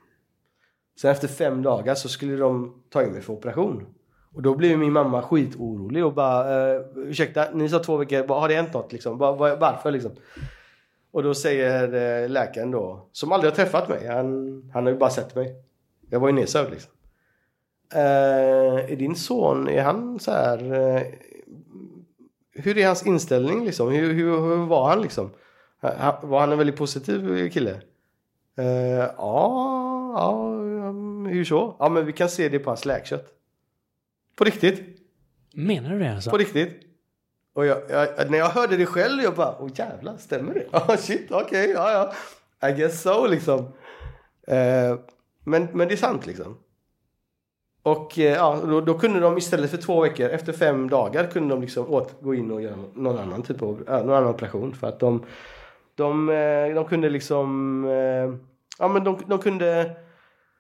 Sen 1.02 1.12
efter 1.12 1.28
fem 1.28 1.62
dagar 1.62 1.96
så 1.96 2.10
skulle 2.10 2.36
de 2.36 2.84
ta 2.90 3.04
in 3.04 3.12
mig 3.12 3.22
för 3.22 3.34
operation. 3.34 3.86
Och 4.36 4.42
då 4.42 4.56
blev 4.56 4.80
min 4.80 4.94
mamma 4.94 5.22
skitorolig 5.22 6.06
och 6.06 6.14
bara 6.14 6.74
eh, 6.76 6.82
ursäkta, 6.96 7.48
ni 7.54 7.70
sa 7.70 7.80
två 7.80 7.98
veckor, 7.98 8.28
har 8.28 8.48
det 8.48 8.56
hänt 8.56 8.74
något 8.74 8.92
liksom? 8.92 9.18
Var, 9.18 9.36
var- 9.36 9.58
varför 9.58 9.92
liksom? 9.92 10.12
Och 11.14 11.24
då 11.24 11.34
säger 11.34 11.94
eh, 12.24 12.30
läkaren 12.30 12.72
då, 12.72 13.10
som 13.12 13.32
aldrig 13.32 13.52
har 13.52 13.56
träffat 13.56 13.90
mig, 13.90 14.08
han, 14.08 14.62
han 14.74 14.84
har 14.86 14.92
ju 14.94 14.98
bara 15.00 15.10
sett 15.10 15.36
mig. 15.36 15.56
Jag 16.10 16.20
var 16.20 16.28
ju 16.28 16.34
nedsövd 16.34 16.72
liksom. 16.72 16.92
Eh, 17.94 18.92
är 18.92 18.96
din 18.96 19.16
son, 19.16 19.68
är 19.68 19.82
han 19.84 20.20
så 20.20 20.32
här... 20.32 20.74
Eh, 20.74 21.02
hur 22.56 22.78
är 22.78 22.88
hans 22.88 23.06
inställning 23.06 23.66
liksom? 23.66 23.92
Hur, 23.92 24.14
hur, 24.14 24.32
hur 24.42 24.66
var 24.66 24.90
han 24.90 25.02
liksom? 25.02 25.30
Ha- 25.82 26.20
Var 26.24 26.40
han 26.40 26.52
en 26.52 26.58
väldigt 26.58 26.76
positiv 26.78 27.50
kille? 27.50 27.82
Eh, 28.58 28.66
ja, 29.18 30.14
ja, 30.16 30.48
mm, 30.90 31.26
hur 31.26 31.46
så? 31.46 31.76
Ja, 31.80 31.90
men 31.90 32.06
vi 32.06 32.14
kan 32.14 32.30
se 32.30 32.50
det 32.50 32.60
på 32.60 32.70
hans 32.70 32.86
läkkött. 32.86 33.26
På 34.36 34.44
riktigt. 34.44 34.82
Menar 35.54 35.90
du 35.90 36.00
det 36.00 36.14
alltså? 36.16 36.30
På 36.30 36.38
riktigt. 36.38 36.83
Och 37.54 37.66
jag, 37.66 37.78
jag, 37.90 38.32
när 38.32 38.38
jag 38.38 38.50
hörde 38.50 38.78
det 38.78 38.86
själv, 38.86 39.24
jag 39.24 39.36
bara, 39.36 39.56
åh 39.60 39.70
jävlar, 39.76 40.18
stämmer 40.18 40.54
det? 40.54 40.66
Ja, 40.72 40.98
shit, 40.98 41.32
okej, 41.32 41.70
ja, 41.70 41.92
ja. 41.92 42.70
I 42.70 42.74
guess 42.74 43.02
so, 43.02 43.28
liksom. 43.28 43.60
Eh, 44.48 45.00
men, 45.44 45.68
men 45.74 45.88
det 45.88 45.94
är 45.94 45.98
sant, 45.98 46.26
liksom. 46.26 46.58
Och 47.84 48.20
eh, 48.20 48.34
ja, 48.34 48.62
då, 48.66 48.82
då 48.82 48.94
kunde 48.94 49.20
de 49.20 49.38
istället 49.38 49.72
för 49.72 49.78
två 49.78 50.02
veckor, 50.02 50.30
efter 50.30 50.54
fem 50.54 50.90
dagar, 50.90 51.28
kunde 51.28 51.54
de 51.54 51.62
liksom 51.62 51.94
åt, 51.94 52.22
gå 52.22 52.36
in 52.36 52.52
och 52.52 52.62
göra 52.62 52.76
någon 52.96 53.18
annan 53.18 53.44
typ 53.44 53.62
av, 53.62 53.84
eh, 53.88 54.06
någon 54.06 54.16
annan 54.16 54.30
operation. 54.30 54.74
För 54.74 54.88
att 54.88 55.00
de, 55.00 55.26
de, 55.96 56.30
eh, 56.30 56.76
de 56.76 56.86
kunde 56.86 57.10
liksom, 57.10 57.86
eh, 57.86 58.40
ja 58.80 58.88
men 58.88 59.04
de, 59.04 59.18
de 59.28 59.40
kunde, 59.40 59.96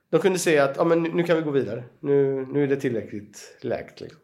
de 0.10 0.22
kunde 0.22 0.40
se 0.40 0.60
att, 0.60 0.78
ja 0.78 0.84
men 0.84 1.04
nu 1.04 1.24
kan 1.24 1.38
vi 1.38 1.42
gå 1.42 1.52
vidare. 1.52 1.84
Nu, 2.00 2.46
nu 2.46 2.64
är 2.64 2.68
det 2.68 2.76
tillräckligt 2.76 3.58
läkt, 3.62 4.02
liksom. 4.02 4.20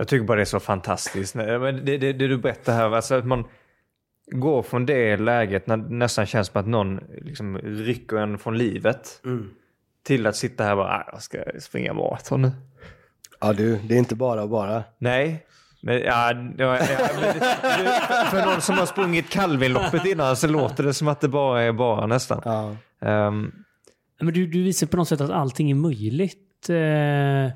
Jag 0.00 0.08
tycker 0.08 0.24
bara 0.26 0.36
det 0.36 0.42
är 0.42 0.44
så 0.44 0.60
fantastiskt. 0.60 1.34
Det, 1.34 1.72
det, 1.72 1.96
det 1.98 2.12
du 2.12 2.38
berättar 2.38 2.72
här, 2.72 2.90
alltså 2.90 3.14
att 3.14 3.26
man 3.26 3.44
går 4.32 4.62
från 4.62 4.86
det 4.86 5.16
läget 5.16 5.66
när 5.66 5.76
det 5.76 5.94
nästan 5.94 6.26
känns 6.26 6.48
som 6.48 6.60
att 6.60 6.66
någon 6.66 7.00
liksom 7.22 7.58
rycker 7.58 8.16
en 8.16 8.38
från 8.38 8.58
livet 8.58 9.20
Mm. 9.24 9.50
till 10.04 10.26
att 10.26 10.36
sitta 10.36 10.64
här 10.64 10.70
och 10.70 10.76
bara, 10.76 10.88
"Ah, 10.96 11.08
jag 11.12 11.22
ska 11.22 11.38
springa 11.60 11.92
maraton 11.92 12.42
nu. 12.42 12.52
Ja 13.40 13.52
du, 13.52 13.76
det 13.78 13.94
är 13.94 13.98
inte 13.98 14.14
bara 14.14 14.46
bara. 14.46 14.84
Nej. 14.98 15.46
Men, 15.82 16.00
ja, 16.00 16.32
ja, 16.58 16.78
ja, 16.78 17.08
men 17.22 18.26
för 18.30 18.46
någon 18.46 18.60
som 18.60 18.78
har 18.78 18.86
sprungit 18.86 19.30
Calvinloppet 19.30 20.04
innan 20.06 20.36
så 20.36 20.48
låter 20.48 20.84
det 20.84 20.94
som 20.94 21.08
att 21.08 21.20
det 21.20 21.28
bara 21.28 21.62
är 21.62 21.72
bara 21.72 22.06
nästan. 22.06 22.42
Ja. 22.44 22.76
Ehm, 23.08 23.52
Men 24.20 24.34
du, 24.34 24.46
du 24.46 24.62
visar 24.62 24.86
på 24.86 24.96
något 24.96 25.08
sätt 25.08 25.20
att 25.20 25.30
allting 25.30 25.70
är 25.70 25.74
möjligt. 25.74 26.68
Eh, 26.70 27.52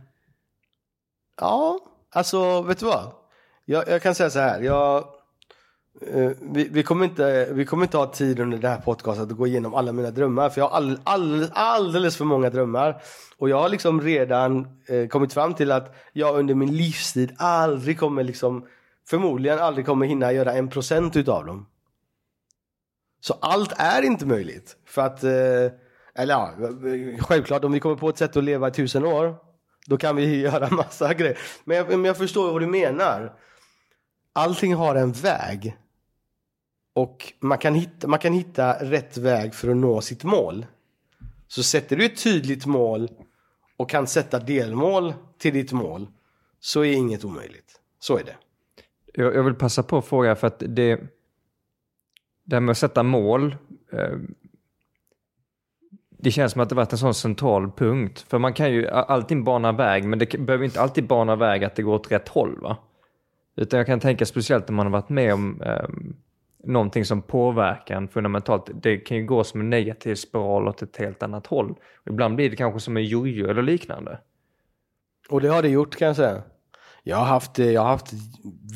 Ja, 1.41 1.81
alltså 2.15 2.63
vet 2.63 2.79
du 2.79 2.87
vad? 2.87 3.13
Jag, 3.65 3.89
jag 3.89 4.03
kan 4.03 4.15
säga 4.15 4.31
så 4.31 4.39
här. 4.39 4.61
Jag, 4.61 4.97
eh, 6.01 6.31
vi, 6.41 6.69
vi, 6.69 6.83
kommer 6.83 7.05
inte, 7.05 7.49
vi 7.53 7.65
kommer 7.65 7.85
inte 7.85 7.97
ha 7.97 8.07
tid 8.07 8.41
under 8.41 8.59
det 8.59 8.69
här 8.69 8.81
podcastet 8.81 9.31
att 9.31 9.37
gå 9.37 9.47
igenom 9.47 9.75
alla 9.75 9.93
mina 9.93 10.11
drömmar. 10.11 10.51
För 10.51 10.61
jag 10.61 10.69
har 10.69 10.77
all, 10.77 10.99
all, 11.05 11.51
alldeles 11.53 12.17
för 12.17 12.25
många 12.25 12.51
drömmar. 12.51 13.03
Och 13.39 13.49
jag 13.49 13.63
har 13.63 13.69
liksom 13.69 14.01
redan 14.01 14.67
eh, 14.87 15.09
kommit 15.09 15.33
fram 15.33 15.55
till 15.55 15.73
att 15.73 15.95
jag 16.13 16.39
under 16.39 16.55
min 16.55 16.77
livstid 16.77 17.35
aldrig 17.39 17.99
kommer 17.99 18.25
liksom 18.25 18.67
förmodligen 19.09 19.59
aldrig 19.59 19.87
kommer 19.87 20.07
hinna 20.07 20.33
göra 20.33 20.53
en 20.53 20.69
procent 20.69 21.17
utav 21.17 21.47
dem. 21.47 21.67
Så 23.21 23.39
allt 23.41 23.73
är 23.77 24.03
inte 24.03 24.27
möjligt. 24.27 24.77
För 24.87 25.03
att, 25.03 25.25
eh, 25.25 25.73
eller 26.15 26.35
ja, 26.35 26.55
självklart 27.19 27.65
om 27.65 27.73
vi 27.73 27.81
kommer 27.81 27.97
på 27.97 28.09
ett 28.09 28.19
sätt 28.19 28.37
att 28.37 28.45
leva 28.45 28.69
i 28.69 28.71
tusen 28.71 29.05
år, 29.05 29.37
då 29.87 29.97
kan 29.97 30.17
vi 30.17 30.41
göra 30.41 30.71
massa 30.71 31.15
grejer. 31.15 31.39
Men 31.65 31.77
jag, 31.77 31.89
men 31.89 32.05
jag 32.05 32.17
förstår 32.17 32.53
vad 32.53 32.63
du 32.63 32.67
menar. 32.67 33.33
Allting 34.33 34.75
har 34.75 34.95
en 34.95 35.13
väg. 35.13 35.77
Och 36.95 37.33
man 37.41 37.59
kan, 37.59 37.75
hitta, 37.75 38.09
man 38.09 38.19
kan 38.19 38.33
hitta 38.33 38.73
rätt 38.73 39.17
väg 39.17 39.55
för 39.55 39.69
att 39.69 39.77
nå 39.77 40.01
sitt 40.01 40.25
mål. 40.25 40.67
Så 41.49 41.63
sätter 41.63 41.97
du 41.97 42.05
ett 42.05 42.23
tydligt 42.23 42.67
mål 42.67 43.09
och 43.77 43.91
kan 43.91 44.07
sätta 44.07 44.39
delmål 44.39 45.15
till 45.39 45.55
ditt 45.55 45.73
mål 45.73 46.07
så 46.61 46.85
är 46.85 46.93
inget 46.93 47.25
omöjligt. 47.25 47.81
Så 47.99 48.19
är 48.19 48.25
det. 48.25 48.37
jag, 49.15 49.35
jag 49.35 49.43
vill 49.43 49.55
passa 49.55 49.83
på 49.83 49.99
att 49.99 50.05
fråga 50.05 50.37
för 50.37 50.47
att 50.47 50.59
det, 50.59 51.01
det 52.45 52.57
här 52.57 52.61
med 52.61 52.73
att 52.73 52.79
sätta 52.79 53.03
mål. 53.03 53.57
Eh, 53.93 54.19
det 56.25 56.31
känns 56.31 56.53
som 56.53 56.61
att 56.61 56.69
det 56.69 56.75
varit 56.75 56.93
en 56.93 56.99
sån 56.99 57.15
central 57.15 57.71
punkt. 57.71 58.27
För 58.29 58.39
man 58.39 58.53
kan 58.53 58.73
ju 58.73 58.89
alltid 58.89 59.45
bana 59.45 59.73
väg, 59.73 60.05
men 60.05 60.19
det 60.19 60.39
behöver 60.39 60.65
inte 60.65 60.81
alltid 60.81 61.07
bana 61.07 61.37
väg 61.37 61.65
att 61.65 61.77
det 61.77 61.83
går 61.83 61.95
åt 61.95 62.13
rätt 62.13 62.29
håll. 62.29 62.61
va? 62.61 62.77
Utan 63.57 63.79
jag 63.79 63.87
kan 63.87 64.01
tänka 64.01 64.27
speciellt 64.27 64.69
om 64.69 64.75
man 64.75 64.87
har 64.87 64.93
varit 64.93 65.09
med 65.09 65.35
om 65.35 65.63
eh, 65.63 65.89
någonting 66.65 67.05
som 67.05 67.23
påverkar 67.23 67.97
en 67.97 68.09
fundamentalt. 68.09 68.71
Det 68.75 68.97
kan 68.97 69.17
ju 69.17 69.25
gå 69.25 69.45
som 69.45 69.61
en 69.61 69.71
negativ 69.71 70.15
spiral 70.15 70.69
åt 70.69 70.83
ett 70.83 70.97
helt 70.97 71.23
annat 71.23 71.47
håll. 71.47 71.71
Och 71.71 72.09
ibland 72.09 72.37
blir 72.37 72.51
det 72.51 72.57
kanske 72.57 72.81
som 72.81 72.97
en 72.97 73.05
jojo 73.05 73.51
eller 73.51 73.63
liknande. 73.63 74.19
Och 75.29 75.41
det 75.41 75.49
har 75.49 75.63
det 75.63 75.69
gjort 75.69 75.97
kan 75.97 76.07
jag 76.07 76.17
säga. 76.17 76.43
Jag 77.03 77.17
har 77.17 77.27
haft, 77.27 77.59
eh, 77.59 77.71
jag 77.71 77.81
har 77.81 77.89
haft 77.89 78.13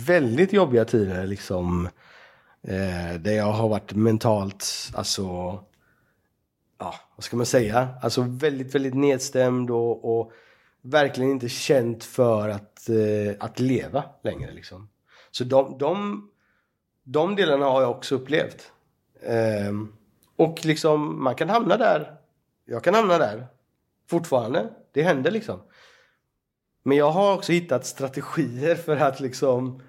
väldigt 0.06 0.52
jobbiga 0.52 0.84
tider 0.84 1.26
liksom. 1.26 1.88
Eh, 2.62 3.20
där 3.20 3.32
jag 3.32 3.52
har 3.52 3.68
varit 3.68 3.94
mentalt, 3.94 4.90
alltså. 4.94 5.58
Vad 7.18 7.24
ska 7.24 7.36
man 7.36 7.46
säga? 7.46 7.88
Alltså 8.02 8.22
väldigt, 8.28 8.74
väldigt 8.74 8.94
nedstämd 8.94 9.70
och, 9.70 10.18
och 10.18 10.32
verkligen 10.82 11.30
inte 11.30 11.48
känt 11.48 12.04
för 12.04 12.48
att, 12.48 12.88
eh, 12.88 13.36
att 13.38 13.60
leva 13.60 14.04
längre 14.22 14.52
liksom. 14.52 14.88
Så 15.30 15.44
de, 15.44 15.78
de, 15.78 16.22
de 17.04 17.36
delarna 17.36 17.66
har 17.66 17.82
jag 17.82 17.90
också 17.90 18.14
upplevt. 18.14 18.72
Ehm, 19.22 19.92
och 20.36 20.64
liksom, 20.64 21.24
man 21.24 21.34
kan 21.34 21.48
hamna 21.48 21.76
där. 21.76 22.16
Jag 22.64 22.84
kan 22.84 22.94
hamna 22.94 23.18
där. 23.18 23.46
Fortfarande. 24.10 24.68
Det 24.92 25.02
händer 25.02 25.30
liksom. 25.30 25.60
Men 26.82 26.96
jag 26.96 27.10
har 27.10 27.34
också 27.34 27.52
hittat 27.52 27.86
strategier 27.86 28.74
för 28.74 28.96
att 28.96 29.20
liksom 29.20 29.82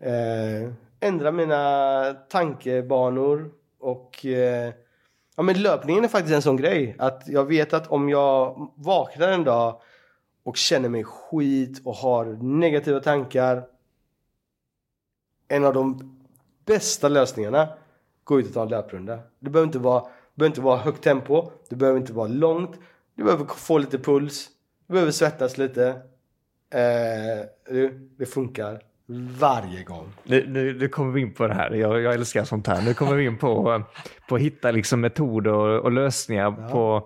eh, 0.00 0.72
ändra 1.00 1.32
mina 1.32 2.14
tankebanor 2.28 3.52
och 3.78 4.26
eh, 4.26 4.74
ja 5.36 5.42
men 5.42 5.62
löpningen 5.62 6.04
är 6.04 6.08
faktiskt 6.08 6.34
en 6.34 6.42
sån 6.42 6.56
grej 6.56 6.96
att 6.98 7.22
jag 7.26 7.44
vet 7.44 7.72
att 7.72 7.86
om 7.86 8.08
jag 8.08 8.68
vaknar 8.74 9.28
en 9.28 9.44
dag 9.44 9.80
och 10.42 10.56
känner 10.56 10.88
mig 10.88 11.04
skit 11.04 11.80
och 11.84 11.94
har 11.94 12.24
negativa 12.42 13.00
tankar 13.00 13.66
en 15.48 15.64
av 15.64 15.74
de 15.74 16.16
bästa 16.64 17.08
lösningarna 17.08 17.68
gå 18.24 18.40
ut 18.40 18.46
och 18.46 18.54
ta 18.54 18.62
en 18.62 18.68
löprunda. 18.68 19.18
Det 19.38 19.50
behöver 19.50 19.66
inte 19.66 19.78
vara, 19.78 20.04
behöver 20.34 20.50
inte 20.50 20.60
vara 20.60 20.78
högt 20.78 21.04
tempo, 21.04 21.50
det 21.68 21.76
behöver 21.76 22.00
inte 22.00 22.12
vara 22.12 22.28
långt, 22.28 22.78
du 23.14 23.24
behöver 23.24 23.44
få 23.44 23.78
lite 23.78 23.98
puls, 23.98 24.48
du 24.86 24.92
behöver 24.92 25.12
svettas 25.12 25.58
lite. 25.58 25.88
Eh, 26.70 27.46
det 28.16 28.26
funkar 28.26 28.82
varje 29.38 29.82
gång. 29.82 30.12
Nu, 30.24 30.44
nu, 30.48 30.78
nu 30.78 30.88
kommer 30.88 31.12
vi 31.12 31.20
in 31.20 31.34
på 31.34 31.46
det 31.46 31.54
här. 31.54 31.70
Jag, 31.70 32.00
jag 32.00 32.14
älskar 32.14 32.44
sånt 32.44 32.66
här. 32.66 32.82
Nu 32.82 32.94
kommer 32.94 33.14
vi 33.14 33.24
in 33.24 33.38
på, 33.38 33.82
på 34.28 34.34
att 34.34 34.40
hitta 34.40 34.70
liksom 34.70 35.00
metoder 35.00 35.52
och, 35.52 35.84
och 35.84 35.92
lösningar 35.92 36.70
på 36.70 36.96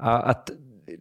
uh, 0.00 0.06
att 0.06 0.50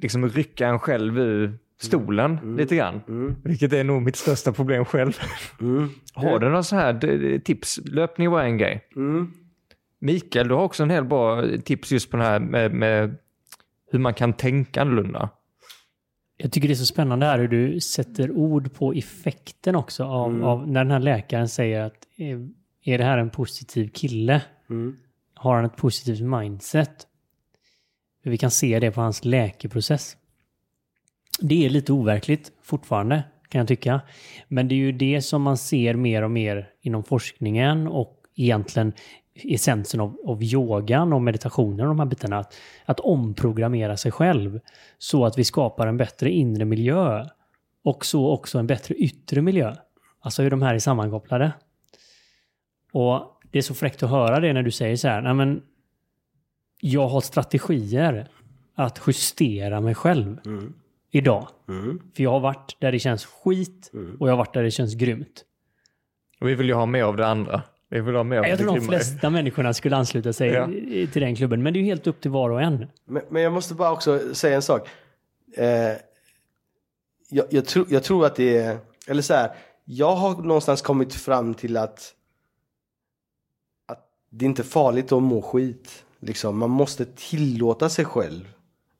liksom 0.01 0.30
rycka 0.30 0.67
en 0.67 0.80
själv 0.80 1.19
ur 1.19 1.57
stolen 1.82 2.55
lite 2.57 2.76
grann. 2.76 3.01
Vilket 3.43 3.73
är 3.73 3.84
nog 3.84 4.01
mitt 4.01 4.15
största 4.15 4.51
problem 4.51 4.86
själv. 4.86 5.13
Mm. 5.61 5.89
Har 6.13 6.39
du 6.39 6.45
några 6.45 6.63
så 6.63 6.76
här 6.76 7.39
tips? 7.39 7.80
Löpning 7.86 8.32
var 8.32 8.43
en 8.43 8.57
grej. 8.57 8.88
Mm. 8.95 9.34
Mikael, 9.99 10.47
du 10.47 10.53
har 10.53 10.63
också 10.63 10.84
en 10.84 10.89
hel 10.89 11.05
bra 11.05 11.43
tips 11.63 11.91
just 11.91 12.11
på 12.11 12.17
det 12.17 12.23
här 12.23 12.39
med, 12.39 12.73
med 12.73 13.17
hur 13.91 13.99
man 13.99 14.13
kan 14.13 14.34
tänka 14.34 14.82
annorlunda. 14.82 15.30
Jag 16.38 16.52
tycker 16.52 16.68
det 16.68 16.74
är 16.74 16.76
så 16.76 16.86
spännande 16.86 17.26
här 17.26 17.40
hur 17.40 17.48
du 17.48 17.82
sätter 17.82 18.32
ord 18.32 18.74
på 18.74 18.94
effekten 18.94 19.76
också 19.76 20.04
av, 20.04 20.44
av 20.44 20.68
när 20.68 20.84
den 20.84 20.92
här 20.92 21.00
läkaren 21.00 21.50
säger 21.50 21.82
att 21.82 22.08
eh, 22.18 22.40
är 22.84 22.98
det 22.98 23.04
här 23.04 23.18
en 23.18 23.30
positiv 23.30 23.90
kille? 23.90 24.42
Mm. 24.70 24.98
Har 25.34 25.56
han 25.56 25.66
ett 25.66 25.76
positivt 25.76 26.22
mindset? 26.22 27.08
Vi 28.24 28.38
kan 28.38 28.52
se 28.52 28.80
det 28.80 28.92
på 28.92 29.02
hans 29.02 29.26
läkeprocess. 29.26 30.18
Det 31.40 31.66
är 31.66 31.70
lite 31.70 31.94
overkligt 31.94 32.52
fortfarande, 32.62 33.24
kan 33.50 33.60
jag 33.60 33.68
tycka. 33.68 34.02
Men 34.48 34.68
det 34.68 34.76
är 34.76 34.78
ju 34.78 34.92
det 34.92 35.22
som 35.22 35.42
man 35.42 35.58
ser 35.58 35.94
mer 35.94 36.22
och 36.22 36.32
mer 36.32 36.70
inom 36.82 37.04
forskningen 37.04 37.88
och 37.88 38.24
egentligen 38.36 38.94
essensen 39.36 40.00
av, 40.00 40.18
av 40.26 40.44
yogan 40.44 41.14
och 41.14 41.22
meditationen 41.22 41.80
och 41.80 41.88
de 41.88 42.00
här 42.00 42.06
bitarna. 42.06 42.38
Att, 42.40 42.56
att 42.86 43.00
omprogrammera 43.00 43.98
sig 43.98 44.12
själv 44.12 44.60
så 44.98 45.26
att 45.26 45.38
vi 45.38 45.44
skapar 45.44 45.88
en 45.88 45.98
bättre 45.98 46.30
inre 46.32 46.66
miljö 46.66 47.26
och 47.84 48.06
så 48.06 48.32
också 48.32 48.60
en 48.60 48.68
bättre 48.68 48.96
yttre 48.96 49.42
miljö. 49.42 49.76
Alltså 50.20 50.44
hur 50.44 50.50
de 50.50 50.62
här 50.62 50.76
är 50.76 50.80
sammankopplade. 50.80 51.52
Och 52.92 53.40
det 53.52 53.58
är 53.58 53.62
så 53.62 53.74
fräckt 53.74 54.04
att 54.04 54.10
höra 54.10 54.40
det 54.40 54.54
när 54.54 54.64
du 54.64 54.72
säger 54.72 54.96
så 54.96 55.08
här, 55.08 55.22
nej 55.22 55.34
men 55.34 55.62
jag 56.82 57.08
har 57.08 57.22
strategier 57.22 58.28
att 58.76 59.02
justera 59.08 59.82
mig 59.82 59.96
själv 59.96 60.40
Mm. 60.46 60.74
idag. 61.12 61.48
Mm. 61.70 62.02
För 62.16 62.24
jag 62.24 62.32
har 62.32 62.40
varit 62.40 62.78
där 62.80 62.92
det 62.92 63.00
känns 63.00 63.26
skit 63.26 63.92
och 64.20 64.28
jag 64.28 64.32
har 64.32 64.38
varit 64.38 64.54
där 64.54 64.64
det 64.64 64.72
känns 64.72 64.94
grymt. 64.94 65.46
Och 66.42 66.48
vi 66.48 66.56
vill 66.56 66.68
ju 66.68 66.74
ha 66.74 66.86
mer 66.86 67.04
av 67.04 67.18
det 67.18 67.28
andra. 67.28 67.62
Vi 67.90 68.02
vill 68.02 68.14
ha 68.14 68.20
av 68.22 68.34
Jag 68.34 68.44
det 68.44 68.58
tror 68.58 68.76
de 68.76 68.82
flesta 68.82 69.30
människorna 69.30 69.74
skulle 69.74 69.96
ansluta 69.98 70.34
sig 70.34 70.50
Ja. 70.50 70.68
till 71.12 71.22
den 71.22 71.36
klubben, 71.36 71.64
men 71.64 71.74
det 71.74 71.80
är 71.80 71.82
ju 71.82 71.88
helt 71.88 72.08
upp 72.08 72.22
till 72.22 72.32
var 72.32 72.50
och 72.50 72.62
en. 72.62 72.88
Men, 73.06 73.24
men 73.30 73.42
jag 73.42 73.54
måste 73.54 73.74
bara 73.74 73.92
också 73.92 74.36
säga 74.36 74.56
en 74.56 74.62
sak. 74.62 74.90
Eh, 75.58 75.66
jag, 77.30 77.46
jag, 77.50 77.66
tror, 77.66 77.86
jag 77.90 78.04
tror 78.04 78.26
att 78.26 78.36
det 78.36 78.58
är, 78.58 78.78
eller 79.08 79.22
så 79.22 79.34
här, 79.34 79.56
jag 79.86 80.16
har 80.16 80.36
någonstans 80.44 80.82
kommit 80.82 81.14
fram 81.14 81.54
till 81.54 81.78
att, 81.78 82.14
att 83.88 84.08
det 84.30 84.46
är 84.46 84.50
inte 84.50 84.64
farligt 84.64 85.12
att 85.12 85.24
må 85.24 85.42
skit. 85.42 86.06
Liksom, 86.20 86.58
man 86.58 86.70
måste 86.70 87.06
tillåta 87.06 87.90
sig 87.90 88.06
själv 88.06 88.54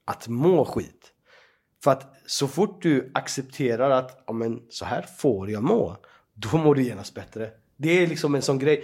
att 0.06 0.28
må 0.28 0.66
skit. 0.66 1.12
För 1.84 1.92
att 1.92 2.16
så 2.26 2.48
fort 2.48 2.82
du 2.82 3.12
accepterar 3.14 3.90
att 3.90 4.24
ja, 4.28 4.34
men, 4.34 4.62
så 4.70 4.86
här 4.86 5.02
får 5.18 5.50
jag 5.50 5.64
må, 5.64 5.98
då 6.34 6.58
mår 6.58 6.76
du 6.76 6.84
genast 6.84 7.14
bättre. 7.14 7.50
Det 7.78 8.04
är 8.04 8.08
liksom 8.08 8.36
en 8.36 8.42
sån 8.42 8.60
grej. 8.60 8.84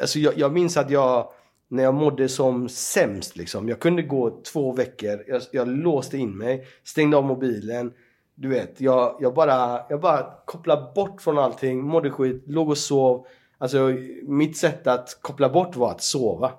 Alltså 0.00 0.18
jag, 0.18 0.38
jag 0.38 0.52
minns 0.52 0.76
att 0.76 0.90
jag, 0.90 1.32
när 1.68 1.82
jag 1.82 1.94
mådde 1.94 2.28
som 2.28 2.68
sämst 2.68 3.36
liksom. 3.36 3.68
Jag 3.68 3.80
kunde 3.80 4.02
gå 4.02 4.42
två 4.52 4.72
veckor, 4.72 5.24
jag, 5.26 5.42
jag 5.52 5.68
låste 5.68 6.18
in 6.18 6.38
mig, 6.38 6.66
stängde 6.84 7.16
av 7.16 7.24
mobilen. 7.24 7.92
Du 8.34 8.48
vet, 8.48 8.80
jag, 8.80 9.16
jag, 9.20 9.34
bara, 9.34 9.80
jag 9.88 10.00
bara 10.00 10.34
kopplade 10.44 10.92
bort 10.94 11.22
från 11.22 11.38
allting, 11.38 11.84
mådde 11.84 12.10
skit, 12.10 12.42
låg 12.46 12.68
och 12.68 12.78
sov. 12.78 13.26
Alltså 13.58 13.96
mitt 14.22 14.56
sätt 14.56 14.86
att 14.86 15.18
koppla 15.20 15.48
bort 15.48 15.76
var 15.76 15.90
att 15.90 16.02
sova. 16.02 16.52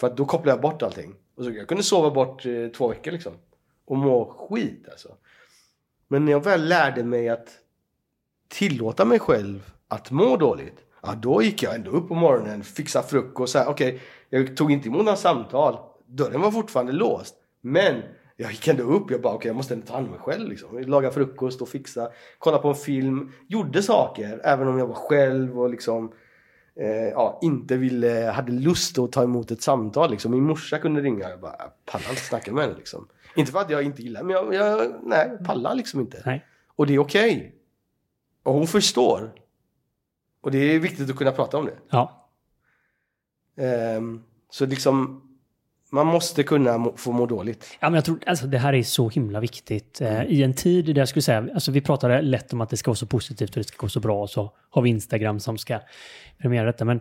För 0.00 0.06
att 0.06 0.16
då 0.16 0.24
kopplade 0.24 0.56
jag 0.56 0.62
bort 0.62 0.82
allting. 0.82 1.14
Och 1.36 1.44
så, 1.44 1.50
jag 1.50 1.68
kunde 1.68 1.82
sova 1.82 2.10
bort 2.10 2.46
eh, 2.46 2.68
två 2.68 2.88
veckor 2.88 3.12
liksom. 3.12 3.32
Och 3.84 3.96
må 3.96 4.24
skit 4.24 4.88
alltså. 4.90 5.08
Men 6.08 6.24
när 6.24 6.32
jag 6.32 6.44
väl 6.44 6.68
lärde 6.68 7.04
mig 7.04 7.28
att 7.28 7.48
tillåta 8.48 9.04
mig 9.04 9.18
själv 9.18 9.70
att 9.94 10.10
må 10.10 10.36
dåligt. 10.36 10.78
Ja, 11.02 11.14
då 11.14 11.42
gick 11.42 11.62
jag 11.62 11.74
ändå 11.74 11.90
upp 11.90 12.08
på 12.08 12.14
morgonen, 12.14 12.64
fixade 12.64 13.08
frukost. 13.08 13.56
Okej, 13.66 14.00
jag 14.30 14.56
tog 14.56 14.72
inte 14.72 14.88
emot 14.88 15.04
några 15.04 15.16
samtal. 15.16 15.78
Dörren 16.06 16.40
var 16.40 16.50
fortfarande 16.50 16.92
låst. 16.92 17.34
Men 17.60 18.02
jag 18.36 18.50
gick 18.50 18.68
ändå 18.68 18.82
upp. 18.82 19.10
Jag 19.10 19.20
bara 19.20 19.34
okej 19.34 19.48
jag 19.48 19.56
måste 19.56 19.74
ändå 19.74 19.86
ta 19.86 19.94
hand 19.94 20.06
om 20.06 20.10
mig 20.10 20.20
själv 20.20 20.48
liksom. 20.48 20.78
Laga 20.78 21.10
frukost 21.10 21.62
och 21.62 21.68
fixa. 21.68 22.08
Kolla 22.38 22.58
på 22.58 22.68
en 22.68 22.74
film. 22.74 23.32
Gjorde 23.48 23.82
saker 23.82 24.40
även 24.44 24.68
om 24.68 24.78
jag 24.78 24.86
var 24.86 24.94
själv 24.94 25.60
och 25.60 25.70
liksom 25.70 26.12
eh, 26.80 27.08
ja, 27.08 27.38
inte 27.42 27.76
ville, 27.76 28.32
hade 28.34 28.52
lust 28.52 28.98
att 28.98 29.12
ta 29.12 29.22
emot 29.22 29.50
ett 29.50 29.62
samtal 29.62 30.10
liksom. 30.10 30.30
Min 30.30 30.44
morsa 30.44 30.78
kunde 30.78 31.00
ringa 31.00 31.28
jag 31.28 31.40
bara, 31.40 31.56
pallar 31.84 32.10
inte 32.10 32.22
snacka 32.22 32.52
med 32.52 32.64
henne 32.64 32.76
liksom. 32.76 33.08
Inte 33.36 33.52
för 33.52 33.58
att 33.58 33.70
jag 33.70 33.82
inte 33.82 34.02
gillar 34.02 34.22
men 34.22 34.30
jag, 34.30 34.54
jag 34.54 34.94
nej, 35.02 35.38
pallar 35.46 35.74
liksom 35.74 36.00
inte. 36.00 36.22
Nej. 36.26 36.44
Och 36.76 36.86
det 36.86 36.94
är 36.94 36.98
okej. 36.98 37.54
Och 38.42 38.54
hon 38.54 38.66
förstår. 38.66 39.43
Och 40.44 40.50
det 40.50 40.58
är 40.58 40.78
viktigt 40.78 41.10
att 41.10 41.16
kunna 41.16 41.32
prata 41.32 41.58
om 41.58 41.64
det. 41.64 41.74
Ja. 41.90 42.30
Ehm, 43.56 44.22
så 44.50 44.66
liksom, 44.66 45.22
man 45.92 46.06
måste 46.06 46.42
kunna 46.42 46.92
få 46.96 47.12
må 47.12 47.26
dåligt. 47.26 47.76
Ja, 47.80 47.90
men 47.90 47.94
jag 47.94 48.04
tror 48.04 48.18
alltså, 48.26 48.46
det 48.46 48.58
här 48.58 48.72
är 48.72 48.82
så 48.82 49.08
himla 49.08 49.40
viktigt. 49.40 50.00
Eh, 50.00 50.24
I 50.24 50.42
en 50.42 50.54
tid 50.54 50.84
där 50.84 50.98
jag 50.98 51.08
skulle 51.08 51.22
säga, 51.22 51.48
alltså 51.54 51.70
vi 51.70 51.80
pratade 51.80 52.22
lätt 52.22 52.52
om 52.52 52.60
att 52.60 52.70
det 52.70 52.76
ska 52.76 52.90
vara 52.90 52.96
så 52.96 53.06
positivt 53.06 53.50
och 53.50 53.56
det 53.56 53.64
ska 53.64 53.76
gå 53.76 53.88
så 53.88 54.00
bra 54.00 54.22
och 54.22 54.30
så 54.30 54.52
har 54.70 54.82
vi 54.82 54.90
Instagram 54.90 55.40
som 55.40 55.58
ska 55.58 55.80
premiera 56.38 56.66
detta. 56.66 56.84
Men 56.84 57.00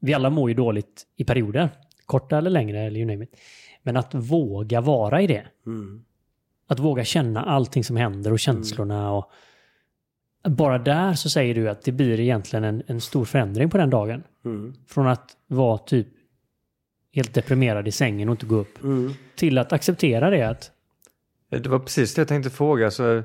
vi 0.00 0.14
alla 0.14 0.30
mår 0.30 0.50
ju 0.50 0.54
dåligt 0.54 1.02
i 1.16 1.24
perioder. 1.24 1.70
Korta 2.06 2.38
eller 2.38 2.50
längre 2.50 2.80
eller 2.80 3.00
you 3.00 3.06
name 3.06 3.24
it. 3.24 3.36
Men 3.82 3.96
att 3.96 4.14
våga 4.14 4.80
vara 4.80 5.22
i 5.22 5.26
det. 5.26 5.44
Att 6.68 6.78
våga 6.78 7.04
känna 7.04 7.42
allting 7.42 7.84
som 7.84 7.96
händer 7.96 8.32
och 8.32 8.40
känslorna. 8.40 9.12
Och 9.12 9.30
bara 10.42 10.78
där 10.78 11.14
så 11.14 11.30
säger 11.30 11.54
du 11.54 11.68
att 11.68 11.82
det 11.82 11.92
blir 11.92 12.20
egentligen 12.20 12.64
en, 12.64 12.82
en 12.86 13.00
stor 13.00 13.24
förändring 13.24 13.70
på 13.70 13.78
den 13.78 13.90
dagen. 13.90 14.22
Mm. 14.44 14.74
Från 14.86 15.06
att 15.06 15.36
vara 15.46 15.78
typ 15.78 16.06
helt 17.14 17.34
deprimerad 17.34 17.88
i 17.88 17.92
sängen 17.92 18.28
och 18.28 18.32
inte 18.32 18.46
gå 18.46 18.56
upp. 18.56 18.82
Mm. 18.82 19.12
Till 19.34 19.58
att 19.58 19.72
acceptera 19.72 20.30
det. 20.30 20.42
Att, 20.42 20.70
Det 21.48 21.66
var 21.66 21.78
precis 21.78 22.14
det 22.14 22.20
jag 22.20 22.28
tänkte 22.28 22.50
fråga. 22.50 22.90
Så 22.90 23.22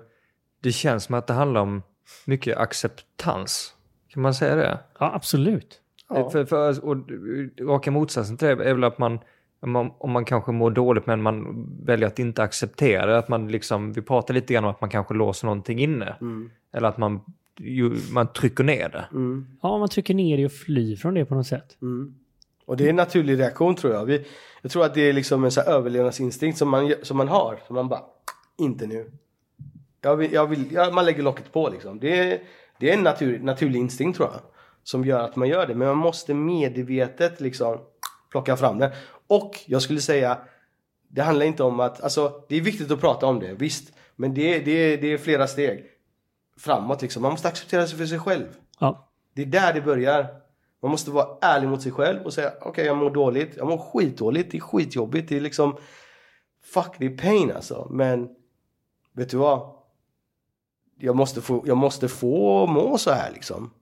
det 0.61 0.71
känns 0.71 1.03
som 1.03 1.15
att 1.15 1.27
det 1.27 1.33
handlar 1.33 1.61
om 1.61 1.83
mycket 2.25 2.57
acceptans. 2.57 3.73
Kan 4.09 4.21
man 4.21 4.33
säga 4.33 4.55
det? 4.55 4.79
ja, 4.99 5.11
absolut. 5.15 5.81
Ja. 6.09 6.29
För, 6.29 6.45
för, 6.45 6.85
och 6.85 6.97
raka 7.59 7.91
motsatsen 7.91 8.37
till 8.37 8.47
det 8.47 8.69
är 8.69 8.73
väl 8.73 8.83
att 8.83 8.97
man, 8.97 9.19
om 9.59 9.71
man, 9.71 9.91
om 9.97 10.11
man 10.11 10.25
kanske 10.25 10.51
mår 10.51 10.71
dåligt 10.71 11.05
men 11.05 11.21
man 11.21 11.67
väljer 11.83 12.07
att 12.07 12.19
inte 12.19 12.43
acceptera 12.43 13.05
det. 13.05 13.17
Att 13.17 13.29
man 13.29 13.47
liksom, 13.47 13.93
vi 13.93 14.01
pratar 14.01 14.33
lite 14.33 14.53
grann 14.53 14.63
om 14.63 14.69
att 14.71 14.81
man 14.81 14.89
kanske 14.89 15.13
låser 15.13 15.47
någonting 15.47 15.79
inne. 15.79 16.15
Mm. 16.21 16.49
Eller 16.73 16.87
att 16.87 16.97
man, 16.97 17.21
ju, 17.57 17.95
man 18.11 18.27
trycker 18.27 18.63
ner 18.63 18.89
det. 18.89 19.05
Mm. 19.11 19.47
Ja, 19.61 19.77
man 19.77 19.89
trycker 19.89 20.13
ner 20.13 20.37
det 20.37 20.45
och 20.45 20.51
flyr 20.51 20.95
från 20.95 21.13
det 21.13 21.25
på 21.25 21.35
något 21.35 21.47
sätt. 21.47 21.77
Mm. 21.81 22.15
Och 22.65 22.77
det 22.77 22.85
är 22.85 22.89
en 22.89 22.95
naturlig 22.95 23.39
reaktion 23.39 23.75
tror 23.75 23.93
jag. 23.93 24.05
Vi, 24.05 24.25
jag 24.61 24.71
tror 24.71 24.85
att 24.85 24.93
det 24.93 25.01
är 25.01 25.13
liksom 25.13 25.43
en 25.43 25.51
så 25.51 25.61
här 25.61 25.67
överlevnadsinstinkt 25.67 26.57
som 26.57 26.69
man, 26.69 26.93
som 27.03 27.17
man 27.17 27.27
har. 27.27 27.59
Som 27.67 27.75
man 27.75 27.89
bara, 27.89 28.01
inte 28.57 28.87
nu. 28.87 29.11
Jag 30.01 30.15
vill, 30.15 30.33
jag 30.33 30.47
vill, 30.47 30.71
ja, 30.71 30.91
man 30.91 31.05
lägger 31.05 31.23
locket 31.23 31.51
på 31.53 31.69
liksom. 31.69 31.99
Det 31.99 32.19
är, 32.19 32.39
det 32.79 32.89
är 32.89 32.97
en 32.97 33.03
natur, 33.03 33.39
naturlig 33.39 33.79
instinkt 33.79 34.17
tror 34.17 34.29
jag. 34.31 34.41
Som 34.83 35.05
gör 35.05 35.23
att 35.23 35.35
man 35.35 35.47
gör 35.47 35.67
det. 35.67 35.75
Men 35.75 35.87
man 35.87 35.97
måste 35.97 36.33
medvetet 36.33 37.41
liksom 37.41 37.77
plocka 38.31 38.57
fram 38.57 38.79
det. 38.79 38.91
Och 39.27 39.59
jag 39.65 39.81
skulle 39.81 40.01
säga, 40.01 40.37
det 41.07 41.21
handlar 41.21 41.45
inte 41.45 41.63
om 41.63 41.79
att, 41.79 42.01
alltså 42.01 42.43
det 42.49 42.55
är 42.55 42.61
viktigt 42.61 42.91
att 42.91 42.99
prata 42.99 43.25
om 43.25 43.39
det, 43.39 43.53
visst. 43.53 43.93
Men 44.15 44.33
det, 44.33 44.55
är- 44.55 44.65
det, 44.65 44.97
det 44.97 45.13
är 45.13 45.17
flera 45.17 45.47
steg 45.47 45.85
framåt 46.57 47.01
liksom. 47.01 47.21
Man 47.21 47.31
måste 47.31 47.47
acceptera 47.47 47.87
sig 47.87 47.97
för 47.97 48.05
sig 48.05 48.19
själv. 48.19 48.47
Ja, 48.79 49.09
Det 49.33 49.41
är 49.41 49.45
där 49.45 49.73
det 49.73 49.81
börjar. 49.81 50.27
Man 50.81 50.91
måste 50.91 51.11
vara 51.11 51.37
ärlig 51.41 51.67
mot 51.69 51.81
sig 51.81 51.91
själv 51.91 52.21
och 52.25 52.33
säga 52.33 52.53
okej 52.61 52.85
jag 52.85 52.97
mår 52.97 53.09
dåligt, 53.09 53.57
jag 53.57 53.67
mår 53.67 53.77
skitdåligt, 53.77 54.51
det 54.51 54.57
är 54.57 54.61
skitjobbigt, 54.61 55.29
det 55.29 55.37
är 55.37 55.41
liksom 55.41 55.77
Fuck 56.63 56.95
det 56.99 57.05
är 57.05 57.17
pain 57.17 57.51
alltså. 57.51 57.87
Men 57.91 58.29
vet 59.13 59.29
du 59.29 59.37
vad? 59.37 59.73
Jag 60.99 61.15
måste 61.15 61.41
få, 61.41 61.63
jag 61.67 61.77
måste 61.77 62.07
få 62.07 62.67
må 62.67 62.97
så 62.97 63.11
här 63.11 63.31
liksom. 63.31 63.73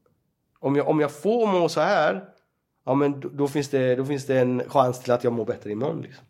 Om 0.60 0.76
jag, 0.76 0.88
om 0.88 1.00
jag 1.00 1.12
får 1.12 1.48
må 1.48 1.70
så 1.70 1.82
här, 1.82 2.30
ja 2.86 2.94
men 2.94 3.20
då, 3.20 3.30
då, 3.30 3.48
finns 3.48 3.70
det, 3.70 3.96
då 3.96 4.06
finns 4.06 4.26
det 4.26 4.40
en 4.40 4.70
chans 4.70 5.00
till 5.00 5.12
att 5.12 5.24
jag 5.24 5.34
mår 5.34 5.46
bättre 5.46 5.72
imorgon. 5.72 6.02
Liksom. 6.02 6.26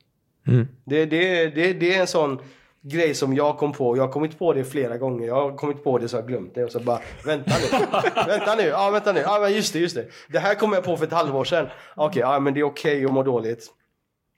Mm. 0.48 0.68
Det, 0.86 1.06
det, 1.06 1.50
det, 1.50 1.74
det 1.74 1.96
är 1.96 2.02
en 2.02 2.08
sån 2.08 2.40
grej 2.82 3.14
som 3.14 3.34
jag 3.34 3.58
kom 3.58 3.74
på. 3.74 3.98
Jag 3.98 4.04
har 4.04 4.12
kommit 4.12 4.40
på 4.40 4.54
det 4.54 4.64
flera 4.64 4.98
gånger. 4.98 5.28
Jag 5.28 5.36
har 5.36 5.58
kommit 5.58 5.84
på 5.84 5.98
det 5.98 6.08
så 6.08 6.16
jag 6.16 6.22
har 6.22 6.28
glömt 6.28 6.56
det 6.56 6.64
och 6.64 6.72
så 6.72 6.80
bara 6.80 7.00
vänta 7.26 7.52
nu. 7.62 7.78
vänta 8.28 8.56
nu. 8.56 8.64
Ja 8.64 8.90
vänta 8.90 9.12
nu. 9.12 9.20
Ja 9.20 9.40
men 9.42 9.54
just 9.54 9.74
det, 9.74 9.80
just 9.80 9.96
det. 9.96 10.08
Det 10.30 10.40
här 10.40 10.56
kom 10.56 10.74
jag 10.74 10.84
på 10.84 10.98
för 10.98 11.06
ett 11.06 11.12
halvår 11.12 11.44
sedan. 11.44 11.68
Okej, 11.96 12.20
ja 12.20 12.40
men 12.40 12.54
det 12.54 12.60
är 12.60 12.64
okej 12.64 13.06
att 13.06 13.14
må 13.14 13.24
dåligt. 13.24 13.68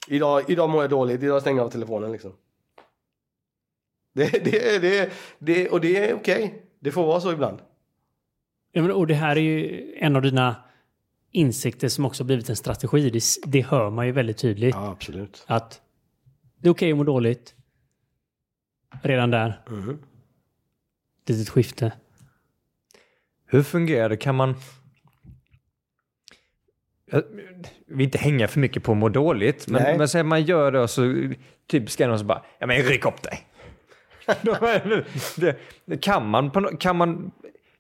Idag, 0.08 0.44
idag 0.48 0.70
mår 0.70 0.84
jag 0.84 0.90
dåligt. 0.90 1.24
Idag 1.24 1.42
stänger 1.42 1.60
jag 1.60 1.66
av 1.66 1.72
telefonen 1.72 2.12
liksom. 2.12 2.34
Det, 4.16 4.44
det, 4.44 4.82
det, 4.82 5.12
det, 5.40 5.70
och 5.70 5.82
det 5.82 6.10
är 6.10 6.16
okej. 6.16 6.64
Det 6.80 6.92
får 6.92 7.06
vara 7.06 7.20
så 7.20 7.32
ibland. 7.32 7.60
Ja, 8.72 8.82
men, 8.82 8.92
och 8.92 9.08
det 9.08 9.14
här 9.14 9.36
är 9.36 9.42
ju 9.42 9.94
en 9.98 10.16
av 10.16 10.22
dina 10.22 10.56
insikter 11.32 11.88
som 11.88 12.06
också 12.06 12.24
blivit 12.24 12.50
en 12.50 12.56
strategi. 12.56 13.10
Det, 13.10 13.24
det 13.46 13.62
hör 13.62 13.90
man 13.90 14.06
ju 14.06 14.12
väldigt 14.12 14.38
tydligt. 14.38 14.76
Ja, 14.76 14.92
absolut. 14.92 15.44
Att 15.48 15.82
det 16.58 16.68
är 16.68 16.72
okej 16.72 16.92
att 16.92 16.98
må 16.98 17.04
dåligt. 17.04 17.56
Redan 19.02 19.32
där. 19.32 19.62
Mhm. 19.70 20.00
Litet 21.26 21.50
skifte. 21.50 21.92
Hur 23.46 23.64
fungerar 23.64 24.10
det? 24.10 24.18
Kan 24.18 24.36
man... 24.36 24.56
Jag 27.12 27.24
vill 27.88 28.02
inte 28.06 28.18
hänga 28.18 28.48
för 28.48 28.60
mycket 28.60 28.84
på 28.84 28.92
att 28.92 28.98
må 28.98 29.10
dåligt, 29.10 29.66
Nej. 29.68 29.82
men, 29.84 29.98
men 29.98 30.08
säg 30.08 30.24
man 30.24 30.44
gör 30.44 30.72
det 30.72 30.80
och 30.80 30.90
så 30.90 31.34
typ 31.68 31.90
ska 31.90 32.08
någon 32.08 32.20
så 32.20 32.26
bara, 32.26 32.46
ja 32.60 32.68
men 32.68 32.82
ryck 32.82 33.06
upp 33.06 33.22
dig. 33.22 33.48
Det- 34.42 35.06
det, 35.86 35.98
kan, 35.98 36.30
man, 36.30 36.78
kan, 36.78 36.96
man, 36.96 37.32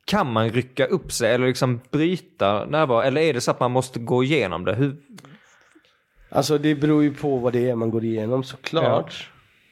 kan 0.07 0.33
man 0.33 0.49
rycka 0.49 0.85
upp 0.85 1.11
sig 1.11 1.33
eller 1.33 1.47
liksom 1.47 1.79
bryta 1.91 2.65
närvaro? 2.65 3.01
Eller 3.01 3.21
är 3.21 3.33
det 3.33 3.41
så 3.41 3.51
att 3.51 3.59
man 3.59 3.71
måste 3.71 3.99
gå 3.99 4.23
igenom 4.23 4.65
det? 4.65 4.75
Hur, 4.75 4.95
Alltså 6.29 6.57
det 6.57 6.75
beror 6.75 7.03
ju 7.03 7.13
på 7.13 7.37
vad 7.37 7.53
det 7.53 7.69
är 7.69 7.75
man 7.75 7.89
går 7.89 8.05
igenom 8.05 8.43
såklart. 8.43 9.31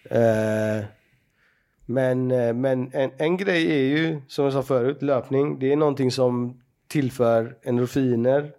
Eh, 0.09 0.85
men 1.85 2.31
eh, 2.31 2.53
men 2.53 2.93
en, 2.93 3.11
en 3.17 3.37
grej 3.37 3.71
är 3.71 3.97
ju, 3.97 4.21
som 4.27 4.45
jag 4.45 4.53
sa 4.53 4.63
förut, 4.63 5.01
löpning. 5.01 5.59
Det 5.59 5.71
är 5.71 5.75
någonting 5.75 6.11
som 6.11 6.61
tillför 6.87 7.57
endorfiner. 7.63 8.51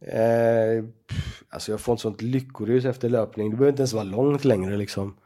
Eh, 0.00 0.84
pff, 1.08 1.42
alltså 1.48 1.70
jag 1.70 1.80
får 1.80 1.94
ett 1.94 2.00
sånt 2.00 2.22
lyckorus 2.22 2.84
efter 2.84 3.08
löpning. 3.08 3.50
Det 3.50 3.56
behöver 3.56 3.72
inte 3.72 3.80
ens 3.80 3.92
vara 3.92 4.04
långt 4.04 4.44
längre 4.44 4.76
liksom. 4.76 5.16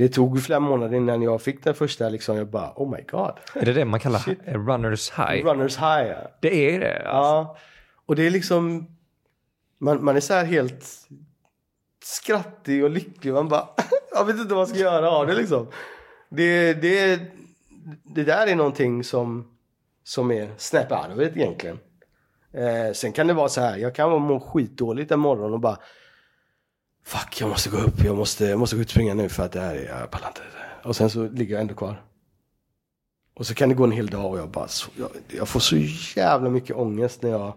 Det 0.00 0.08
tog 0.08 0.42
flera 0.42 0.60
månader 0.60 0.96
innan 0.96 1.22
jag 1.22 1.42
fick 1.42 1.64
den 1.64 1.74
första 1.74 2.08
liksom. 2.08 2.36
Jag 2.36 2.46
bara 2.46 2.72
oh 2.76 2.90
my 2.90 3.02
god. 3.10 3.32
är 3.54 3.64
det 3.64 3.72
det 3.72 3.84
man 3.84 4.00
kallar 4.00 4.36
runners 4.46 5.10
high? 5.10 5.44
Runners 5.44 5.76
high. 5.76 6.08
ja. 6.08 6.30
Det 6.40 6.74
är 6.74 6.80
det? 6.80 6.96
Alltså. 6.96 7.08
Ja, 7.08 7.56
och 8.06 8.16
det 8.16 8.26
är 8.26 8.30
liksom 8.30 8.86
man, 9.78 10.04
man 10.04 10.16
är 10.16 10.20
så 10.20 10.34
här 10.34 10.44
helt 10.44 11.08
skrattig 12.04 12.84
och 12.84 12.90
lycklig. 12.90 13.32
Man 13.32 13.48
bara, 13.48 13.68
jag 14.12 14.24
vet 14.24 14.36
inte 14.36 14.54
vad 14.54 14.60
jag 14.60 14.68
ska 14.68 14.78
göra 14.78 15.10
av 15.10 15.26
det 15.26 15.34
liksom. 15.34 15.66
Det, 16.28 16.74
det, 16.74 17.20
det 18.02 18.24
där 18.24 18.46
är 18.46 18.56
någonting 18.56 19.04
som, 19.04 19.58
som 20.04 20.30
är 20.30 20.50
snap 20.56 20.92
out 20.92 21.16
of 21.16 21.22
it 21.22 21.36
egentligen. 21.36 21.78
Eh, 22.52 22.92
sen 22.92 23.12
kan 23.12 23.26
det 23.26 23.34
vara 23.34 23.48
så 23.48 23.60
här, 23.60 23.76
jag 23.76 23.94
kan 23.94 24.22
må 24.22 24.40
skitdåligt 24.40 25.12
en 25.12 25.20
morgon 25.20 25.52
och 25.52 25.60
bara 25.60 25.78
Fuck, 27.04 27.40
jag 27.40 27.48
måste 27.48 27.70
gå 27.70 27.78
upp, 27.78 28.04
jag 28.04 28.16
måste, 28.16 28.44
jag 28.44 28.58
måste 28.58 28.76
gå 28.76 28.82
ut 28.82 28.88
och 28.88 28.90
springa 28.90 29.14
nu 29.14 29.28
för 29.28 29.42
att 29.42 29.52
det 29.52 29.60
här 29.60 29.74
är, 29.74 30.00
jag 30.00 30.10
pallar 30.10 30.28
inte. 30.28 30.40
Och 30.82 30.96
sen 30.96 31.10
så 31.10 31.28
ligger 31.28 31.54
jag 31.54 31.60
ändå 31.60 31.74
kvar. 31.74 32.02
Och 33.34 33.46
så 33.46 33.54
kan 33.54 33.68
det 33.68 33.74
gå 33.74 33.84
en 33.84 33.92
hel 33.92 34.06
dag 34.06 34.30
och 34.32 34.38
jag 34.38 34.48
bara, 34.48 34.68
jag, 34.98 35.08
jag 35.28 35.48
får 35.48 35.60
så 35.60 35.76
jävla 36.20 36.50
mycket 36.50 36.76
ångest 36.76 37.22
när 37.22 37.30
jag 37.30 37.54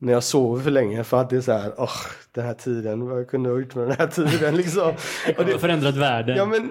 när 0.00 0.12
jag 0.12 0.22
sover 0.24 0.62
för 0.62 0.70
länge 0.70 1.04
för 1.04 1.20
att 1.20 1.30
det 1.30 1.36
är 1.36 1.40
så 1.40 1.52
här, 1.52 1.72
åh, 1.76 1.96
den 2.32 2.44
här 2.44 2.54
tiden, 2.54 3.08
vad 3.08 3.18
jag 3.18 3.28
kunde 3.30 3.50
ha 3.50 3.58
gjort 3.58 3.74
med 3.74 3.88
den 3.88 3.96
här 3.98 4.06
tiden 4.06 4.56
liksom. 4.62 4.88
Och 5.38 5.44
Det 5.44 5.52
har 5.52 5.58
förändrat 5.58 5.96
världen. 5.96 6.36
ja 6.36 6.46
men 6.46 6.70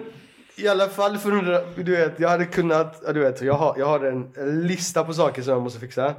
i 0.55 0.67
alla 0.67 0.87
fall 0.87 1.17
för 1.17 1.31
du 1.83 1.91
vet, 1.91 2.19
jag 2.19 2.29
hade 2.29 2.45
kunnat, 2.45 3.13
du 3.13 3.19
vet, 3.19 3.41
jag 3.41 3.53
har, 3.53 3.75
jag 3.77 3.85
har 3.85 3.99
en 3.99 4.31
lista 4.67 5.03
på 5.03 5.13
saker 5.13 5.41
som 5.41 5.53
jag 5.53 5.61
måste 5.61 5.79
fixa. 5.79 6.15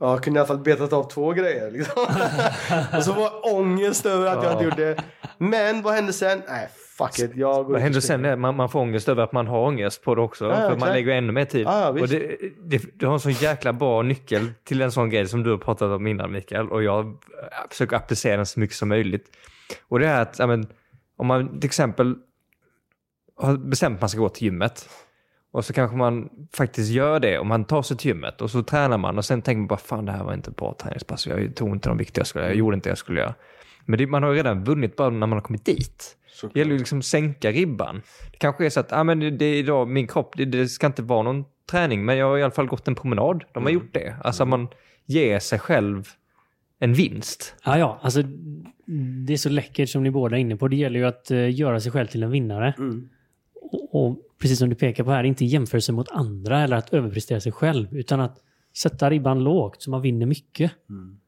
Ja, 0.00 0.10
jag 0.10 0.22
kunde 0.22 0.38
i 0.38 0.40
alla 0.40 0.46
fall 0.46 0.58
betat 0.58 0.92
av 0.92 1.10
två 1.10 1.32
grejer 1.32 1.70
liksom. 1.70 2.02
och 2.96 3.04
så 3.04 3.12
var 3.12 3.54
ångest 3.54 4.06
över 4.06 4.26
att 4.26 4.44
jag 4.44 4.52
inte 4.52 4.64
gjorde 4.64 4.84
det. 4.84 5.02
Men 5.38 5.82
vad 5.82 5.94
hände 5.94 6.12
sen? 6.12 6.42
Nej, 6.48 6.68
fuck 6.98 7.18
it, 7.18 7.30
jag 7.34 7.64
går 7.64 7.72
Vad 7.72 7.80
händer 7.80 8.00
sen? 8.00 8.24
är 8.24 8.36
Man, 8.36 8.56
man 8.56 8.68
får 8.68 8.80
ångest 8.80 9.08
över 9.08 9.22
att 9.22 9.32
man 9.32 9.46
har 9.46 9.66
ångest 9.66 10.02
på 10.02 10.14
det 10.14 10.20
också. 10.20 10.44
Ja, 10.44 10.54
för 10.54 10.76
man 10.76 10.88
lägger 10.88 11.12
ännu 11.12 11.32
mer 11.32 11.44
tid. 11.44 11.66
Ja, 11.66 11.88
och 11.88 12.08
det, 12.08 12.36
det, 12.64 12.82
du 12.94 13.06
har 13.06 13.14
en 13.14 13.20
sån 13.20 13.32
jäkla 13.32 13.72
bra 13.72 14.02
nyckel 14.02 14.52
till 14.64 14.82
en 14.82 14.92
sån 14.92 15.10
grej 15.10 15.28
som 15.28 15.42
du 15.42 15.50
har 15.50 15.58
pratat 15.58 15.90
om 15.90 16.06
innan 16.06 16.32
Mikael. 16.32 16.68
Och 16.68 16.82
jag 16.82 17.06
äh, 17.06 17.12
försöker 17.70 17.96
applicera 17.96 18.36
den 18.36 18.46
så 18.46 18.60
mycket 18.60 18.76
som 18.76 18.88
möjligt. 18.88 19.26
Och 19.88 19.98
det 19.98 20.06
är 20.06 20.22
att 20.22 20.38
men, 20.38 20.66
om 21.16 21.26
man 21.26 21.60
till 21.60 21.68
exempel 21.68 22.14
har 23.36 23.56
bestämt 23.56 23.94
att 23.94 24.00
man 24.00 24.08
ska 24.08 24.20
gå 24.20 24.28
till 24.28 24.44
gymmet. 24.44 24.88
Och 25.56 25.64
så 25.64 25.72
kanske 25.72 25.96
man 25.96 26.28
faktiskt 26.54 26.90
gör 26.90 27.20
det 27.20 27.38
och 27.38 27.46
man 27.46 27.64
tar 27.64 27.82
sig 27.82 27.96
till 27.96 28.08
gymmet 28.08 28.40
och 28.40 28.50
så 28.50 28.62
tränar 28.62 28.98
man 28.98 29.18
och 29.18 29.24
sen 29.24 29.42
tänker 29.42 29.58
man 29.58 29.66
bara 29.66 29.78
fan 29.78 30.04
det 30.04 30.12
här 30.12 30.24
var 30.24 30.34
inte 30.34 30.50
ett 30.50 30.56
bra 30.56 30.74
träningspass. 30.82 31.26
Jag 31.26 31.54
tog 31.56 31.68
inte 31.68 31.88
de 31.88 31.98
viktiga 31.98 32.20
jag 32.20 32.26
skulle 32.26 32.42
göra, 32.44 32.52
jag 32.52 32.58
gjorde 32.58 32.74
inte 32.74 32.88
det 32.88 32.90
jag 32.90 32.98
skulle 32.98 33.20
göra. 33.20 33.34
Men 33.84 33.98
det, 33.98 34.06
man 34.06 34.22
har 34.22 34.30
ju 34.30 34.36
redan 34.36 34.64
vunnit 34.64 34.96
bara 34.96 35.10
när 35.10 35.18
man 35.26 35.32
har 35.32 35.40
kommit 35.40 35.64
dit. 35.64 36.16
Så- 36.28 36.46
Det 36.54 36.58
gäller 36.58 36.72
ju 36.72 36.78
liksom 36.78 36.98
att 36.98 37.04
sänka 37.04 37.50
ribban. 37.50 38.02
Det 38.32 38.38
kanske 38.38 38.66
är 38.66 38.70
så 38.70 38.80
att 38.80 38.92
ah, 38.92 39.04
men 39.04 39.20
det, 39.20 39.30
det 39.30 39.44
är 39.44 39.54
idag, 39.54 39.88
min 39.88 40.06
kropp, 40.06 40.32
det, 40.36 40.44
det 40.44 40.68
ska 40.68 40.86
inte 40.86 41.02
vara 41.02 41.22
någon 41.22 41.44
träning, 41.70 42.04
men 42.04 42.16
jag 42.16 42.26
har 42.26 42.38
i 42.38 42.42
alla 42.42 42.50
fall 42.52 42.66
gått 42.66 42.88
en 42.88 42.94
promenad. 42.94 43.44
De 43.52 43.62
har 43.62 43.70
gjort 43.70 43.92
det. 43.94 44.16
Alltså 44.24 44.46
man 44.46 44.68
ger 45.06 45.38
sig 45.38 45.58
själv 45.58 46.08
en 46.78 46.92
vinst. 46.94 47.54
Ja, 47.64 47.78
ja, 47.78 47.98
alltså 48.02 48.22
det 49.26 49.32
är 49.32 49.36
så 49.36 49.48
läckert 49.48 49.88
som 49.88 50.02
ni 50.02 50.10
båda 50.10 50.36
är 50.36 50.40
inne 50.40 50.56
på. 50.56 50.68
Det 50.68 50.76
gäller 50.76 50.98
ju 51.00 51.06
att 51.06 51.30
eh, 51.30 51.54
göra 51.54 51.80
sig 51.80 51.92
själv 51.92 52.06
till 52.06 52.22
en 52.22 52.30
vinnare. 52.30 52.74
Mm. 52.78 53.08
Och, 53.72 54.06
och 54.06 54.16
precis 54.38 54.58
som 54.58 54.68
du 54.68 54.74
pekar 54.74 55.04
på 55.04 55.10
här, 55.10 55.24
inte 55.24 55.44
jämförelse 55.44 55.92
mot 55.92 56.08
andra 56.10 56.60
eller 56.60 56.76
att 56.76 56.92
överprestera 56.92 57.40
sig 57.40 57.52
själv, 57.52 57.96
utan 57.96 58.20
att 58.20 58.38
sätta 58.76 59.10
ribban 59.10 59.44
lågt 59.44 59.82
så 59.82 59.90
man 59.90 60.02
vinner 60.02 60.26
mycket. 60.26 60.72
Mm. 60.90 61.20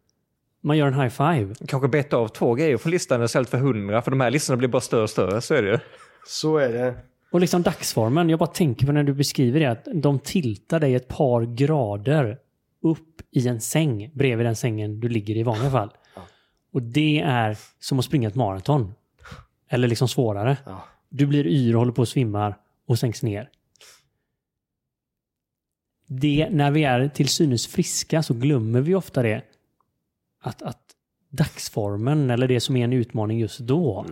Man 0.60 0.78
gör 0.78 0.86
en 0.86 1.00
high 1.00 1.08
five. 1.08 1.54
Kanske 1.66 1.88
beta 1.88 2.16
av 2.16 2.28
två 2.28 2.54
grejer 2.54 2.76
från 2.76 2.90
listan 2.92 3.22
istället 3.22 3.48
för 3.48 3.58
hundra, 3.58 4.02
för 4.02 4.10
de 4.10 4.20
här 4.20 4.30
listorna 4.30 4.56
blir 4.56 4.68
bara 4.68 4.80
större 4.80 5.02
och 5.02 5.10
större, 5.10 5.40
så 5.40 5.54
är 5.54 5.62
det 5.62 5.70
ju. 5.70 5.78
Så 6.26 6.56
är 6.56 6.72
det. 6.72 6.94
Och 7.30 7.40
liksom 7.40 7.62
dagsformen, 7.62 8.30
jag 8.30 8.38
bara 8.38 8.46
tänker 8.46 8.86
på 8.86 8.92
när 8.92 9.02
du 9.02 9.14
beskriver 9.14 9.60
det, 9.60 9.66
att 9.66 9.88
de 9.94 10.18
tiltar 10.18 10.80
dig 10.80 10.94
ett 10.94 11.08
par 11.08 11.42
grader 11.42 12.38
upp 12.82 13.20
i 13.30 13.48
en 13.48 13.60
säng 13.60 14.10
bredvid 14.14 14.46
den 14.46 14.56
sängen 14.56 15.00
du 15.00 15.08
ligger 15.08 15.36
i 15.36 15.38
i 15.38 15.42
vanliga 15.42 15.70
fall. 15.70 15.90
Ja. 16.14 16.22
Och 16.72 16.82
det 16.82 17.20
är 17.20 17.58
som 17.78 17.98
att 17.98 18.04
springa 18.04 18.28
ett 18.28 18.34
maraton. 18.34 18.94
Eller 19.70 19.88
liksom 19.88 20.08
svårare. 20.08 20.56
Ja. 20.66 20.84
Du 21.08 21.26
blir 21.26 21.46
yr 21.46 21.74
och 21.74 21.78
håller 21.78 21.92
på 21.92 22.02
att 22.02 22.08
svimmar 22.08 22.58
och 22.86 22.98
sänks 22.98 23.22
ner. 23.22 23.50
Det, 26.06 26.48
när 26.50 26.70
vi 26.70 26.84
är 26.84 27.08
till 27.08 27.28
synes 27.28 27.66
friska 27.66 28.22
så 28.22 28.34
glömmer 28.34 28.80
vi 28.80 28.94
ofta 28.94 29.22
det. 29.22 29.42
Att, 30.40 30.62
att 30.62 30.82
dagsformen 31.30 32.30
eller 32.30 32.48
det 32.48 32.60
som 32.60 32.76
är 32.76 32.84
en 32.84 32.92
utmaning 32.92 33.38
just 33.38 33.58
då. 33.58 34.06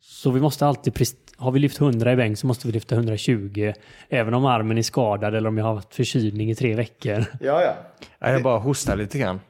Så 0.00 0.30
vi 0.30 0.40
måste 0.40 0.66
alltid, 0.66 1.08
har 1.36 1.50
vi 1.50 1.58
lyft 1.58 1.80
100 1.80 2.12
i 2.12 2.16
bänk 2.16 2.38
så 2.38 2.46
måste 2.46 2.66
vi 2.66 2.72
lyfta 2.72 2.94
120. 2.94 3.72
Även 4.08 4.34
om 4.34 4.44
armen 4.44 4.78
är 4.78 4.82
skadad 4.82 5.34
eller 5.34 5.48
om 5.48 5.58
jag 5.58 5.64
har 5.64 5.74
haft 5.74 5.94
förkylning 5.94 6.50
i 6.50 6.54
tre 6.54 6.74
veckor. 6.74 7.24
Ja, 7.40 7.62
ja. 7.62 7.74
Jag 8.18 8.42
bara 8.42 8.58
hostar 8.58 8.96
lite 8.96 9.18
grann. 9.18 9.40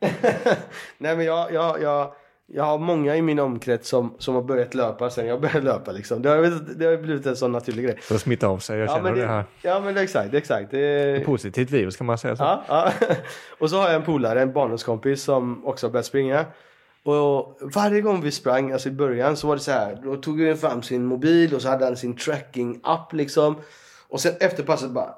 Nej 0.98 1.16
men 1.16 1.24
jag, 1.24 1.52
jag, 1.52 1.82
jag, 1.82 2.14
jag 2.46 2.64
har 2.64 2.78
många 2.78 3.16
i 3.16 3.22
min 3.22 3.38
omkrets 3.38 3.88
som, 3.88 4.14
som 4.18 4.34
har 4.34 4.42
börjat 4.42 4.74
löpa 4.74 5.10
sen 5.10 5.26
jag 5.26 5.40
började 5.40 5.60
löpa 5.60 5.92
liksom. 5.92 6.22
Det 6.22 6.28
har, 6.28 6.74
det 6.78 6.84
har 6.86 6.96
blivit 6.96 7.26
en 7.26 7.36
sån 7.36 7.52
naturlig 7.52 7.84
grej. 7.84 7.98
Så 8.02 8.18
smittar 8.18 8.48
av 8.48 8.58
sig, 8.58 8.78
jag 8.78 8.88
Ja 8.88 8.94
känner 8.94 9.02
men 9.02 9.14
det, 9.14 9.20
det, 9.20 9.26
här. 9.28 9.44
ja, 9.62 9.80
men 9.80 9.94
det 9.94 10.00
är 10.00 10.04
exakt, 10.04 10.32
det 10.32 10.38
exakt. 10.38 10.70
Det 10.70 10.78
är, 10.80 11.24
Positivt 11.24 11.70
virus 11.70 11.96
kan 11.96 12.06
man 12.06 12.18
säga 12.18 12.36
så. 12.36 12.42
ja, 12.42 12.62
ja. 12.68 12.92
Och 13.58 13.70
så 13.70 13.76
har 13.76 13.86
jag 13.86 13.94
en 13.94 14.02
polare, 14.02 14.42
en 14.42 14.52
barndomskompis 14.52 15.22
som 15.22 15.66
också 15.66 15.86
har 15.86 15.92
börjat 15.92 16.06
springa. 16.06 16.44
Och 17.04 17.58
varje 17.74 18.00
gång 18.00 18.20
vi 18.20 18.30
sprang, 18.30 18.72
alltså 18.72 18.88
i 18.88 18.92
början 18.92 19.36
så 19.36 19.46
var 19.46 19.56
det 19.56 19.62
så 19.62 19.70
här. 19.70 20.00
Då 20.04 20.16
tog 20.16 20.40
han 20.40 20.56
fram 20.56 20.82
sin 20.82 21.04
mobil 21.04 21.54
och 21.54 21.62
så 21.62 21.68
hade 21.68 21.84
han 21.84 21.96
sin 21.96 22.16
tracking-app 22.16 23.12
liksom. 23.12 23.56
Och 24.08 24.20
sen 24.20 24.32
efter 24.40 24.62
passet 24.62 24.90
bara 24.90 25.14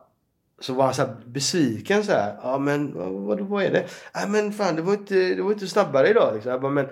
så 0.61 0.73
var 0.75 0.85
han 0.85 0.95
så 0.95 1.03
här 1.03 1.17
besviken 1.27 2.05
så 2.05 2.13
här. 2.13 2.37
Ja 2.43 2.59
men 2.59 2.93
vad, 3.27 3.41
vad 3.41 3.65
är 3.65 3.71
det? 3.71 3.85
Nej 4.15 4.29
men 4.29 4.53
fan 4.53 4.77
det 4.77 4.83
var 4.83 4.93
inte, 4.93 5.15
det 5.15 5.43
var 5.43 5.53
inte 5.53 5.67
snabbare 5.67 6.09
idag 6.09 6.31
liksom. 6.35 6.53
Jag 6.53 6.61
bara, 6.61 6.73
men 6.73 6.87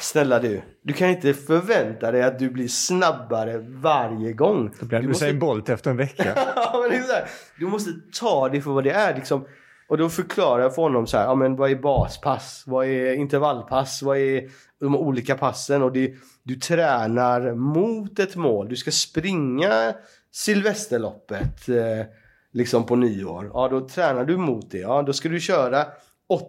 Snälla 0.00 0.38
du, 0.38 0.62
du 0.82 0.92
kan 0.92 1.08
inte 1.08 1.34
förvänta 1.34 2.10
dig 2.12 2.22
att 2.22 2.38
du 2.38 2.50
blir 2.50 2.68
snabbare 2.68 3.58
varje 3.58 4.32
gång. 4.32 4.70
Då 4.80 4.86
blir 4.86 5.00
Du 5.00 5.08
måste- 5.08 5.24
Usain 5.24 5.38
Bolt 5.38 5.68
efter 5.68 5.90
en 5.90 5.96
vecka. 5.96 6.32
ja, 6.56 6.86
men 6.90 7.00
här, 7.00 7.24
du 7.58 7.66
måste 7.66 7.90
ta 8.20 8.48
det 8.48 8.60
för 8.60 8.70
vad 8.70 8.84
det 8.84 8.90
är. 8.90 9.14
Liksom. 9.14 9.44
Och 9.88 9.98
då 9.98 10.08
förklarar 10.08 10.62
jag 10.62 10.74
för 10.74 10.82
honom 10.82 11.06
så 11.06 11.16
här, 11.16 11.24
ja, 11.24 11.34
men 11.34 11.56
vad 11.56 11.70
är 11.70 11.76
baspass? 11.76 12.64
Vad 12.66 12.86
är 12.86 13.12
intervallpass? 13.14 14.02
Vad 14.02 14.18
är 14.18 14.48
de 14.80 14.96
olika 14.96 15.34
passen? 15.34 15.82
Och 15.82 15.92
det, 15.92 16.14
du 16.42 16.54
tränar 16.54 17.54
mot 17.54 18.18
ett 18.18 18.36
mål. 18.36 18.68
Du 18.68 18.76
ska 18.76 18.90
springa 18.90 19.94
Silvesterloppet 20.32 21.68
eh, 21.68 22.06
liksom 22.52 22.86
på 22.86 22.96
nyår. 22.96 23.50
Ja, 23.54 23.68
då 23.68 23.88
tränar 23.88 24.24
du 24.24 24.36
mot 24.36 24.70
det. 24.70 24.78
Ja, 24.78 25.02
då 25.02 25.12
ska 25.12 25.28
du 25.28 25.40
köra 25.40 25.84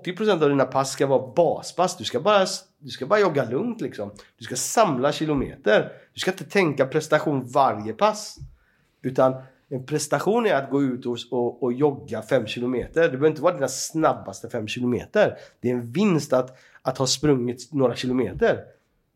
80% 0.05 0.43
av 0.43 0.49
dina 0.49 0.65
pass 0.65 0.91
ska 0.91 1.07
vara 1.07 1.33
baspass. 1.35 1.97
Du 1.97 2.03
ska 2.03 2.19
bara, 2.19 2.45
du 2.81 2.89
ska 2.89 3.05
bara 3.05 3.19
jogga 3.19 3.45
lugnt 3.45 3.81
liksom. 3.81 4.11
Du 4.37 4.43
ska 4.43 4.55
samla 4.55 5.11
kilometer. 5.11 5.91
Du 6.13 6.19
ska 6.19 6.31
inte 6.31 6.43
tänka 6.43 6.85
prestation 6.85 7.47
varje 7.47 7.93
pass. 7.93 8.37
Utan 9.01 9.41
en 9.69 9.85
prestation 9.85 10.45
är 10.45 10.55
att 10.55 10.69
gå 10.69 10.81
ut 10.81 11.05
och, 11.05 11.17
och, 11.31 11.63
och 11.63 11.73
jogga 11.73 12.21
5 12.21 12.47
kilometer. 12.47 13.01
Det 13.01 13.09
behöver 13.09 13.27
inte 13.27 13.41
vara 13.41 13.53
dina 13.53 13.67
snabbaste 13.67 14.49
5 14.49 14.67
kilometer. 14.67 15.37
Det 15.59 15.69
är 15.69 15.73
en 15.73 15.91
vinst 15.91 16.33
att, 16.33 16.57
att 16.81 16.97
ha 16.97 17.07
sprungit 17.07 17.73
några 17.73 17.95
kilometer. 17.95 18.59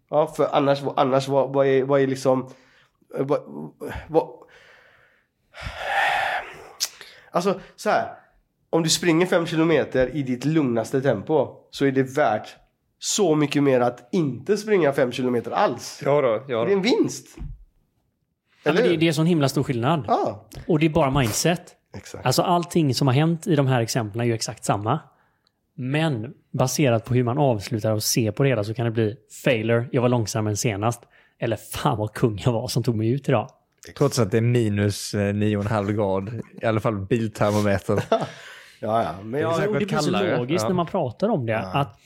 Ja, 0.09 0.27
för 0.27 0.47
annars, 0.51 0.83
annars 0.95 1.27
vad, 1.27 1.53
vad, 1.53 1.67
är, 1.67 1.83
vad 1.83 2.01
är 2.01 2.07
liksom... 2.07 2.49
Vad, 3.19 3.39
vad, 4.07 4.29
alltså 7.31 7.59
så 7.75 7.89
här. 7.89 8.19
Om 8.69 8.83
du 8.83 8.89
springer 8.89 9.25
5 9.25 9.45
kilometer 9.45 10.15
i 10.15 10.23
ditt 10.23 10.45
lugnaste 10.45 11.01
tempo 11.01 11.57
så 11.71 11.85
är 11.85 11.91
det 11.91 12.03
värt 12.03 12.55
så 12.99 13.35
mycket 13.35 13.63
mer 13.63 13.79
att 13.79 14.09
inte 14.11 14.57
springa 14.57 14.93
5 14.93 15.11
kilometer 15.11 15.51
alls. 15.51 16.01
Ja 16.05 16.21
då, 16.21 16.43
ja 16.47 16.65
Det 16.65 16.71
är 16.71 16.75
en 16.75 16.81
vinst. 16.81 17.27
Ja, 17.37 18.71
Eller 18.71 18.81
men 18.81 18.89
det, 18.91 18.97
det 18.97 19.07
är 19.07 19.11
sån 19.11 19.25
himla 19.25 19.49
stor 19.49 19.63
skillnad. 19.63 20.05
Ja, 20.07 20.45
Och 20.67 20.79
det 20.79 20.85
är 20.85 20.89
bara 20.89 21.11
mindset. 21.11 21.75
exakt. 21.97 22.25
Alltså 22.25 22.41
allting 22.41 22.95
som 22.95 23.07
har 23.07 23.13
hänt 23.13 23.47
i 23.47 23.55
de 23.55 23.67
här 23.67 23.81
exemplen 23.81 24.21
är 24.21 24.25
ju 24.25 24.33
exakt 24.33 24.65
samma. 24.65 24.99
Men 25.77 26.33
baserat 26.53 27.05
på 27.05 27.13
hur 27.13 27.23
man 27.23 27.37
avslutar 27.37 27.91
och 27.91 28.03
ser 28.03 28.31
på 28.31 28.43
det 28.43 28.49
hela 28.49 28.63
så 28.63 28.73
kan 28.73 28.85
det 28.85 28.91
bli 28.91 29.15
failure, 29.43 29.85
jag 29.91 30.01
var 30.01 30.09
långsammare 30.09 30.51
än 30.51 30.57
senast. 30.57 31.01
Eller 31.39 31.55
fan 31.55 31.97
vad 31.97 32.13
kung 32.13 32.41
jag 32.45 32.51
var 32.51 32.67
som 32.67 32.83
tog 32.83 32.95
mig 32.95 33.09
ut 33.09 33.29
idag. 33.29 33.49
Trots 33.97 34.19
att 34.19 34.31
det 34.31 34.37
är 34.37 34.41
minus 34.41 35.13
eh, 35.13 35.17
9,5 35.33 35.91
grad, 35.91 36.41
i 36.61 36.65
alla 36.65 36.79
fall 36.79 36.95
biltermometern. 37.05 37.99
Ja, 38.79 39.03
ja. 39.03 39.23
Men 39.23 39.41
jag, 39.41 39.55
säkert 39.55 39.69
Och 39.73 39.79
det 39.79 39.85
blir 39.85 39.97
så 39.97 40.11
logiskt 40.37 40.63
ja. 40.63 40.67
när 40.67 40.75
man 40.75 40.85
pratar 40.85 41.29
om 41.29 41.45
det. 41.45 41.51
Ja. 41.51 41.59
Att 41.73 41.99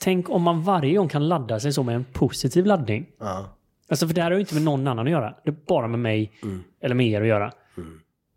Tänk 0.00 0.30
om 0.30 0.42
man 0.42 0.62
varje 0.62 0.96
gång 0.96 1.08
kan 1.08 1.28
ladda 1.28 1.60
sig 1.60 1.72
så 1.72 1.82
med 1.82 1.94
en 1.94 2.04
positiv 2.04 2.66
laddning. 2.66 3.06
ja. 3.20 3.54
Alltså 3.90 4.06
för 4.06 4.14
det 4.14 4.22
här 4.22 4.30
har 4.30 4.36
ju 4.36 4.40
inte 4.40 4.54
med 4.54 4.62
någon 4.62 4.86
annan 4.86 5.06
att 5.06 5.10
göra. 5.12 5.34
Det 5.44 5.50
är 5.50 5.56
bara 5.66 5.88
med 5.88 6.00
mig 6.00 6.32
Mm. 6.42 6.62
eller 6.80 6.94
med 6.94 7.06
er 7.06 7.20
att 7.20 7.26
göra. 7.26 7.52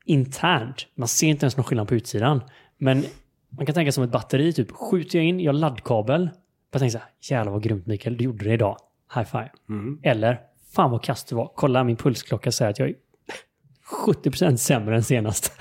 Internt. 0.06 0.88
Man 0.96 1.08
ser 1.08 1.28
inte 1.28 1.46
ens 1.46 1.58
någon 1.58 1.64
skillnad 1.64 1.88
på 1.88 1.96
utsidan. 1.96 2.42
Men 2.78 3.04
man 3.50 3.66
kan 3.66 3.76
tänka 3.76 3.92
som 3.92 4.04
ett 4.04 4.12
batteri. 4.12 4.54
Typ 4.54 4.72
skjuter 4.72 5.18
jag 5.20 5.26
in, 5.26 5.40
jag 5.40 5.56
laddkabel. 5.56 6.30
Jag 6.72 6.80
tänker 6.80 6.92
så 6.92 6.98
här, 6.98 7.08
jävlar 7.22 7.52
vad 7.52 7.64
grymt 7.64 7.86
Mikael, 7.86 8.18
du 8.18 8.24
gjorde 8.24 8.46
det 8.46 8.54
idag. 8.54 8.78
High 9.16 9.26
five. 9.28 9.50
Mm. 9.70 10.00
Eller, 10.04 10.40
fan 10.76 10.92
vad 10.92 11.04
kast 11.04 11.28
du 11.30 11.36
var. 11.36 11.52
Kolla 11.56 11.84
min 11.84 11.96
pulsklocka 11.96 12.52
säger 12.52 12.72
att 12.72 12.80
jag 12.80 12.90
är 12.90 12.96
70% 14.06 14.56
sämre 14.56 14.96
än 14.96 15.04
senast. 15.04 15.52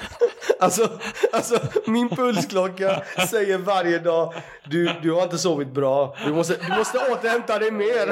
Alltså, 0.59 0.91
alltså, 1.33 1.61
min 1.87 2.09
pulsklocka 2.09 3.03
säger 3.29 3.59
varje 3.59 3.99
dag 3.99 4.35
du, 4.65 4.91
du 5.03 5.13
har 5.13 5.23
inte 5.23 5.39
sovit 5.39 5.73
bra. 5.73 6.17
Du 6.25 6.33
måste, 6.33 6.57
du 6.67 6.77
måste 6.77 6.99
återhämta 7.13 7.59
dig 7.59 7.71
mer. 7.71 8.09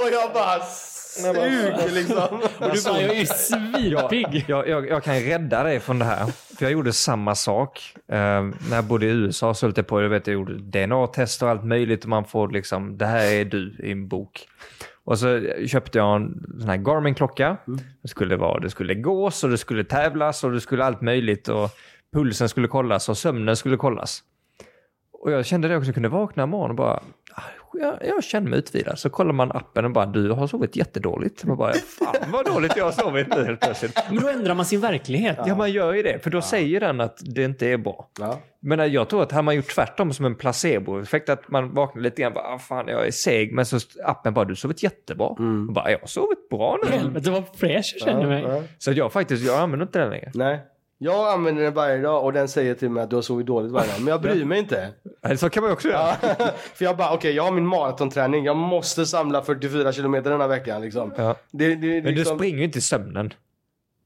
Och 0.00 0.08
jag 0.12 0.32
bara 0.32 0.60
sug 0.60 1.92
liksom. 1.92 2.40
Och 2.58 2.70
du 2.72 2.82
bara, 2.84 3.00
jag 3.00 3.16
är 3.16 3.24
svinpigg. 3.24 4.44
Jag, 4.48 4.68
jag, 4.68 4.88
jag 4.88 5.04
kan 5.04 5.20
rädda 5.20 5.62
dig 5.62 5.80
från 5.80 5.98
det 5.98 6.04
här. 6.04 6.26
För 6.26 6.64
jag 6.64 6.72
gjorde 6.72 6.92
samma 6.92 7.34
sak. 7.34 7.94
Eh, 8.08 8.16
när 8.70 8.74
jag 8.74 8.84
bodde 8.84 9.06
i 9.06 9.08
USA 9.08 9.54
så 9.54 9.66
höll 9.66 9.72
jag 9.76 9.86
på, 9.86 10.02
jag 10.02 10.08
vet 10.08 10.26
jag 10.26 10.34
gjorde 10.34 10.54
DNA-tester 10.54 11.46
och 11.46 11.52
allt 11.52 11.64
möjligt. 11.64 12.02
Och 12.02 12.10
man 12.10 12.24
får 12.24 12.48
liksom, 12.48 12.98
det 12.98 13.06
här 13.06 13.26
är 13.26 13.44
du 13.44 13.76
i 13.82 13.92
en 13.92 14.08
bok. 14.08 14.46
Och 15.10 15.18
så 15.18 15.40
köpte 15.66 15.98
jag 15.98 16.16
en 16.16 16.44
sån 16.60 16.68
här 16.68 16.76
Garmin-klocka. 16.76 17.56
Det 18.02 18.08
skulle 18.08 18.36
vara, 18.36 18.60
det 18.60 18.70
skulle 18.70 18.94
gås 18.94 19.44
och 19.44 19.50
det 19.50 19.58
skulle 19.58 19.84
tävlas 19.84 20.44
och 20.44 20.52
det 20.52 20.60
skulle 20.60 20.84
allt 20.84 21.00
möjligt. 21.00 21.48
Och 21.48 21.70
pulsen 22.12 22.48
skulle 22.48 22.68
kollas 22.68 23.08
och 23.08 23.18
sömnen 23.18 23.56
skulle 23.56 23.76
kollas. 23.76 24.22
Och 25.12 25.30
jag 25.32 25.46
kände 25.46 25.68
det 25.68 25.76
också, 25.76 25.88
jag 25.88 25.94
kunde 25.94 26.08
vakna 26.08 26.42
imorgon 26.42 26.70
och 26.70 26.76
bara, 26.76 26.92
"Ah, 26.94 27.02
jag, 27.72 27.98
jag 28.06 28.24
känner 28.24 28.50
mig 28.50 28.58
utvilad. 28.58 28.98
Så 28.98 29.10
kollar 29.10 29.32
man 29.32 29.52
appen 29.52 29.84
och 29.84 29.90
bara, 29.90 30.06
du 30.06 30.30
har 30.30 30.46
sovit 30.46 30.76
jättedåligt. 30.76 31.44
Man 31.44 31.56
bara, 31.56 31.72
fan 31.72 32.30
vad 32.32 32.46
dåligt 32.46 32.76
jag 32.76 32.84
har 32.84 32.92
sovit 32.92 33.28
nu 33.36 33.44
helt 33.44 33.60
plötsligt. 33.60 33.98
Men 34.08 34.22
då 34.22 34.28
ändrar 34.28 34.54
man 34.54 34.66
sin 34.66 34.80
verklighet. 34.80 35.38
Ja, 35.46 35.54
man 35.56 35.72
gör 35.72 35.92
ju 35.92 36.02
det, 36.02 36.18
för 36.22 36.30
då 36.30 36.42
säger 36.42 36.80
den 36.80 37.00
att 37.00 37.18
det 37.34 37.44
inte 37.44 37.66
är 37.66 37.76
bra. 37.76 38.10
Ja. 38.20 38.38
Men 38.62 38.92
jag 38.92 39.08
tror 39.08 39.22
att 39.22 39.32
hade 39.32 39.42
man 39.42 39.56
gjort 39.56 39.74
tvärtom 39.74 40.12
som 40.12 40.24
en 40.26 40.34
placeboeffekt, 40.34 41.28
att 41.28 41.48
man 41.48 41.74
vaknar 41.74 42.02
lite 42.02 42.22
grann 42.22 42.32
bara, 42.34 42.44
ah, 42.54 42.58
fan 42.58 42.88
jag 42.88 43.06
är 43.06 43.10
seg, 43.10 43.52
men 43.54 43.66
så 43.66 43.78
appen 44.04 44.34
bara, 44.34 44.44
du 44.44 44.50
har 44.50 44.56
sovit 44.56 44.82
jättebra. 44.82 45.26
Och 45.26 45.72
bara, 45.72 45.90
jag 45.90 45.98
har 45.98 46.06
sovit 46.06 46.48
bra 46.48 46.78
nu. 46.84 46.90
Helvete 46.90 47.30
vad 47.30 47.44
fräsch 47.56 47.96
jag 47.98 48.08
känner 48.08 48.26
mig. 48.26 48.42
Ja. 48.42 48.62
Så 48.78 48.92
jag 48.92 49.12
faktiskt, 49.12 49.46
jag 49.46 49.58
använder 49.60 49.86
inte 49.86 49.98
den 49.98 50.10
längre. 50.10 50.30
Nej. 50.34 50.60
Jag 51.02 51.32
använder 51.32 51.62
den 51.62 51.74
varje 51.74 52.02
dag 52.02 52.24
och 52.24 52.32
den 52.32 52.48
säger 52.48 52.74
till 52.74 52.90
mig 52.90 53.02
att 53.02 53.10
du 53.10 53.16
har 53.16 53.22
sovit 53.22 53.46
dåligt 53.46 53.72
varje 53.72 53.90
dag. 53.90 54.00
Men 54.00 54.08
jag 54.08 54.20
bryr 54.20 54.44
mig 54.44 54.58
inte. 54.58 54.88
Så 55.36 55.50
kan 55.50 55.62
man 55.62 55.70
ju 55.70 55.72
också 55.72 55.88
göra. 55.88 56.14
För 56.74 56.84
jag 56.84 56.96
bara, 56.96 57.14
okej 57.14 57.32
jag 57.32 57.42
har 57.42 57.52
min 57.52 57.66
maratonträning. 57.66 58.44
Jag 58.44 58.56
måste 58.56 59.06
samla 59.06 59.42
44 59.42 59.92
kilometer 59.92 60.30
den 60.30 60.40
här 60.40 60.48
veckan 60.48 60.82
liksom. 60.82 61.12
Ja. 61.16 61.36
Det, 61.50 61.74
det, 61.74 61.86
Men 61.86 62.04
du 62.04 62.10
liksom... 62.10 62.38
springer 62.38 62.58
ju 62.58 62.64
inte 62.64 62.78
i 62.78 62.82
sömnen. 62.82 63.34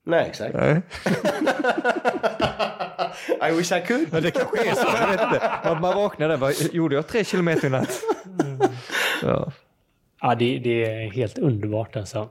Nej 0.06 0.26
exakt. 0.28 0.54
Nej. 0.54 0.82
I 3.50 3.52
wish 3.56 3.72
I 3.72 3.80
could. 3.86 4.08
Men 4.12 4.22
det 4.22 4.30
kanske 4.30 4.70
är 4.70 4.74
så, 4.74 4.88
jag 5.00 5.08
vet 5.08 5.20
inte. 5.20 5.48
Att 5.48 5.80
man 5.80 5.94
vaknar 5.94 6.28
där, 6.28 6.36
bara, 6.36 6.52
gjorde 6.72 6.94
jag 6.94 7.06
tre 7.06 7.24
kilometer 7.24 7.66
i 7.66 7.70
natt? 7.70 8.00
Ja. 9.22 9.52
Ja, 10.20 10.34
det, 10.34 10.58
det 10.58 10.84
är 10.84 11.10
helt 11.10 11.38
underbart 11.38 11.96
alltså. 11.96 12.28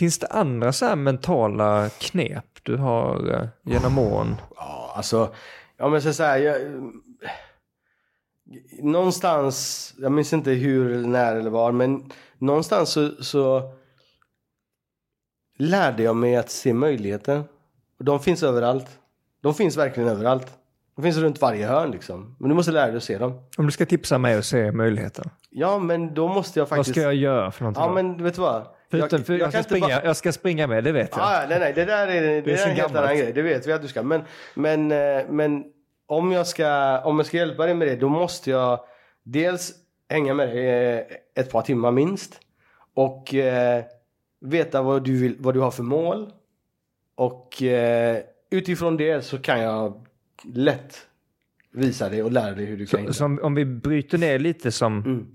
Finns 0.00 0.18
det 0.18 0.26
andra 0.26 0.72
så 0.72 0.86
här 0.86 0.96
mentala 0.96 1.88
knep 1.88 2.44
du 2.62 2.76
har 2.76 3.32
eh, 3.32 3.48
genom 3.62 3.98
åren? 3.98 4.36
Ja, 4.56 4.92
alltså, 4.96 5.34
ja 5.76 5.88
men 5.88 6.02
så, 6.02 6.12
så 6.12 6.22
här, 6.22 6.38
jag, 6.38 6.56
någonstans, 8.82 9.94
jag 9.98 10.12
minns 10.12 10.32
inte 10.32 10.50
hur 10.50 10.92
eller 10.92 11.08
när 11.08 11.36
eller 11.36 11.50
var, 11.50 11.72
men 11.72 12.10
någonstans 12.38 12.90
så, 12.90 13.22
så 13.22 13.72
lärde 15.58 16.02
jag 16.02 16.16
mig 16.16 16.36
att 16.36 16.50
se 16.50 16.72
möjligheter. 16.72 17.44
Och 17.98 18.04
de 18.04 18.20
finns 18.20 18.42
överallt. 18.42 18.98
De 19.42 19.54
finns 19.54 19.76
verkligen 19.76 20.08
överallt. 20.08 20.58
De 20.96 21.02
finns 21.02 21.16
runt 21.16 21.40
varje 21.40 21.66
hörn 21.66 21.90
liksom. 21.90 22.36
Men 22.38 22.48
du 22.48 22.54
måste 22.54 22.72
lära 22.72 22.86
dig 22.86 22.96
att 22.96 23.02
se 23.02 23.18
dem. 23.18 23.42
Om 23.58 23.66
du 23.66 23.72
ska 23.72 23.86
tipsa 23.86 24.18
mig 24.18 24.38
och 24.38 24.44
se 24.44 24.72
möjligheter. 24.72 25.30
Ja, 25.50 25.78
men 25.78 26.14
då 26.14 26.28
måste 26.28 26.58
jag 26.58 26.66
Vad 26.66 26.68
faktiskt... 26.68 26.90
ska 26.94 27.02
jag 27.02 27.14
göra 27.14 27.50
för 27.50 27.62
någonting? 27.62 27.82
Ja, 27.82 27.92
men 27.92 28.24
vet 28.24 28.34
du 28.34 28.40
vad? 28.40 28.66
Förutom, 28.90 29.24
för 29.24 29.32
jag, 29.32 29.52
kan 29.52 29.62
ska 29.62 29.62
springa, 29.62 29.88
bara- 29.88 30.04
jag 30.04 30.16
ska 30.16 30.32
springa 30.32 30.66
med, 30.66 30.84
det 30.84 30.92
vet 30.92 31.10
jag. 31.16 31.20
Ah, 31.24 31.46
nej, 31.48 31.58
nej, 31.60 31.72
det 31.72 31.84
där 31.84 32.08
är, 32.08 32.22
det 32.22 32.40
Det 32.40 32.52
är 32.52 32.68
en 32.68 32.76
helt 32.76 32.96
annan 32.96 33.16
grej. 33.16 33.32
Det 33.32 33.42
vet 33.42 33.66
vi 33.66 33.72
att 33.72 33.82
du 33.82 33.88
ska. 33.88 34.02
Men, 34.02 34.22
men, 34.54 34.92
eh, 34.92 35.22
men 35.28 35.64
om, 36.06 36.32
jag 36.32 36.46
ska, 36.46 36.98
om 37.00 37.16
jag 37.18 37.26
ska 37.26 37.36
hjälpa 37.36 37.66
dig 37.66 37.74
med 37.74 37.88
det, 37.88 37.96
då 37.96 38.08
måste 38.08 38.50
jag 38.50 38.80
dels 39.22 39.72
hänga 40.08 40.34
med 40.34 40.48
dig 40.48 40.94
eh, 40.98 41.04
ett 41.34 41.50
par 41.50 41.62
timmar 41.62 41.90
minst. 41.90 42.40
Och 42.94 43.34
eh, 43.34 43.84
veta 44.40 44.82
vad 44.82 45.04
du, 45.04 45.16
vill, 45.18 45.36
vad 45.38 45.54
du 45.54 45.60
har 45.60 45.70
för 45.70 45.82
mål. 45.82 46.32
Och 47.14 47.62
eh, 47.62 48.18
utifrån 48.50 48.96
det 48.96 49.22
så 49.24 49.38
kan 49.38 49.60
jag 49.60 50.06
lätt 50.54 51.06
visa 51.72 52.08
dig 52.08 52.22
och 52.22 52.32
lära 52.32 52.54
dig 52.54 52.64
hur 52.64 52.76
du 52.76 52.86
kan 52.86 53.14
Så, 53.14 53.24
om 53.42 53.54
vi 53.54 53.64
bryter 53.64 54.18
ner 54.18 54.38
lite 54.38 54.72
som, 54.72 54.98
Mm. 54.98 55.26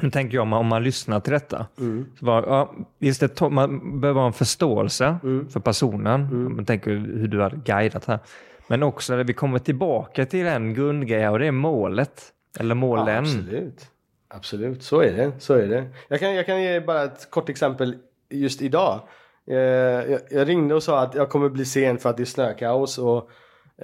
Nu 0.00 0.10
tänker 0.10 0.34
jag 0.36 0.42
om 0.42 0.48
man, 0.48 0.58
om 0.60 0.66
man 0.66 0.82
lyssnar 0.84 1.20
till 1.20 1.32
detta. 1.32 1.66
Mm. 1.78 2.06
Så 2.18 2.24
bara, 2.24 2.46
ja, 2.46 2.74
visst, 2.98 3.20
det, 3.20 3.40
man 3.50 4.00
behöver 4.00 4.20
ha 4.20 4.26
en 4.26 4.32
förståelse 4.32 5.16
Mm. 5.22 5.48
för 5.48 5.60
personen. 5.60 6.54
Man 6.56 6.64
tänker 6.64 6.90
hur 6.90 7.28
du 7.28 7.40
har 7.40 7.50
guidat 7.50 8.04
här. 8.04 8.18
Men 8.68 8.82
också 8.82 9.16
när 9.16 9.24
vi 9.24 9.32
kommer 9.34 9.58
tillbaka 9.58 10.26
till 10.26 10.46
en 10.46 10.74
grundgrej 10.74 11.28
och 11.28 11.38
det 11.38 11.46
är 11.46 11.50
målet. 11.52 12.22
Eller 12.58 12.74
Ja, 12.74 12.74
målen. 12.80 13.18
absolut. 13.24 13.86
Absolut, 14.28 14.82
så 14.82 15.00
är 15.00 15.12
det. 15.12 15.32
Så 15.38 15.54
är 15.54 15.66
det. 15.66 15.84
Jag, 16.08 16.20
kan, 16.20 16.34
jag 16.34 16.46
kan 16.46 16.62
ge 16.62 16.80
bara 16.80 17.04
ett 17.04 17.30
kort 17.30 17.48
exempel 17.48 17.96
just 18.30 18.62
idag. 18.62 19.00
Eh, 19.50 19.56
jag, 19.56 20.20
jag 20.30 20.48
ringde 20.48 20.74
och 20.74 20.82
sa 20.82 21.00
att 21.02 21.14
jag 21.14 21.28
kommer 21.30 21.48
bli 21.48 21.64
sen 21.64 21.98
för 21.98 22.10
att 22.10 22.16
det 22.16 22.22
är 22.22 22.24
snökaos. 22.24 22.98
Och, 22.98 23.30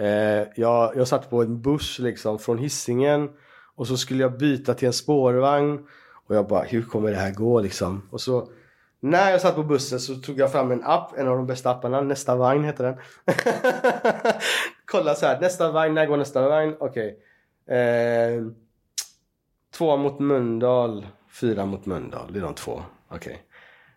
eh, 0.03 0.47
jag, 0.57 0.97
jag 0.97 1.09
satt 1.09 1.31
på 1.31 1.43
en 1.43 1.63
buss 1.63 1.99
liksom 1.99 2.39
från 2.39 2.59
Hisingen 2.59 3.29
och 3.77 3.87
så 3.87 3.97
skulle 3.97 4.23
jag 4.23 4.39
byta 4.39 4.75
till 4.75 4.87
en 4.87 4.93
spårvagn. 4.93 5.79
Och 6.33 6.39
jag 6.39 6.47
bara, 6.47 6.63
hur 6.63 6.83
kommer 6.83 7.11
det 7.11 7.17
här 7.17 7.31
gå 7.31 7.61
liksom? 7.61 8.09
Och 8.11 8.21
så 8.21 8.49
när 9.01 9.31
jag 9.31 9.41
satt 9.41 9.55
på 9.55 9.63
bussen 9.63 10.01
så 10.01 10.15
tog 10.15 10.39
jag 10.39 10.53
fram 10.53 10.73
en 10.73 10.85
app, 10.85 11.19
en 11.19 11.29
av 11.29 11.37
de 11.37 11.47
bästa 11.47 11.71
apparna, 11.71 12.01
Nästa 12.01 12.37
vagn 12.37 12.65
heter 12.65 12.85
den. 12.85 12.97
Kolla 14.85 15.15
så 15.15 15.27
här, 15.27 15.41
nästa 15.41 15.73
vagn, 15.73 15.95
när 15.95 16.07
går 16.07 16.17
nästa 16.17 16.49
vagn? 16.49 16.77
Okej. 16.81 17.19
Eh, 17.67 18.43
två 19.75 19.97
mot 19.97 20.19
Mölndal, 20.21 21.07
fyra 21.41 21.67
mot 21.67 21.87
Mölndal. 21.87 22.33
Det 22.33 22.39
är 22.39 22.43
de 22.43 22.55
två. 22.55 22.83
Okej. 23.09 23.43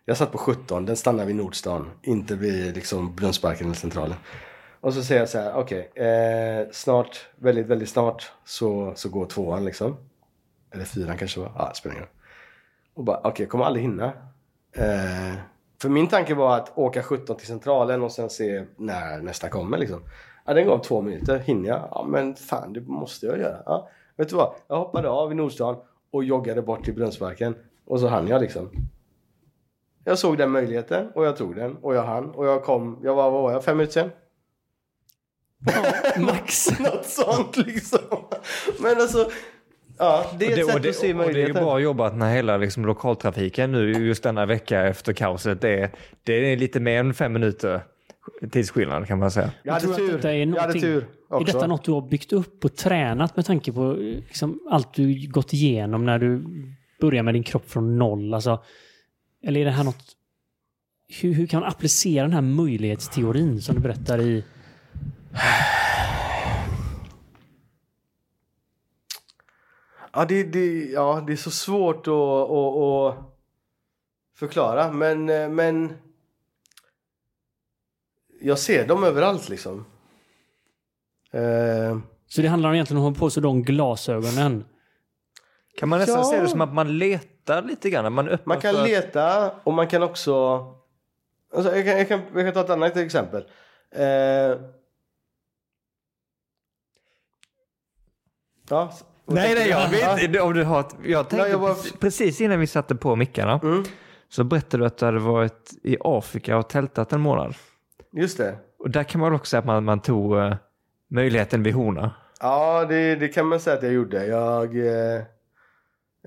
Jag 0.04 0.16
satt 0.16 0.32
på 0.32 0.38
17, 0.38 0.86
den 0.86 0.96
stannar 0.96 1.24
vid 1.24 1.36
Nordstan. 1.36 1.90
Inte 2.02 2.34
vid 2.34 2.74
liksom 2.74 3.14
Brunnsparken 3.16 3.66
eller 3.66 3.76
Centralen. 3.76 4.16
Och 4.80 4.94
så 4.94 5.02
säger 5.02 5.20
jag 5.20 5.28
så 5.28 5.38
här, 5.38 5.54
okej. 5.54 5.90
eh, 5.94 6.66
snart, 6.72 7.26
väldigt, 7.36 7.66
väldigt 7.66 7.88
snart 7.88 8.32
så, 8.44 8.92
så 8.96 9.08
går 9.08 9.26
tvåan 9.26 9.64
liksom. 9.64 9.96
Eller 10.74 10.84
fyran 10.84 11.18
kanske 11.18 11.40
var. 11.40 11.52
Ja, 11.54 11.72
spelar 11.74 11.94
ingen 11.94 12.06
roll. 12.06 12.15
Och 12.96 13.04
bara, 13.04 13.20
okej, 13.24 13.44
jag 13.44 13.50
kommer 13.50 13.64
aldrig 13.64 13.84
hinna. 13.84 14.12
Eh, 14.72 15.34
för 15.82 15.88
min 15.88 16.08
tanke 16.08 16.34
var 16.34 16.56
att 16.56 16.78
åka 16.78 17.02
17 17.02 17.36
till 17.36 17.46
Centralen 17.46 18.02
och 18.02 18.12
sen 18.12 18.30
se 18.30 18.64
när 18.76 19.18
nästa 19.18 19.48
kommer 19.48 19.78
liksom. 19.78 20.00
Ja, 20.44 20.54
den 20.54 20.66
gav 20.66 20.78
två 20.78 21.02
minuter. 21.02 21.38
Hinner 21.38 21.68
jag? 21.68 21.88
Ja, 21.90 22.06
men 22.08 22.34
fan, 22.34 22.72
det 22.72 22.80
måste 22.80 23.26
jag 23.26 23.38
göra. 23.38 23.62
Ja. 23.66 23.88
Vet 24.16 24.28
du 24.28 24.36
vad? 24.36 24.54
Jag 24.68 24.76
hoppade 24.76 25.08
av 25.08 25.32
i 25.32 25.34
Nordstan 25.34 25.76
och 26.10 26.24
joggade 26.24 26.62
bort 26.62 26.84
till 26.84 26.94
Brunnsparken. 26.94 27.56
Och 27.84 28.00
så 28.00 28.08
hann 28.08 28.28
jag 28.28 28.42
liksom. 28.42 28.70
Jag 30.04 30.18
såg 30.18 30.38
den 30.38 30.50
möjligheten 30.50 31.10
och 31.14 31.26
jag 31.26 31.36
tog 31.36 31.56
den 31.56 31.76
och 31.76 31.94
jag 31.94 32.02
hann 32.02 32.30
och 32.30 32.46
jag 32.46 32.64
kom, 32.64 33.00
jag 33.02 33.14
var, 33.14 33.30
vad 33.30 33.42
var 33.42 33.52
jag, 33.52 33.64
fem 33.64 33.76
minuter 33.76 33.92
sen? 33.92 34.10
Max. 36.24 36.80
Något 36.80 37.06
sånt 37.06 37.56
liksom. 37.56 37.98
Men 38.80 39.00
alltså, 39.00 39.30
ja, 39.98 40.26
det 40.38 40.46
är 40.46 40.58
ett 40.58 40.64
och 40.64 40.70
sätt 40.70 40.82
det, 40.82 40.88
att 40.88 40.94
se 40.94 41.14
och 41.14 41.32
det 41.32 41.42
är 41.42 41.52
bra 41.52 41.80
jobbat 41.80 42.16
när 42.16 42.34
hela 42.34 42.56
liksom, 42.56 42.86
lokaltrafiken 42.86 43.72
nu 43.72 43.90
just 44.06 44.22
denna 44.22 44.46
vecka 44.46 44.82
efter 44.82 45.12
kaoset, 45.12 45.60
det 45.60 45.80
är, 45.80 45.90
det 46.22 46.52
är 46.52 46.56
lite 46.56 46.80
mer 46.80 47.00
än 47.00 47.14
fem 47.14 47.32
minuter 47.32 47.80
tidsskillnad 48.50 49.06
kan 49.06 49.18
man 49.18 49.30
säga. 49.30 49.50
Jag 49.62 49.72
hade 49.72 49.86
tur. 49.86 50.12
detta 50.12 50.32
är 50.32 50.46
Jag 50.46 50.60
hade 50.60 50.80
tur 50.80 51.06
Är 51.30 51.34
också. 51.34 51.52
detta 51.52 51.66
något 51.66 51.84
du 51.84 51.92
har 51.92 52.08
byggt 52.08 52.32
upp 52.32 52.64
och 52.64 52.76
tränat 52.76 53.36
med 53.36 53.46
tanke 53.46 53.72
på 53.72 53.92
liksom, 53.98 54.60
allt 54.70 54.94
du 54.94 55.28
gått 55.28 55.52
igenom 55.52 56.04
när 56.04 56.18
du 56.18 56.44
börjar 57.00 57.22
med 57.22 57.34
din 57.34 57.42
kropp 57.42 57.70
från 57.70 57.98
noll? 57.98 58.34
Alltså, 58.34 58.62
eller 59.44 59.60
är 59.60 59.64
det 59.64 59.70
här 59.70 59.84
något... 59.84 60.04
Hur, 61.20 61.32
hur 61.32 61.46
kan 61.46 61.60
man 61.60 61.68
applicera 61.68 62.22
den 62.22 62.32
här 62.32 62.40
möjlighetsteorin 62.40 63.60
som 63.60 63.74
du 63.74 63.80
berättar 63.80 64.20
i... 64.20 64.44
Ja, 70.16 70.24
det, 70.24 70.42
det, 70.42 70.84
ja, 70.84 71.24
det 71.26 71.32
är 71.32 71.36
så 71.36 71.50
svårt 71.50 72.06
att, 72.06 72.12
att, 72.12 72.76
att 72.76 73.24
förklara. 74.34 74.92
Men, 74.92 75.28
eh, 75.28 75.48
men 75.48 75.96
jag 78.40 78.58
ser 78.58 78.86
dem 78.86 79.04
överallt 79.04 79.48
liksom. 79.48 79.84
Eh, 81.30 81.98
Så 82.26 82.42
det 82.42 82.48
handlar 82.48 82.74
egentligen 82.74 83.02
om 83.02 83.08
att 83.12 83.16
ha 83.18 83.20
på 83.20 83.30
sig 83.30 83.42
de 83.42 83.62
glasögonen. 83.62 84.64
Kan 85.78 85.88
man 85.88 85.98
nästan 85.98 86.18
Ja. 86.18 86.24
se 86.24 86.40
det 86.40 86.48
som 86.48 86.60
att 86.60 86.74
man 86.74 86.98
letar 86.98 87.62
lite 87.62 87.90
grann? 87.90 88.12
Man, 88.12 88.38
man 88.44 88.60
kan 88.60 88.74
för... 88.74 88.82
leta 88.84 89.50
och 89.64 89.72
man 89.72 89.88
kan 89.88 90.02
också... 90.02 90.32
Alltså, 91.54 91.76
jag, 91.76 91.84
kan, 91.84 91.98
jag, 91.98 92.08
kan, 92.08 92.20
jag 92.34 92.44
kan 92.44 92.54
ta 92.54 92.60
ett 92.60 92.70
annat 92.70 92.96
exempel. 92.96 93.44
Eh, 93.90 94.60
ja, 98.68 98.92
Nej, 99.26 99.54
nej, 99.54 99.68
jag 99.68 99.80
Ja. 99.82 99.88
vet 100.14 100.22
inte 100.22 100.40
om 100.40 100.52
du 100.54 100.64
har... 100.64 100.80
ett- 100.80 100.96
Jag 101.04 101.28
tänkte 101.28 101.36
Nej, 101.36 101.50
jag 101.50 101.60
bara- 101.60 101.74
precis- 102.00 102.40
innan 102.40 102.60
vi 102.60 102.66
satte 102.66 102.94
på 102.94 103.16
mickarna 103.16 103.60
Mm, 103.62 103.84
så 104.28 104.44
berättade 104.44 104.82
du 104.82 104.86
att 104.86 104.98
du 104.98 105.04
hade 105.06 105.18
varit 105.18 105.70
i 105.82 105.96
Afrika 106.00 106.56
och 106.58 106.68
tältat 106.68 107.12
en 107.12 107.20
månad. 107.20 107.54
just 108.12 108.38
det. 108.38 108.56
Och 108.78 108.90
där 108.90 109.02
kan 109.04 109.20
man 109.20 109.32
också 109.34 109.50
säga 109.50 109.58
att 109.58 109.66
man, 109.66 109.84
man 109.84 110.00
tog 110.00 110.36
eh, 110.38 110.54
möjligheten 111.10 111.62
vid 111.62 111.74
hona. 111.74 112.10
Ja, 112.40 112.84
det, 112.88 113.14
det 113.16 113.28
kan 113.28 113.46
man 113.46 113.60
säga 113.60 113.76
att 113.76 113.82
jag 113.82 113.92
gjorde. 113.92 114.26
Jag, 114.26 114.76
eh, 114.76 115.22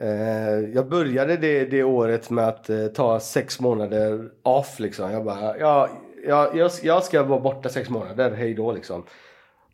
eh, 0.01 0.59
jag 0.73 0.89
började 0.89 1.37
det, 1.37 1.65
det 1.65 1.83
året 1.83 2.29
med 2.29 2.47
att 2.47 2.69
eh, 2.69 2.85
ta 2.87 3.19
sex 3.19 3.59
månader 3.59 4.29
off 4.43 4.79
liksom. 4.79 5.11
Jag 5.11 5.25
bara, 5.25 5.57
ja, 5.57 5.89
jag, 6.27 6.57
jag, 6.57 6.71
jag 6.83 7.03
ska 7.03 7.23
vara 7.23 7.39
borta 7.39 7.69
sex 7.69 7.89
månader, 7.89 8.31
hej 8.31 8.53
då 8.53 8.71
liksom. 8.71 9.03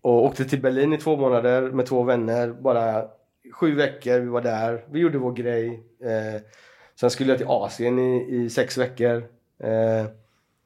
Och 0.05 0.23
åkte 0.25 0.45
till 0.45 0.61
Berlin 0.61 0.93
i 0.93 0.97
två 0.97 1.17
månader 1.17 1.61
med 1.71 1.85
två 1.85 2.03
vänner. 2.03 2.49
Bara 2.49 3.07
sju 3.53 3.75
veckor, 3.75 4.19
vi 4.19 4.27
var 4.27 4.41
där. 4.41 4.85
Vi 4.91 4.99
gjorde 4.99 5.17
vår 5.17 5.31
grej. 5.33 5.83
Eh, 6.03 6.41
sen 6.99 7.09
skulle 7.09 7.31
jag 7.31 7.37
till 7.37 7.47
Asien 7.47 7.99
i, 7.99 8.35
i 8.35 8.49
sex 8.49 8.77
veckor. 8.77 9.15
Eh, 9.59 10.05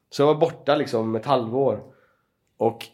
så 0.09 0.21
jag 0.21 0.27
var 0.27 0.35
borta 0.35 0.75
liksom 0.75 1.15
ett 1.15 1.25
halvår. 1.25 1.83
Och 2.57 2.85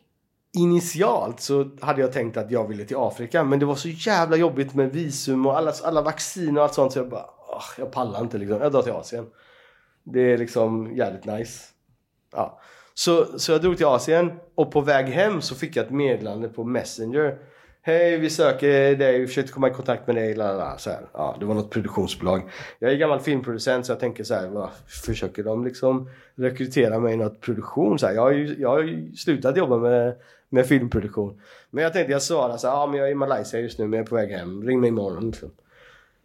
initialt 0.57 1.39
så 1.39 1.69
hade 1.81 2.01
jag 2.01 2.11
tänkt 2.11 2.37
att 2.37 2.51
jag 2.51 2.67
ville 2.67 2.85
till 2.85 2.97
Afrika 2.97 3.43
men 3.43 3.59
det 3.59 3.65
var 3.65 3.75
så 3.75 3.89
jävla 3.89 4.35
jobbigt 4.35 4.73
med 4.75 4.91
visum 4.91 5.45
och 5.45 5.57
alla, 5.57 5.73
alla 5.83 6.01
vaccin 6.01 6.57
och 6.57 6.63
allt 6.63 6.73
sånt 6.73 6.93
så 6.93 6.99
jag 6.99 7.09
bara 7.09 7.25
"Åh, 7.47 7.63
jag 7.77 7.91
pallar 7.91 8.21
inte 8.21 8.37
liksom. 8.37 8.61
Jag 8.61 8.71
drar 8.71 8.81
till 8.81 8.91
Asien. 8.91 9.25
Det 10.03 10.33
är 10.33 10.37
liksom 10.37 10.95
jävligt 10.95 11.25
nice. 11.25 11.63
Ja. 12.31 12.59
Så, 12.97 13.39
så 13.39 13.51
jag 13.51 13.61
drog 13.61 13.77
till 13.77 13.85
Asien 13.85 14.31
och 14.55 14.71
på 14.71 14.81
väg 14.81 15.05
hem 15.05 15.41
så 15.41 15.55
fick 15.55 15.75
jag 15.75 15.85
ett 15.85 15.91
meddelande 15.91 16.49
på 16.49 16.63
Messenger. 16.63 17.37
Hej, 17.81 18.17
vi 18.17 18.29
söker 18.29 18.95
dig, 18.95 19.19
vi 19.19 19.27
försökte 19.27 19.51
komma 19.51 19.67
i 19.67 19.73
kontakt 19.73 20.07
med 20.07 20.15
dig. 20.15 20.35
Lalala, 20.35 20.77
så 20.77 20.89
här. 20.89 20.99
Ja, 21.13 21.35
det 21.39 21.45
var 21.45 21.55
något 21.55 21.69
produktionsbolag. 21.69 22.41
Jag 22.79 22.91
är 22.91 22.95
gammal 22.95 23.19
filmproducent 23.19 23.85
så 23.85 23.91
jag 23.91 23.99
tänker 23.99 24.23
så 24.23 24.33
här, 24.33 24.47
vad, 24.47 24.69
försöker 25.05 25.43
de 25.43 25.65
liksom 25.65 26.09
rekrytera 26.35 26.99
mig 26.99 27.13
i 27.13 27.17
något 27.17 27.41
produktion? 27.41 27.99
Så 27.99 28.07
här, 28.07 28.13
jag, 28.13 28.21
har 28.21 28.31
ju, 28.31 28.55
jag 28.59 28.69
har 28.69 28.81
ju 28.81 29.15
slutat 29.15 29.57
jobba 29.57 29.77
med, 29.77 30.15
med 30.49 30.65
filmproduktion. 30.65 31.41
Men 31.69 31.83
jag 31.83 31.93
tänkte 31.93 32.11
jag 32.11 32.21
svarade 32.21 32.59
så 32.59 32.67
här, 32.67 32.75
ja 32.75 32.87
men 32.87 32.99
jag 32.99 33.07
är 33.07 33.11
i 33.11 33.15
Malaysia 33.15 33.59
just 33.59 33.79
nu 33.79 33.87
men 33.87 33.97
jag 33.97 34.05
är 34.05 34.09
på 34.09 34.15
väg 34.15 34.31
hem, 34.31 34.63
ring 34.63 34.79
mig 34.79 34.87
imorgon. 34.87 35.25
Liksom. 35.25 35.51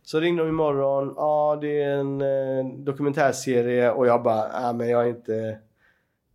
Så 0.03 0.21
ringde 0.21 0.43
de 0.43 0.49
imorgon, 0.49 1.15
ja 1.17 1.59
det 1.61 1.83
är 1.83 1.97
en 1.97 2.21
eh, 2.21 2.73
dokumentärserie 2.79 3.91
och 3.91 4.07
jag 4.07 4.23
bara, 4.23 4.51
ja 4.53 4.73
men 4.73 4.89
jag 4.89 5.03
är 5.03 5.09
inte 5.09 5.59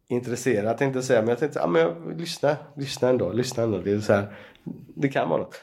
intresserad 0.08 0.78
tänkte 0.78 0.98
jag 0.98 1.04
säga. 1.04 1.22
Men 1.22 1.30
jag 1.30 1.40
tänkte, 1.40 1.60
ja 1.60 1.68
men 1.68 1.82
jag, 1.82 2.20
lyssna, 2.20 2.56
lyssna 2.76 3.10
ändå, 3.10 3.32
lyssna 3.32 3.64
ändå. 3.64 3.78
Det 3.78 3.92
är 3.92 4.00
så 4.00 4.14
här, 4.14 4.28
det 4.96 5.08
kan 5.08 5.30
vara 5.30 5.42
något. 5.42 5.62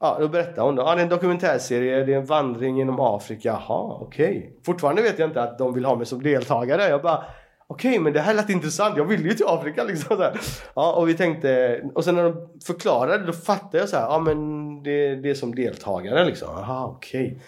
Ja, 0.00 0.16
då 0.20 0.28
berättar 0.28 0.62
hon 0.62 0.74
då. 0.76 0.82
Ja, 0.82 0.94
det 0.94 1.00
är 1.00 1.02
en 1.02 1.08
dokumentärserie, 1.08 2.04
det 2.04 2.14
är 2.14 2.18
en 2.18 2.26
vandring 2.26 2.76
genom 2.76 3.00
Afrika. 3.00 3.48
Jaha, 3.48 3.98
okej. 4.00 4.38
Okay. 4.38 4.50
Fortfarande 4.66 5.02
vet 5.02 5.18
jag 5.18 5.28
inte 5.28 5.42
att 5.42 5.58
de 5.58 5.74
vill 5.74 5.84
ha 5.84 5.96
mig 5.96 6.06
som 6.06 6.22
deltagare. 6.22 6.88
Jag 6.88 7.02
bara, 7.02 7.24
okej, 7.66 7.90
okay, 7.90 8.00
men 8.00 8.12
det 8.12 8.20
här 8.20 8.34
lät 8.34 8.50
intressant. 8.50 8.96
Jag 8.96 9.04
vill 9.04 9.24
ju 9.24 9.32
till 9.32 9.46
Afrika 9.46 9.84
liksom. 9.84 10.16
Så 10.16 10.22
här. 10.22 10.40
Ja, 10.74 10.92
och 10.92 11.08
vi 11.08 11.14
tänkte, 11.14 11.80
och 11.94 12.04
sen 12.04 12.14
när 12.14 12.24
de 12.24 12.48
förklarade, 12.66 13.26
då 13.26 13.32
fattade 13.32 13.78
jag 13.78 13.88
så 13.88 13.96
här, 13.96 14.04
ja 14.04 14.18
men 14.18 14.82
det, 14.82 15.16
det 15.16 15.30
är 15.30 15.34
som 15.34 15.54
deltagare 15.54 16.24
liksom. 16.24 16.48
Jaha, 16.52 16.86
okej. 16.86 17.26
Okay. 17.26 17.40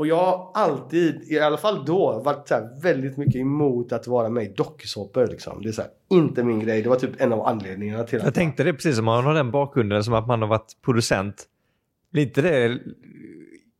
Och 0.00 0.06
jag 0.06 0.16
har 0.16 0.50
alltid, 0.54 1.22
i 1.32 1.38
alla 1.38 1.56
fall 1.56 1.84
då, 1.84 2.20
varit 2.24 2.48
så 2.48 2.68
väldigt 2.82 3.16
mycket 3.16 3.36
emot 3.36 3.92
att 3.92 4.06
vara 4.06 4.28
med 4.28 4.44
i 4.44 4.54
dokusåpor. 4.56 5.26
Liksom. 5.26 5.62
Det 5.62 5.68
är 5.68 5.72
så 5.72 5.82
här, 5.82 5.90
inte 6.10 6.42
min 6.42 6.60
grej. 6.60 6.82
Det 6.82 6.88
var 6.88 6.96
typ 6.96 7.20
en 7.20 7.32
av 7.32 7.46
anledningarna 7.46 8.04
till 8.04 8.18
att... 8.18 8.24
Jag 8.24 8.34
tänkte 8.34 8.64
det 8.64 8.72
precis 8.72 8.96
som 8.96 9.04
man 9.04 9.24
har 9.24 9.34
den 9.34 9.50
bakgrunden 9.50 10.04
som 10.04 10.14
att 10.14 10.26
man 10.26 10.42
har 10.42 10.48
varit 10.48 10.76
producent. 10.82 11.44
Blir 12.12 12.22
inte 12.22 12.42
det 12.42 12.78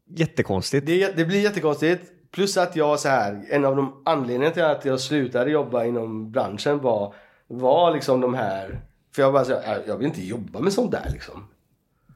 jättekonstigt? 0.09 0.87
Det, 0.87 1.17
det 1.17 1.25
blir 1.25 1.41
jättekonstigt. 1.41 2.03
Plus 2.31 2.57
att 2.57 2.77
jag 2.77 3.01
så 3.01 3.09
här, 3.09 3.45
en 3.51 3.65
av 3.65 3.77
de 3.77 4.03
anledningarna 4.05 4.55
till 4.55 4.65
att 4.65 4.85
jag 4.85 5.01
slutade 5.01 5.51
jobba 5.51 5.85
inom 5.85 6.31
branschen 6.31 6.79
var, 6.79 7.15
var 7.47 7.95
liksom 7.95 8.21
de 8.21 8.35
här... 8.35 8.81
För 9.15 9.23
jag 9.23 9.33
bara 9.33 9.45
så 9.45 9.61
här, 9.61 9.83
jag 9.87 9.97
vill 9.97 10.07
inte 10.07 10.27
jobba 10.27 10.61
med 10.61 10.73
sånt 10.73 10.91
där 10.91 11.11
liksom. 11.13 11.47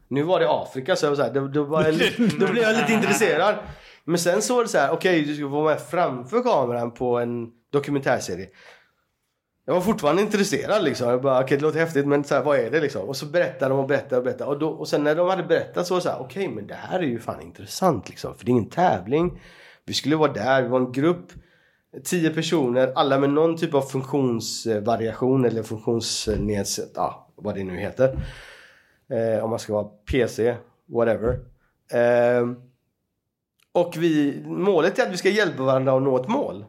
Nu 0.09 0.23
var 0.23 0.41
det 0.41 0.51
Afrika 0.51 0.97
så 0.97 1.07
jag 1.07 1.11
var 1.11 1.17
så 1.17 1.23
här, 1.23 1.33
då, 1.33 1.49
då, 1.49 1.83
jag, 1.83 1.95
då 2.41 2.47
blev 2.53 2.63
jag 2.63 2.77
lite 2.77 2.93
intresserad. 2.93 3.55
Men 4.05 4.19
sen 4.19 4.43
så 4.43 4.55
var 4.55 4.63
det 4.63 4.69
så 4.69 4.79
här, 4.79 4.91
okej 4.91 5.21
okay, 5.21 5.33
du 5.33 5.37
ska 5.37 5.47
vara 5.47 5.65
med 5.65 5.81
framför 5.81 6.43
kameran 6.43 6.91
på 6.91 7.19
en 7.19 7.51
dokumentärserie. 7.73 8.49
Jag 9.67 9.75
var 9.75 9.81
fortfarande 9.81 10.23
intresserad 10.23 10.85
liksom. 10.85 11.09
Jag 11.09 11.23
bara, 11.23 11.35
okej 11.35 11.45
okay, 11.45 11.57
det 11.57 11.63
låter 11.63 11.79
häftigt 11.79 12.07
men 12.07 12.25
så 12.25 12.35
här, 12.35 12.43
vad 12.43 12.59
är 12.59 12.71
det 12.71 12.81
liksom? 12.81 13.09
Och 13.09 13.17
så 13.17 13.27
berättade 13.27 13.75
de 13.75 13.81
och 13.81 13.89
berättade 13.89 14.17
och 14.17 14.25
berättade. 14.25 14.51
Och, 14.51 14.59
då, 14.59 14.69
och 14.69 14.89
sen 14.89 15.05
när 15.05 15.15
de 15.15 15.29
hade 15.29 15.43
berättat 15.43 15.87
så 15.87 15.95
var 15.95 15.99
det 15.99 16.03
så 16.03 16.09
här, 16.09 16.21
okej 16.21 16.43
okay, 16.43 16.55
men 16.55 16.67
det 16.67 16.75
här 16.75 16.99
är 16.99 17.03
ju 17.03 17.19
fan 17.19 17.43
intressant 17.43 18.09
liksom. 18.09 18.35
För 18.35 18.45
det 18.45 18.51
är 18.51 18.53
ingen 18.53 18.71
tävling. 18.71 19.43
Vi 19.85 19.95
skulle 19.95 20.17
vara 20.17 20.33
där, 20.33 20.63
vi 20.63 20.69
var 20.69 20.81
en 20.81 20.93
grupp. 20.93 21.33
Tio 22.05 22.31
personer, 22.31 22.93
alla 22.95 23.19
med 23.19 23.31
någon 23.31 23.57
typ 23.57 23.75
av 23.75 23.83
funktionsvariation 23.83 25.45
eller 25.45 25.63
funktionsnedsätt, 25.63 26.93
ja 26.95 27.25
vad 27.37 27.55
det 27.55 27.65
nu 27.65 27.77
heter. 27.77 28.19
Eh, 29.11 29.45
om 29.45 29.51
man 29.51 29.59
ska 29.59 29.73
vara 29.73 29.85
PC, 29.85 30.57
whatever. 30.87 31.41
Eh, 31.93 32.47
och 33.75 33.97
vi, 33.97 34.43
målet 34.47 34.99
är 34.99 35.03
att 35.03 35.13
vi 35.13 35.17
ska 35.17 35.29
hjälpa 35.29 35.63
varandra 35.63 35.97
att 35.97 36.03
nå 36.03 36.17
ett 36.17 36.29
mål. 36.29 36.65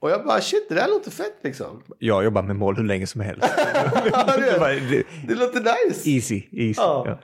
Och 0.00 0.10
jag 0.10 0.24
bara 0.24 0.40
shit, 0.40 0.66
det 0.68 0.80
här 0.80 0.88
låter 0.88 1.10
fett 1.10 1.38
liksom. 1.42 1.82
Jag 1.98 2.24
jobbar 2.24 2.42
med 2.42 2.56
mål 2.56 2.76
hur 2.76 2.84
länge 2.84 3.06
som 3.06 3.20
helst. 3.20 3.42
det, 3.56 5.04
det, 5.28 5.34
låter 5.34 5.60
nice. 5.60 6.10
Easy, 6.10 6.42
easy. 6.52 6.74
Ja. 6.76 7.04
Ja. 7.06 7.18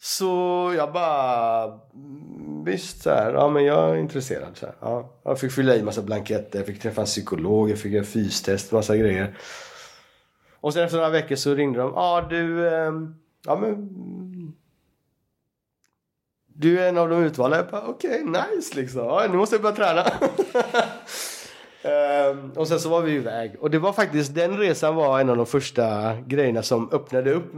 Så 0.00 0.72
jag 0.76 0.92
bara, 0.92 1.80
visst 2.64 3.02
så 3.02 3.10
här, 3.10 3.32
ja 3.32 3.48
men 3.48 3.64
jag 3.64 3.90
är 3.90 3.96
intresserad. 3.96 4.56
Så 4.56 4.66
här, 4.66 4.74
ja. 4.80 5.20
Jag 5.24 5.40
fick 5.40 5.52
fylla 5.52 5.76
i 5.76 5.82
massa 5.82 6.02
blanketter, 6.02 6.58
jag 6.58 6.66
fick 6.66 6.80
träffa 6.80 7.00
en 7.00 7.06
psykolog, 7.06 7.70
jag 7.70 7.78
fick 7.78 7.92
göra 7.92 8.04
fystest, 8.04 8.72
massa 8.72 8.96
grejer. 8.96 9.38
Och 10.60 10.72
sen 10.72 10.84
efter 10.84 10.96
några 10.96 11.10
veckor 11.10 11.36
så 11.36 11.54
ringde 11.54 11.78
de, 11.78 11.92
ja 11.94 12.26
du, 12.30 12.68
ehm, 12.68 13.14
ja 13.44 13.56
men 13.56 13.88
du 16.58 16.80
är 16.80 16.88
en 16.88 16.98
av 16.98 17.08
de 17.08 17.22
utvalda. 17.22 17.56
Jag 17.56 17.66
bara 17.66 17.86
okej, 17.86 18.24
okay, 18.24 18.56
nice 18.56 18.76
liksom. 18.76 19.00
Ja, 19.00 19.26
nu 19.30 19.36
måste 19.36 19.54
jag 19.54 19.62
börja 19.62 19.76
träna. 19.76 20.04
um, 22.30 22.50
och 22.56 22.68
sen 22.68 22.80
så 22.80 22.88
var 22.88 23.02
vi 23.02 23.12
iväg. 23.12 23.56
Och 23.60 23.70
det 23.70 23.78
var 23.78 23.92
faktiskt, 23.92 24.34
den 24.34 24.58
resan 24.58 24.94
var 24.94 25.20
en 25.20 25.30
av 25.30 25.36
de 25.36 25.46
första 25.46 26.16
grejerna 26.26 26.62
som 26.62 26.92
öppnade 26.92 27.32
upp 27.32 27.52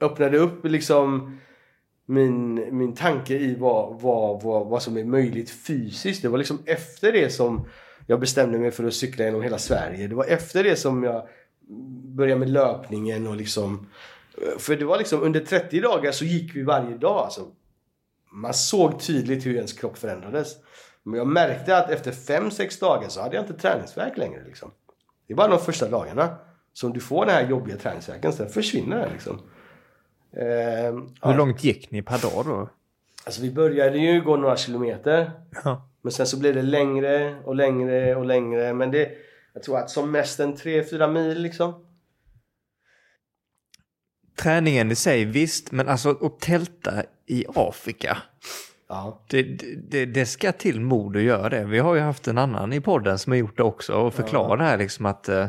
öppnade 0.00 0.38
upp 0.38 0.64
liksom 0.64 1.38
min, 2.06 2.54
min 2.78 2.94
tanke 2.94 3.34
i 3.34 3.54
vad, 3.54 4.00
vad, 4.00 4.42
vad, 4.42 4.66
vad 4.66 4.82
som 4.82 4.96
är 4.96 5.04
möjligt 5.04 5.50
fysiskt. 5.50 6.22
Det 6.22 6.28
var 6.28 6.38
liksom 6.38 6.58
efter 6.66 7.12
det 7.12 7.30
som 7.30 7.66
jag 8.06 8.20
bestämde 8.20 8.58
mig 8.58 8.70
för 8.70 8.84
att 8.84 8.94
cykla 8.94 9.24
genom 9.24 9.42
hela 9.42 9.58
Sverige. 9.58 10.06
Det 10.06 10.14
var 10.14 10.24
efter 10.24 10.64
det 10.64 10.76
som 10.76 11.02
jag 11.04 11.28
började 12.04 12.38
med 12.38 12.50
löpningen 12.50 13.26
och 13.26 13.36
liksom 13.36 13.86
eh, 14.42 14.58
för 14.58 14.76
det 14.76 14.84
var 14.84 14.98
liksom 14.98 15.22
under 15.22 15.40
30 15.40 15.80
dagar 15.80 16.12
så 16.12 16.24
gick 16.24 16.56
vi 16.56 16.62
varje 16.62 16.96
dag 16.96 17.18
alltså 17.18 17.46
man 18.32 18.54
såg 18.54 19.00
tydligt 19.00 19.46
hur 19.46 19.56
ens 19.56 19.72
kropp 19.72 19.98
förändrades. 19.98 20.56
Men 21.02 21.18
jag 21.18 21.26
märkte 21.26 21.76
att 21.76 21.90
efter 21.90 22.12
5-6 22.12 22.80
dagar 22.80 23.08
så 23.08 23.20
hade 23.20 23.36
jag 23.36 23.42
inte 23.42 23.54
träningsverk 23.54 24.16
längre. 24.16 24.44
Liksom. 24.44 24.70
Det 25.26 25.32
är 25.32 25.36
bara 25.36 25.48
de 25.48 25.58
första 25.58 25.88
dagarna 25.88 26.36
som 26.72 26.92
du 26.92 27.00
får 27.00 27.26
den 27.26 27.34
här 27.34 27.48
jobbiga 27.48 27.76
träningsverken. 27.76 28.32
Sen 28.32 28.48
försvinner 28.48 28.98
den 28.98 29.12
liksom. 29.12 29.40
Eh, 30.32 30.92
Hur 30.92 31.10
ja. 31.22 31.36
långt 31.36 31.64
gick 31.64 31.90
ni 31.90 32.02
per 32.02 32.18
dag 32.18 32.44
då? 32.46 32.68
Alltså 33.24 33.42
vi 33.42 33.50
började 33.50 33.98
ju 33.98 34.20
gå 34.20 34.36
några 34.36 34.56
kilometer. 34.56 35.30
Ja. 35.64 35.88
Men 36.02 36.12
sen 36.12 36.26
så 36.26 36.38
blev 36.38 36.54
det 36.54 36.62
längre 36.62 37.36
och 37.44 37.54
längre 37.54 38.16
och 38.16 38.24
längre. 38.24 38.74
Men 38.74 38.90
det, 38.90 39.10
jag 39.52 39.62
tror 39.62 39.78
att 39.78 39.90
som 39.90 40.10
mest 40.10 40.40
en 40.40 40.56
3-4 40.56 41.12
mil 41.12 41.42
liksom. 41.42 41.86
Träningen 44.42 44.90
i 44.90 44.94
sig, 44.94 45.24
visst, 45.24 45.72
men 45.72 45.88
alltså 45.88 46.10
att 46.10 46.40
tälta 46.40 46.92
i 47.26 47.44
Afrika. 47.54 48.18
Ja. 48.88 49.24
Det, 49.28 49.42
det, 49.90 50.06
det, 50.06 50.26
ska 50.26 50.52
till 50.52 50.80
mod 50.80 51.16
att 51.16 51.22
göra 51.22 51.48
det. 51.48 51.64
Vi 51.64 51.78
har 51.78 51.94
ju 51.94 52.00
haft 52.00 52.28
en 52.28 52.38
annan 52.38 52.72
i 52.72 52.80
podden 52.80 53.18
som 53.18 53.32
har 53.32 53.38
gjort 53.38 53.56
det 53.56 53.62
också 53.62 53.92
och 53.92 54.14
förklarat 54.14 54.50
ja. 54.50 54.56
det 54.56 54.64
här 54.64 54.78
liksom 54.78 55.06
att 55.06 55.28
eh, 55.28 55.46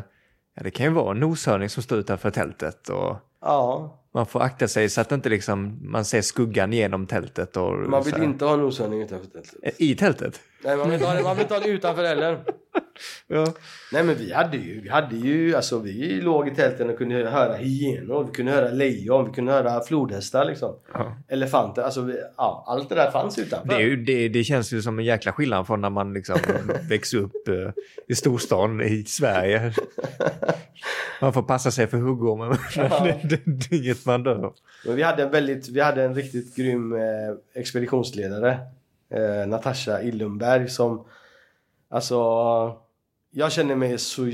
ja, 0.56 0.62
det 0.62 0.70
kan 0.70 0.86
ju 0.86 0.92
vara 0.92 1.10
en 1.10 1.20
noshörning 1.20 1.68
som 1.68 1.82
står 1.82 1.98
utanför 1.98 2.30
tältet. 2.30 2.88
Och 2.88 3.16
ja. 3.40 3.98
Man 4.14 4.26
får 4.26 4.42
akta 4.42 4.68
sig 4.68 4.88
så 4.88 5.00
att 5.00 5.12
inte 5.12 5.28
liksom, 5.28 5.78
man 5.82 6.04
ser 6.04 6.22
skuggan 6.22 6.72
genom 6.72 7.06
tältet. 7.06 7.56
Och, 7.56 7.90
man 7.90 8.02
vill 8.02 8.22
inte 8.22 8.44
ha 8.44 8.56
noshörning 8.56 9.02
utanför 9.02 9.26
tältet. 9.26 9.80
I 9.80 9.94
tältet? 9.94 10.40
Nej, 10.64 10.76
man 10.76 10.90
vill 10.90 10.94
inte 10.94 11.06
ha 11.06 11.14
det, 11.14 11.22
man 11.22 11.36
vill 11.36 11.42
inte 11.42 11.54
ha 11.54 11.60
det 11.60 11.68
utanför 11.68 12.04
heller. 12.04 12.38
ja. 13.26 13.46
Nej 13.92 14.02
men 14.04 14.14
vi 14.14 14.32
hade 14.32 14.56
ju, 14.56 14.80
vi 14.80 14.88
hade 14.88 15.16
ju, 15.16 15.54
alltså 15.56 15.78
vi 15.78 16.20
låg 16.20 16.48
i 16.48 16.54
tälten 16.54 16.90
och 16.90 16.98
kunde 16.98 17.30
höra 17.30 17.54
hyenor, 17.54 18.24
vi 18.24 18.32
kunde 18.32 18.52
höra 18.52 18.70
lejon, 18.70 19.24
vi 19.24 19.32
kunde 19.32 19.52
höra 19.52 19.80
flodhästar 19.80 20.44
liksom. 20.44 20.76
Ja. 20.94 21.16
Elefanter, 21.28 21.82
alltså 21.82 22.00
vi, 22.00 22.16
ja, 22.36 22.64
allt 22.66 22.88
det 22.88 22.94
där 22.94 23.10
fanns 23.10 23.38
utanför. 23.38 23.68
Det, 23.68 23.74
är 23.74 23.86
ju, 23.86 23.96
det, 23.96 24.28
det 24.28 24.44
känns 24.44 24.72
ju 24.72 24.82
som 24.82 24.98
en 24.98 25.04
jäkla 25.04 25.32
skillnad 25.32 25.66
från 25.66 25.80
när 25.80 25.90
man 25.90 26.14
liksom 26.14 26.38
växer 26.88 27.18
upp 27.18 27.48
uh, 27.48 27.70
i 28.08 28.14
storstan 28.14 28.80
i 28.80 29.04
Sverige. 29.04 29.72
man 31.20 31.32
får 31.32 31.42
passa 31.42 31.70
sig 31.70 31.86
för 31.86 31.98
huggormen, 31.98 32.58
ja. 32.76 33.06
det, 33.22 33.40
det, 33.44 33.76
inget 33.76 34.06
man 34.06 34.22
dör 34.22 34.52
Men 34.86 34.96
vi 34.96 35.02
hade 35.02 35.22
en 35.22 35.30
väldigt, 35.30 35.68
vi 35.68 35.80
hade 35.80 36.04
en 36.04 36.14
riktigt 36.14 36.56
grym 36.56 36.92
eh, 36.92 37.00
expeditionsledare. 37.54 38.58
Eh, 39.12 39.46
Natasha 39.46 40.02
Illumberg 40.02 40.68
som 40.68 41.06
Alltså 41.92 42.16
jag 43.30 43.52
känner 43.52 43.74
mig 43.76 43.98
så 43.98 44.28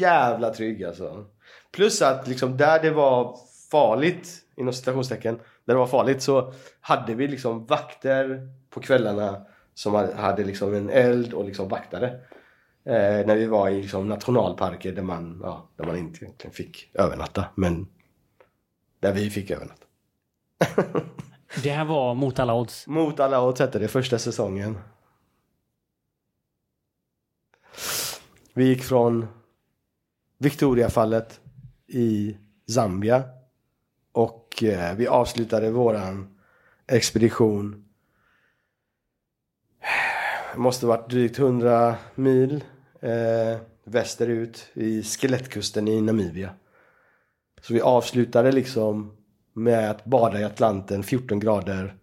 jävla 0.00 0.50
trygg 0.50 0.84
alltså. 0.84 1.24
Plus 1.72 2.02
att 2.02 2.28
liksom 2.28 2.56
där 2.56 2.82
det 2.82 2.90
var 2.90 3.36
farligt, 3.70 4.28
inom 4.56 4.72
citationstecken, 4.72 5.34
där 5.64 5.74
det 5.74 5.80
var 5.80 5.86
farligt 5.86 6.22
så 6.22 6.52
hade 6.80 7.14
vi 7.14 7.28
liksom 7.28 7.66
vakter 7.66 8.48
på 8.70 8.80
kvällarna 8.80 9.46
som 9.74 9.94
hade 9.94 10.44
liksom 10.44 10.74
en 10.74 10.90
eld 10.90 11.32
och 11.32 11.44
liksom 11.44 11.68
vaktade. 11.68 12.06
Eh, 12.84 13.26
när 13.26 13.36
vi 13.36 13.46
var 13.46 13.68
i 13.68 13.82
liksom 13.82 14.08
nationalparker 14.08 14.92
där 14.92 15.02
man, 15.02 15.40
ja, 15.42 15.68
där 15.76 15.84
man 15.84 15.96
inte 15.98 16.50
fick 16.50 16.90
övernatta. 16.94 17.44
Men 17.54 17.86
där 19.00 19.12
vi 19.12 19.30
fick 19.30 19.50
övernatta. 19.50 19.86
det 21.62 21.70
här 21.70 21.84
var 21.84 22.14
mot 22.14 22.38
alla 22.38 22.54
odds? 22.54 22.86
Mot 22.86 23.20
alla 23.20 23.42
odds 23.42 23.60
hette 23.60 23.78
det 23.78 23.88
första 23.88 24.18
säsongen. 24.18 24.78
Vi 28.52 28.64
gick 28.64 28.82
från 28.84 29.26
Victoriafallet 30.38 31.40
i 31.86 32.36
Zambia 32.66 33.22
och 34.12 34.62
eh, 34.62 34.96
vi 34.96 35.06
avslutade 35.06 35.70
våran 35.70 36.38
expedition. 36.86 37.84
Det 40.52 40.58
måste 40.58 40.86
varit 40.86 41.10
drygt 41.10 41.38
100 41.38 41.96
mil 42.14 42.64
eh, 43.00 43.58
västerut 43.84 44.68
i 44.74 45.02
skelettkusten 45.02 45.88
i 45.88 46.00
Namibia. 46.00 46.50
Så 47.62 47.74
vi 47.74 47.80
avslutade 47.80 48.52
liksom 48.52 49.16
med 49.54 49.90
att 49.90 50.04
bada 50.04 50.40
i 50.40 50.44
Atlanten 50.44 51.02
14 51.02 51.40
grader. 51.40 51.94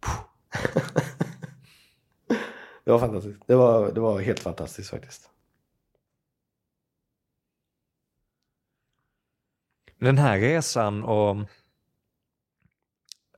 det 2.84 2.90
var 2.90 2.98
fantastiskt. 2.98 3.42
Det 3.46 3.54
var, 3.54 3.92
det 3.92 4.00
var 4.00 4.20
helt 4.20 4.40
fantastiskt 4.40 4.90
faktiskt. 4.90 5.28
Den 9.98 10.18
här 10.18 10.38
resan 10.38 11.04
och 11.04 11.36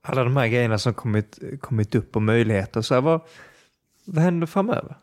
alla 0.02 0.24
de 0.24 0.36
här 0.36 0.48
grejerna 0.48 0.78
som 0.78 0.94
kommit, 0.94 1.38
kommit 1.60 1.94
upp 1.94 2.16
och 2.16 2.22
möjligheter. 2.22 2.80
Så 2.80 2.94
här, 2.94 3.00
vad, 3.00 3.20
vad 4.04 4.24
händer 4.24 4.46
framöver? 4.46 4.96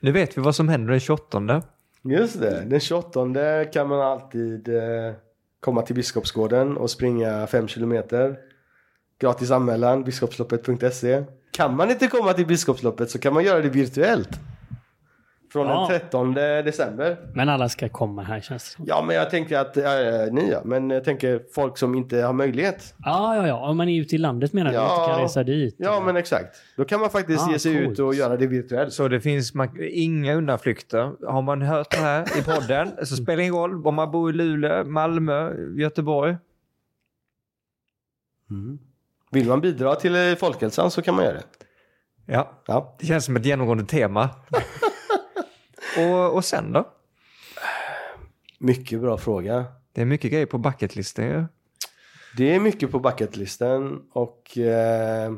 Nu 0.00 0.12
vet 0.12 0.38
vi 0.38 0.42
vad 0.42 0.56
som 0.56 0.68
händer 0.68 0.90
den 0.90 1.00
28. 1.00 1.62
Just 2.02 2.40
det, 2.40 2.64
den 2.64 2.80
28 2.80 3.64
kan 3.64 3.88
man 3.88 4.00
alltid 4.00 4.68
eh, 4.68 5.14
komma 5.64 5.82
till 5.82 5.94
Biskopsgården 5.94 6.76
och 6.76 6.90
springa 6.90 7.46
5 7.46 7.68
kilometer. 7.68 8.36
Gratis 9.20 9.50
anmälan, 9.50 10.04
biskopsloppet.se. 10.04 11.24
Kan 11.50 11.76
man 11.76 11.90
inte 11.90 12.06
komma 12.06 12.32
till 12.32 12.46
Biskopsloppet 12.46 13.10
så 13.10 13.18
kan 13.18 13.34
man 13.34 13.44
göra 13.44 13.60
det 13.60 13.68
virtuellt. 13.68 14.30
Från 15.54 15.66
Ja. 15.66 15.86
den 15.90 16.00
13 16.00 16.34
december. 16.34 17.16
Men 17.34 17.48
alla 17.48 17.68
ska 17.68 17.88
komma 17.88 18.22
här 18.22 18.40
känns 18.40 18.64
det 18.64 18.70
som. 18.70 18.84
Ja, 18.88 19.02
men 19.06 19.16
jag 19.16 19.30
tänker 19.30 19.58
att, 19.58 19.76
äh, 19.76 19.84
ni 20.32 20.50
ja, 20.50 20.60
men 20.64 20.90
jag 20.90 21.04
tänker 21.04 21.42
folk 21.54 21.78
som 21.78 21.94
inte 21.94 22.22
har 22.22 22.32
möjlighet. 22.32 22.94
Ja, 22.98 23.36
ja, 23.36 23.46
ja. 23.46 23.68
Om 23.68 23.76
man 23.76 23.88
är 23.88 24.00
ute 24.00 24.14
i 24.14 24.18
landet 24.18 24.52
menar 24.52 24.70
du? 24.70 24.76
Ja. 24.76 25.00
Inte 25.02 25.12
kan 25.14 25.22
resa 25.22 25.42
dit? 25.42 25.74
Ja, 25.78 26.02
men 26.06 26.16
exakt. 26.16 26.56
Då 26.76 26.84
kan 26.84 27.00
man 27.00 27.10
faktiskt 27.10 27.48
Ah, 27.48 27.52
ge 27.52 27.58
sig 27.58 27.74
coolt. 27.84 27.92
ut 27.92 27.98
och 27.98 28.14
göra 28.14 28.36
det 28.36 28.46
virtuellt. 28.46 28.92
Så 28.92 29.08
det 29.08 29.20
finns 29.20 29.54
man, 29.54 29.68
inga 29.80 30.34
undanflykter. 30.34 31.12
Har 31.26 31.42
man 31.42 31.62
hört 31.62 31.90
det 31.90 31.96
här 31.96 32.38
i 32.38 32.42
podden 32.42 32.90
så 33.06 33.16
spelar 33.16 33.36
det 33.36 33.42
ingen 33.42 33.54
roll 33.54 33.86
om 33.86 33.94
man 33.94 34.10
bor 34.10 34.30
i 34.30 34.32
Luleå, 34.32 34.84
Malmö, 34.84 35.52
Göteborg. 35.78 36.36
Vill 39.30 39.48
man 39.48 39.60
bidra 39.60 39.94
till 39.94 40.14
eh, 40.14 40.34
folkhälsan 40.34 40.90
så 40.90 41.02
kan 41.02 41.14
man 41.14 41.24
göra 41.24 41.34
det. 41.34 41.42
Ja, 42.26 42.50
Ja. 42.66 42.96
det 43.00 43.06
känns 43.06 43.24
som 43.24 43.36
ett 43.36 43.46
genomgående 43.46 43.84
tema. 43.84 44.30
och, 45.98 46.34
och 46.34 46.44
sen 46.44 46.72
då? 46.72 46.88
Mycket 48.58 49.00
bra 49.00 49.18
fråga. 49.18 49.64
Det 49.92 50.00
är 50.00 50.04
mycket 50.04 50.30
grejer 50.32 50.46
på 50.46 50.58
bucketlisten 50.58 51.24
ju. 51.24 51.44
Det 52.36 52.54
är 52.54 52.60
mycket 52.60 52.90
på 52.90 52.98
bucketlisten 52.98 54.02
och 54.12 54.58
eh, 54.58 55.32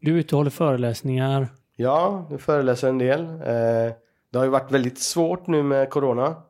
Du 0.00 0.14
är 0.14 0.18
ute 0.18 0.34
och 0.34 0.38
håller 0.38 0.50
föreläsningar. 0.50 1.48
ja, 1.76 2.26
jag 2.30 2.40
föreläser 2.40 2.88
en 2.88 2.98
del. 2.98 3.20
Eh, 3.24 3.92
det 4.32 4.38
har 4.38 4.44
ju 4.44 4.50
varit 4.50 4.70
väldigt 4.72 4.98
svårt 4.98 5.46
nu 5.46 5.62
med 5.62 5.90
corona. 5.90 6.42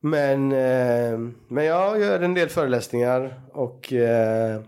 Men, 0.00 0.52
eh, 0.52 1.18
men 1.48 1.64
jag 1.64 2.00
gör 2.00 2.20
en 2.20 2.34
del 2.34 2.48
föreläsningar 2.48 3.42
och 3.52 3.92
eh, 3.92 4.60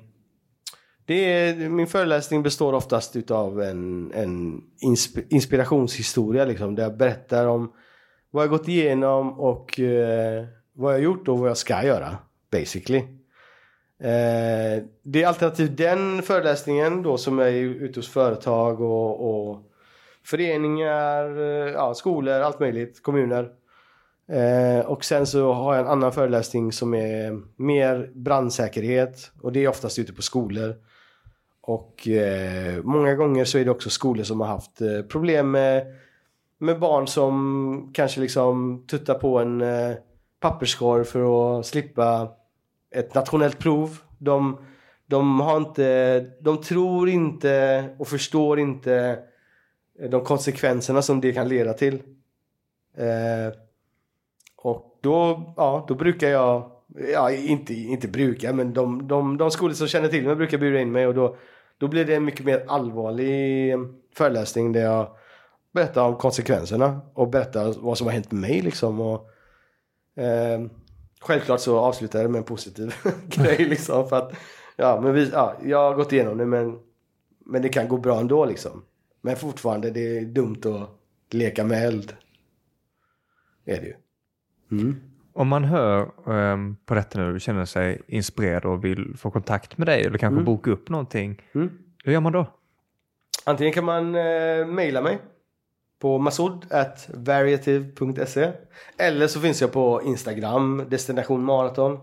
det 1.07 1.33
är, 1.33 1.69
min 1.69 1.87
föreläsning 1.87 2.43
består 2.43 2.73
oftast 2.73 3.17
utav 3.17 3.63
en, 3.63 4.13
en 4.15 4.63
insp- 4.83 5.25
inspirationshistoria 5.29 6.45
liksom, 6.45 6.75
där 6.75 6.83
jag 6.83 6.97
berättar 6.97 7.47
om 7.47 7.73
vad 8.31 8.43
jag 8.43 8.51
gått 8.51 8.69
igenom 8.69 9.41
och 9.41 9.81
eh, 9.81 10.45
vad 10.73 10.95
jag 10.95 11.01
gjort 11.01 11.29
och 11.29 11.39
vad 11.39 11.49
jag 11.49 11.57
ska 11.57 11.85
göra. 11.85 12.17
Basically. 12.53 12.99
Eh, 14.01 14.83
det 15.03 15.23
är 15.23 15.27
alternativt 15.27 15.77
den 15.77 16.23
föreläsningen 16.23 17.03
då 17.03 17.19
som 17.19 17.39
är 17.39 17.51
ute 17.51 17.99
hos 17.99 18.09
företag 18.09 18.81
och, 18.81 19.31
och 19.31 19.63
föreningar, 20.25 21.41
eh, 21.41 21.73
ja, 21.73 21.95
skolor, 21.95 22.41
allt 22.41 22.61
möjligt, 22.61 23.03
kommuner. 23.03 23.51
Eh, 24.29 24.87
och 24.87 25.05
sen 25.05 25.27
så 25.27 25.53
har 25.53 25.75
jag 25.75 25.85
en 25.85 25.91
annan 25.91 26.13
föreläsning 26.13 26.73
som 26.73 26.95
är 26.95 27.43
mer 27.63 28.11
brandsäkerhet 28.15 29.31
och 29.43 29.53
det 29.53 29.65
är 29.65 29.69
oftast 29.69 29.99
ute 29.99 30.13
på 30.13 30.23
skolor. 30.23 30.75
Och 31.67 32.09
eh, 32.09 32.83
många 32.83 33.15
gånger 33.15 33.45
så 33.45 33.59
är 33.59 33.65
det 33.65 33.71
också 33.71 33.91
skolor 33.91 34.25
som 34.25 34.41
har 34.41 34.47
haft 34.47 34.81
eh, 34.81 35.03
problem 35.03 35.51
med, 35.51 35.87
med 36.59 36.81
barn 36.81 37.07
som 37.07 37.91
kanske 37.95 38.21
liksom 38.21 38.85
tuttar 38.87 39.15
på 39.15 39.39
en 39.39 39.61
eh, 39.61 39.95
papperskorg 40.41 41.05
för 41.05 41.59
att 41.59 41.67
slippa 41.67 42.29
ett 42.95 43.15
nationellt 43.15 43.59
prov. 43.59 43.99
De, 44.19 44.59
de 45.07 45.41
har 45.41 45.57
inte, 45.57 46.21
de 46.41 46.63
tror 46.63 47.09
inte 47.09 47.85
och 47.99 48.09
förstår 48.09 48.59
inte 48.59 49.19
eh, 50.01 50.11
de 50.11 50.25
konsekvenserna 50.25 51.03
som 51.03 51.21
det 51.21 51.33
kan 51.33 51.49
leda 51.49 51.73
till. 51.73 51.95
Eh, 52.97 53.59
och 54.57 54.99
då, 55.01 55.53
ja, 55.57 55.85
då 55.89 55.95
brukar 55.95 56.29
jag, 56.29 56.71
ja 57.13 57.31
inte, 57.31 57.75
inte 57.75 58.09
brukar, 58.09 58.53
men 58.53 58.73
de, 58.73 59.09
de, 59.09 59.37
de 59.37 59.51
skolor 59.51 59.75
som 59.75 59.89
känner 59.89 60.09
till 60.09 60.27
mig 60.27 60.37
brukar 60.37 60.59
bjuda 60.59 60.81
in 60.81 60.93
mig 60.93 61.07
och 61.07 61.15
då, 61.15 61.37
då 61.79 61.89
blir 61.89 62.05
det 62.05 62.15
en 62.15 62.25
mycket 62.25 62.47
mer 62.47 62.65
allvarlig 62.69 63.75
föreläsning 64.15 64.73
där 64.73 64.81
jag 64.81 65.17
berättar 65.73 66.05
om 66.05 66.17
konsekvenserna 66.17 67.01
och 67.15 67.29
berättar 67.29 67.75
vad 67.81 67.99
som 67.99 68.07
har 68.07 68.15
hänt 68.15 68.33
med 68.33 68.41
mig 68.41 68.61
liksom. 68.61 69.01
Och, 69.01 69.31
eh, 70.23 70.61
självklart 71.21 71.61
så 71.61 71.79
avslutar 71.79 72.19
jag 72.19 72.29
det 72.29 72.33
med 72.33 72.39
en 72.39 72.45
positiv 72.45 72.95
grej 73.29 73.59
liksom 73.59 74.09
för 74.09 74.17
att 74.17 74.33
ja, 74.77 75.01
men 75.01 75.15
vi, 75.15 75.31
ja, 75.33 75.57
jag 75.65 75.79
har 75.79 75.95
gått 75.95 76.13
igenom 76.13 76.39
det 76.39 76.47
men, 76.47 76.79
men 77.47 77.63
det 77.63 77.69
kan 77.69 77.89
gå 77.89 77.97
bra 77.97 78.21
ändå 78.21 78.45
liksom. 78.45 78.85
Men 79.21 79.37
fortfarande 79.37 79.91
det 79.91 80.19
är 80.19 80.21
dumt 80.21 80.61
att 80.65 80.91
leka 81.35 81.65
med 81.65 81.87
eld. 81.87 82.17
Är 83.65 83.81
det 83.81 83.87
ju. 83.87 83.95
Mm. 84.71 85.14
Om 85.37 85.49
man 85.49 85.65
hör 85.65 86.11
ehm, 86.33 86.77
på 86.87 86.95
detta 86.95 87.19
nu 87.21 87.35
och 87.35 87.41
känner 87.41 87.65
sig 87.65 88.03
inspirerad 88.09 88.65
och 88.65 88.85
vill 88.85 89.15
få 89.17 89.31
kontakt 89.31 89.79
med 89.79 89.87
dig 89.89 90.05
eller 90.05 90.19
kanske 90.19 90.35
Mm. 90.35 90.45
boka 90.45 90.71
upp 90.71 90.89
någonting. 90.89 91.43
Mm. 91.55 91.71
Hur 92.05 92.13
gör 92.13 92.21
man 92.21 92.33
då? 92.33 92.47
Antingen 93.47 93.73
kan 93.73 93.85
man 93.85 94.15
eh, 94.15 94.67
mejla 94.67 95.01
mig 95.03 95.19
på 96.01 96.19
masud.variative.se 96.19 98.53
Eller 98.99 99.27
så 99.27 99.41
finns 99.41 99.61
jag 99.61 99.73
på 99.73 100.01
Instagram, 100.05 100.83
Destination 100.89 101.45
Marathon 101.45 101.99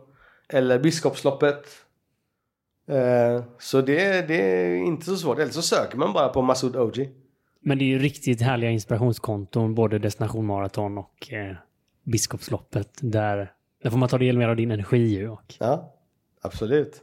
Eller 0.53 0.79
Biskopsloppet 0.79 1.65
eh, 2.87 3.43
Så 3.59 3.81
det, 3.81 4.27
det 4.27 4.41
är 4.61 4.75
inte 4.75 5.05
så 5.05 5.15
svårt. 5.17 5.39
Eller 5.39 5.51
så 5.51 5.61
söker 5.61 5.97
man 5.97 6.13
bara 6.13 6.29
på 6.29 6.41
Masud 6.41 6.75
OG. 6.75 7.09
Men 7.63 7.77
det 7.77 7.83
är 7.83 7.87
ju 7.87 7.99
riktigt 7.99 8.41
härliga 8.41 8.69
inspirationskonton, 8.71 9.75
både 9.75 9.99
Destination 9.99 10.45
Marathon 10.45 10.97
och 10.97 11.33
eh, 11.33 11.55
Biskopsloppet. 12.03 12.99
Där, 13.01 13.53
där 13.83 13.89
får 13.89 13.97
man 13.97 14.09
ta 14.09 14.17
del 14.17 14.37
mer 14.37 14.47
av 14.49 14.55
din 14.55 14.71
energi 14.71 14.97
ju. 15.05 15.29
Och, 15.29 15.55
Ja, 15.59 15.93
absolut. 16.41 17.01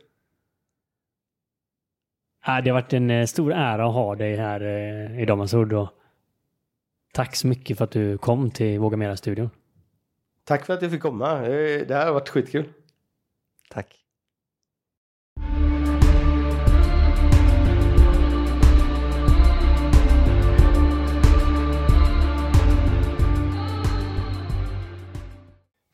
det 2.46 2.70
har 2.70 2.72
varit 2.72 2.92
en 2.92 3.10
eh, 3.10 3.26
stor 3.26 3.52
ära 3.52 3.86
att 3.86 3.94
ha 3.94 4.14
dig 4.14 4.36
här 4.36 4.60
eh, 4.60 5.22
idag. 5.22 5.40
Och 5.74 5.88
tack 7.12 7.36
så 7.36 7.46
mycket 7.46 7.78
för 7.78 7.84
att 7.84 7.90
du 7.90 8.18
kom 8.18 8.50
till 8.50 8.78
Våga 8.78 8.96
Mera-studion. 8.96 9.50
Tack 10.44 10.66
för 10.66 10.74
att 10.74 10.82
jag 10.82 10.90
fick 10.90 11.02
komma. 11.02 11.32
Eh, 11.46 11.86
Det 11.86 11.94
här 11.94 12.06
har 12.06 12.12
varit 12.12 12.28
skitkul. 12.28 12.72
Tack. 13.70 14.04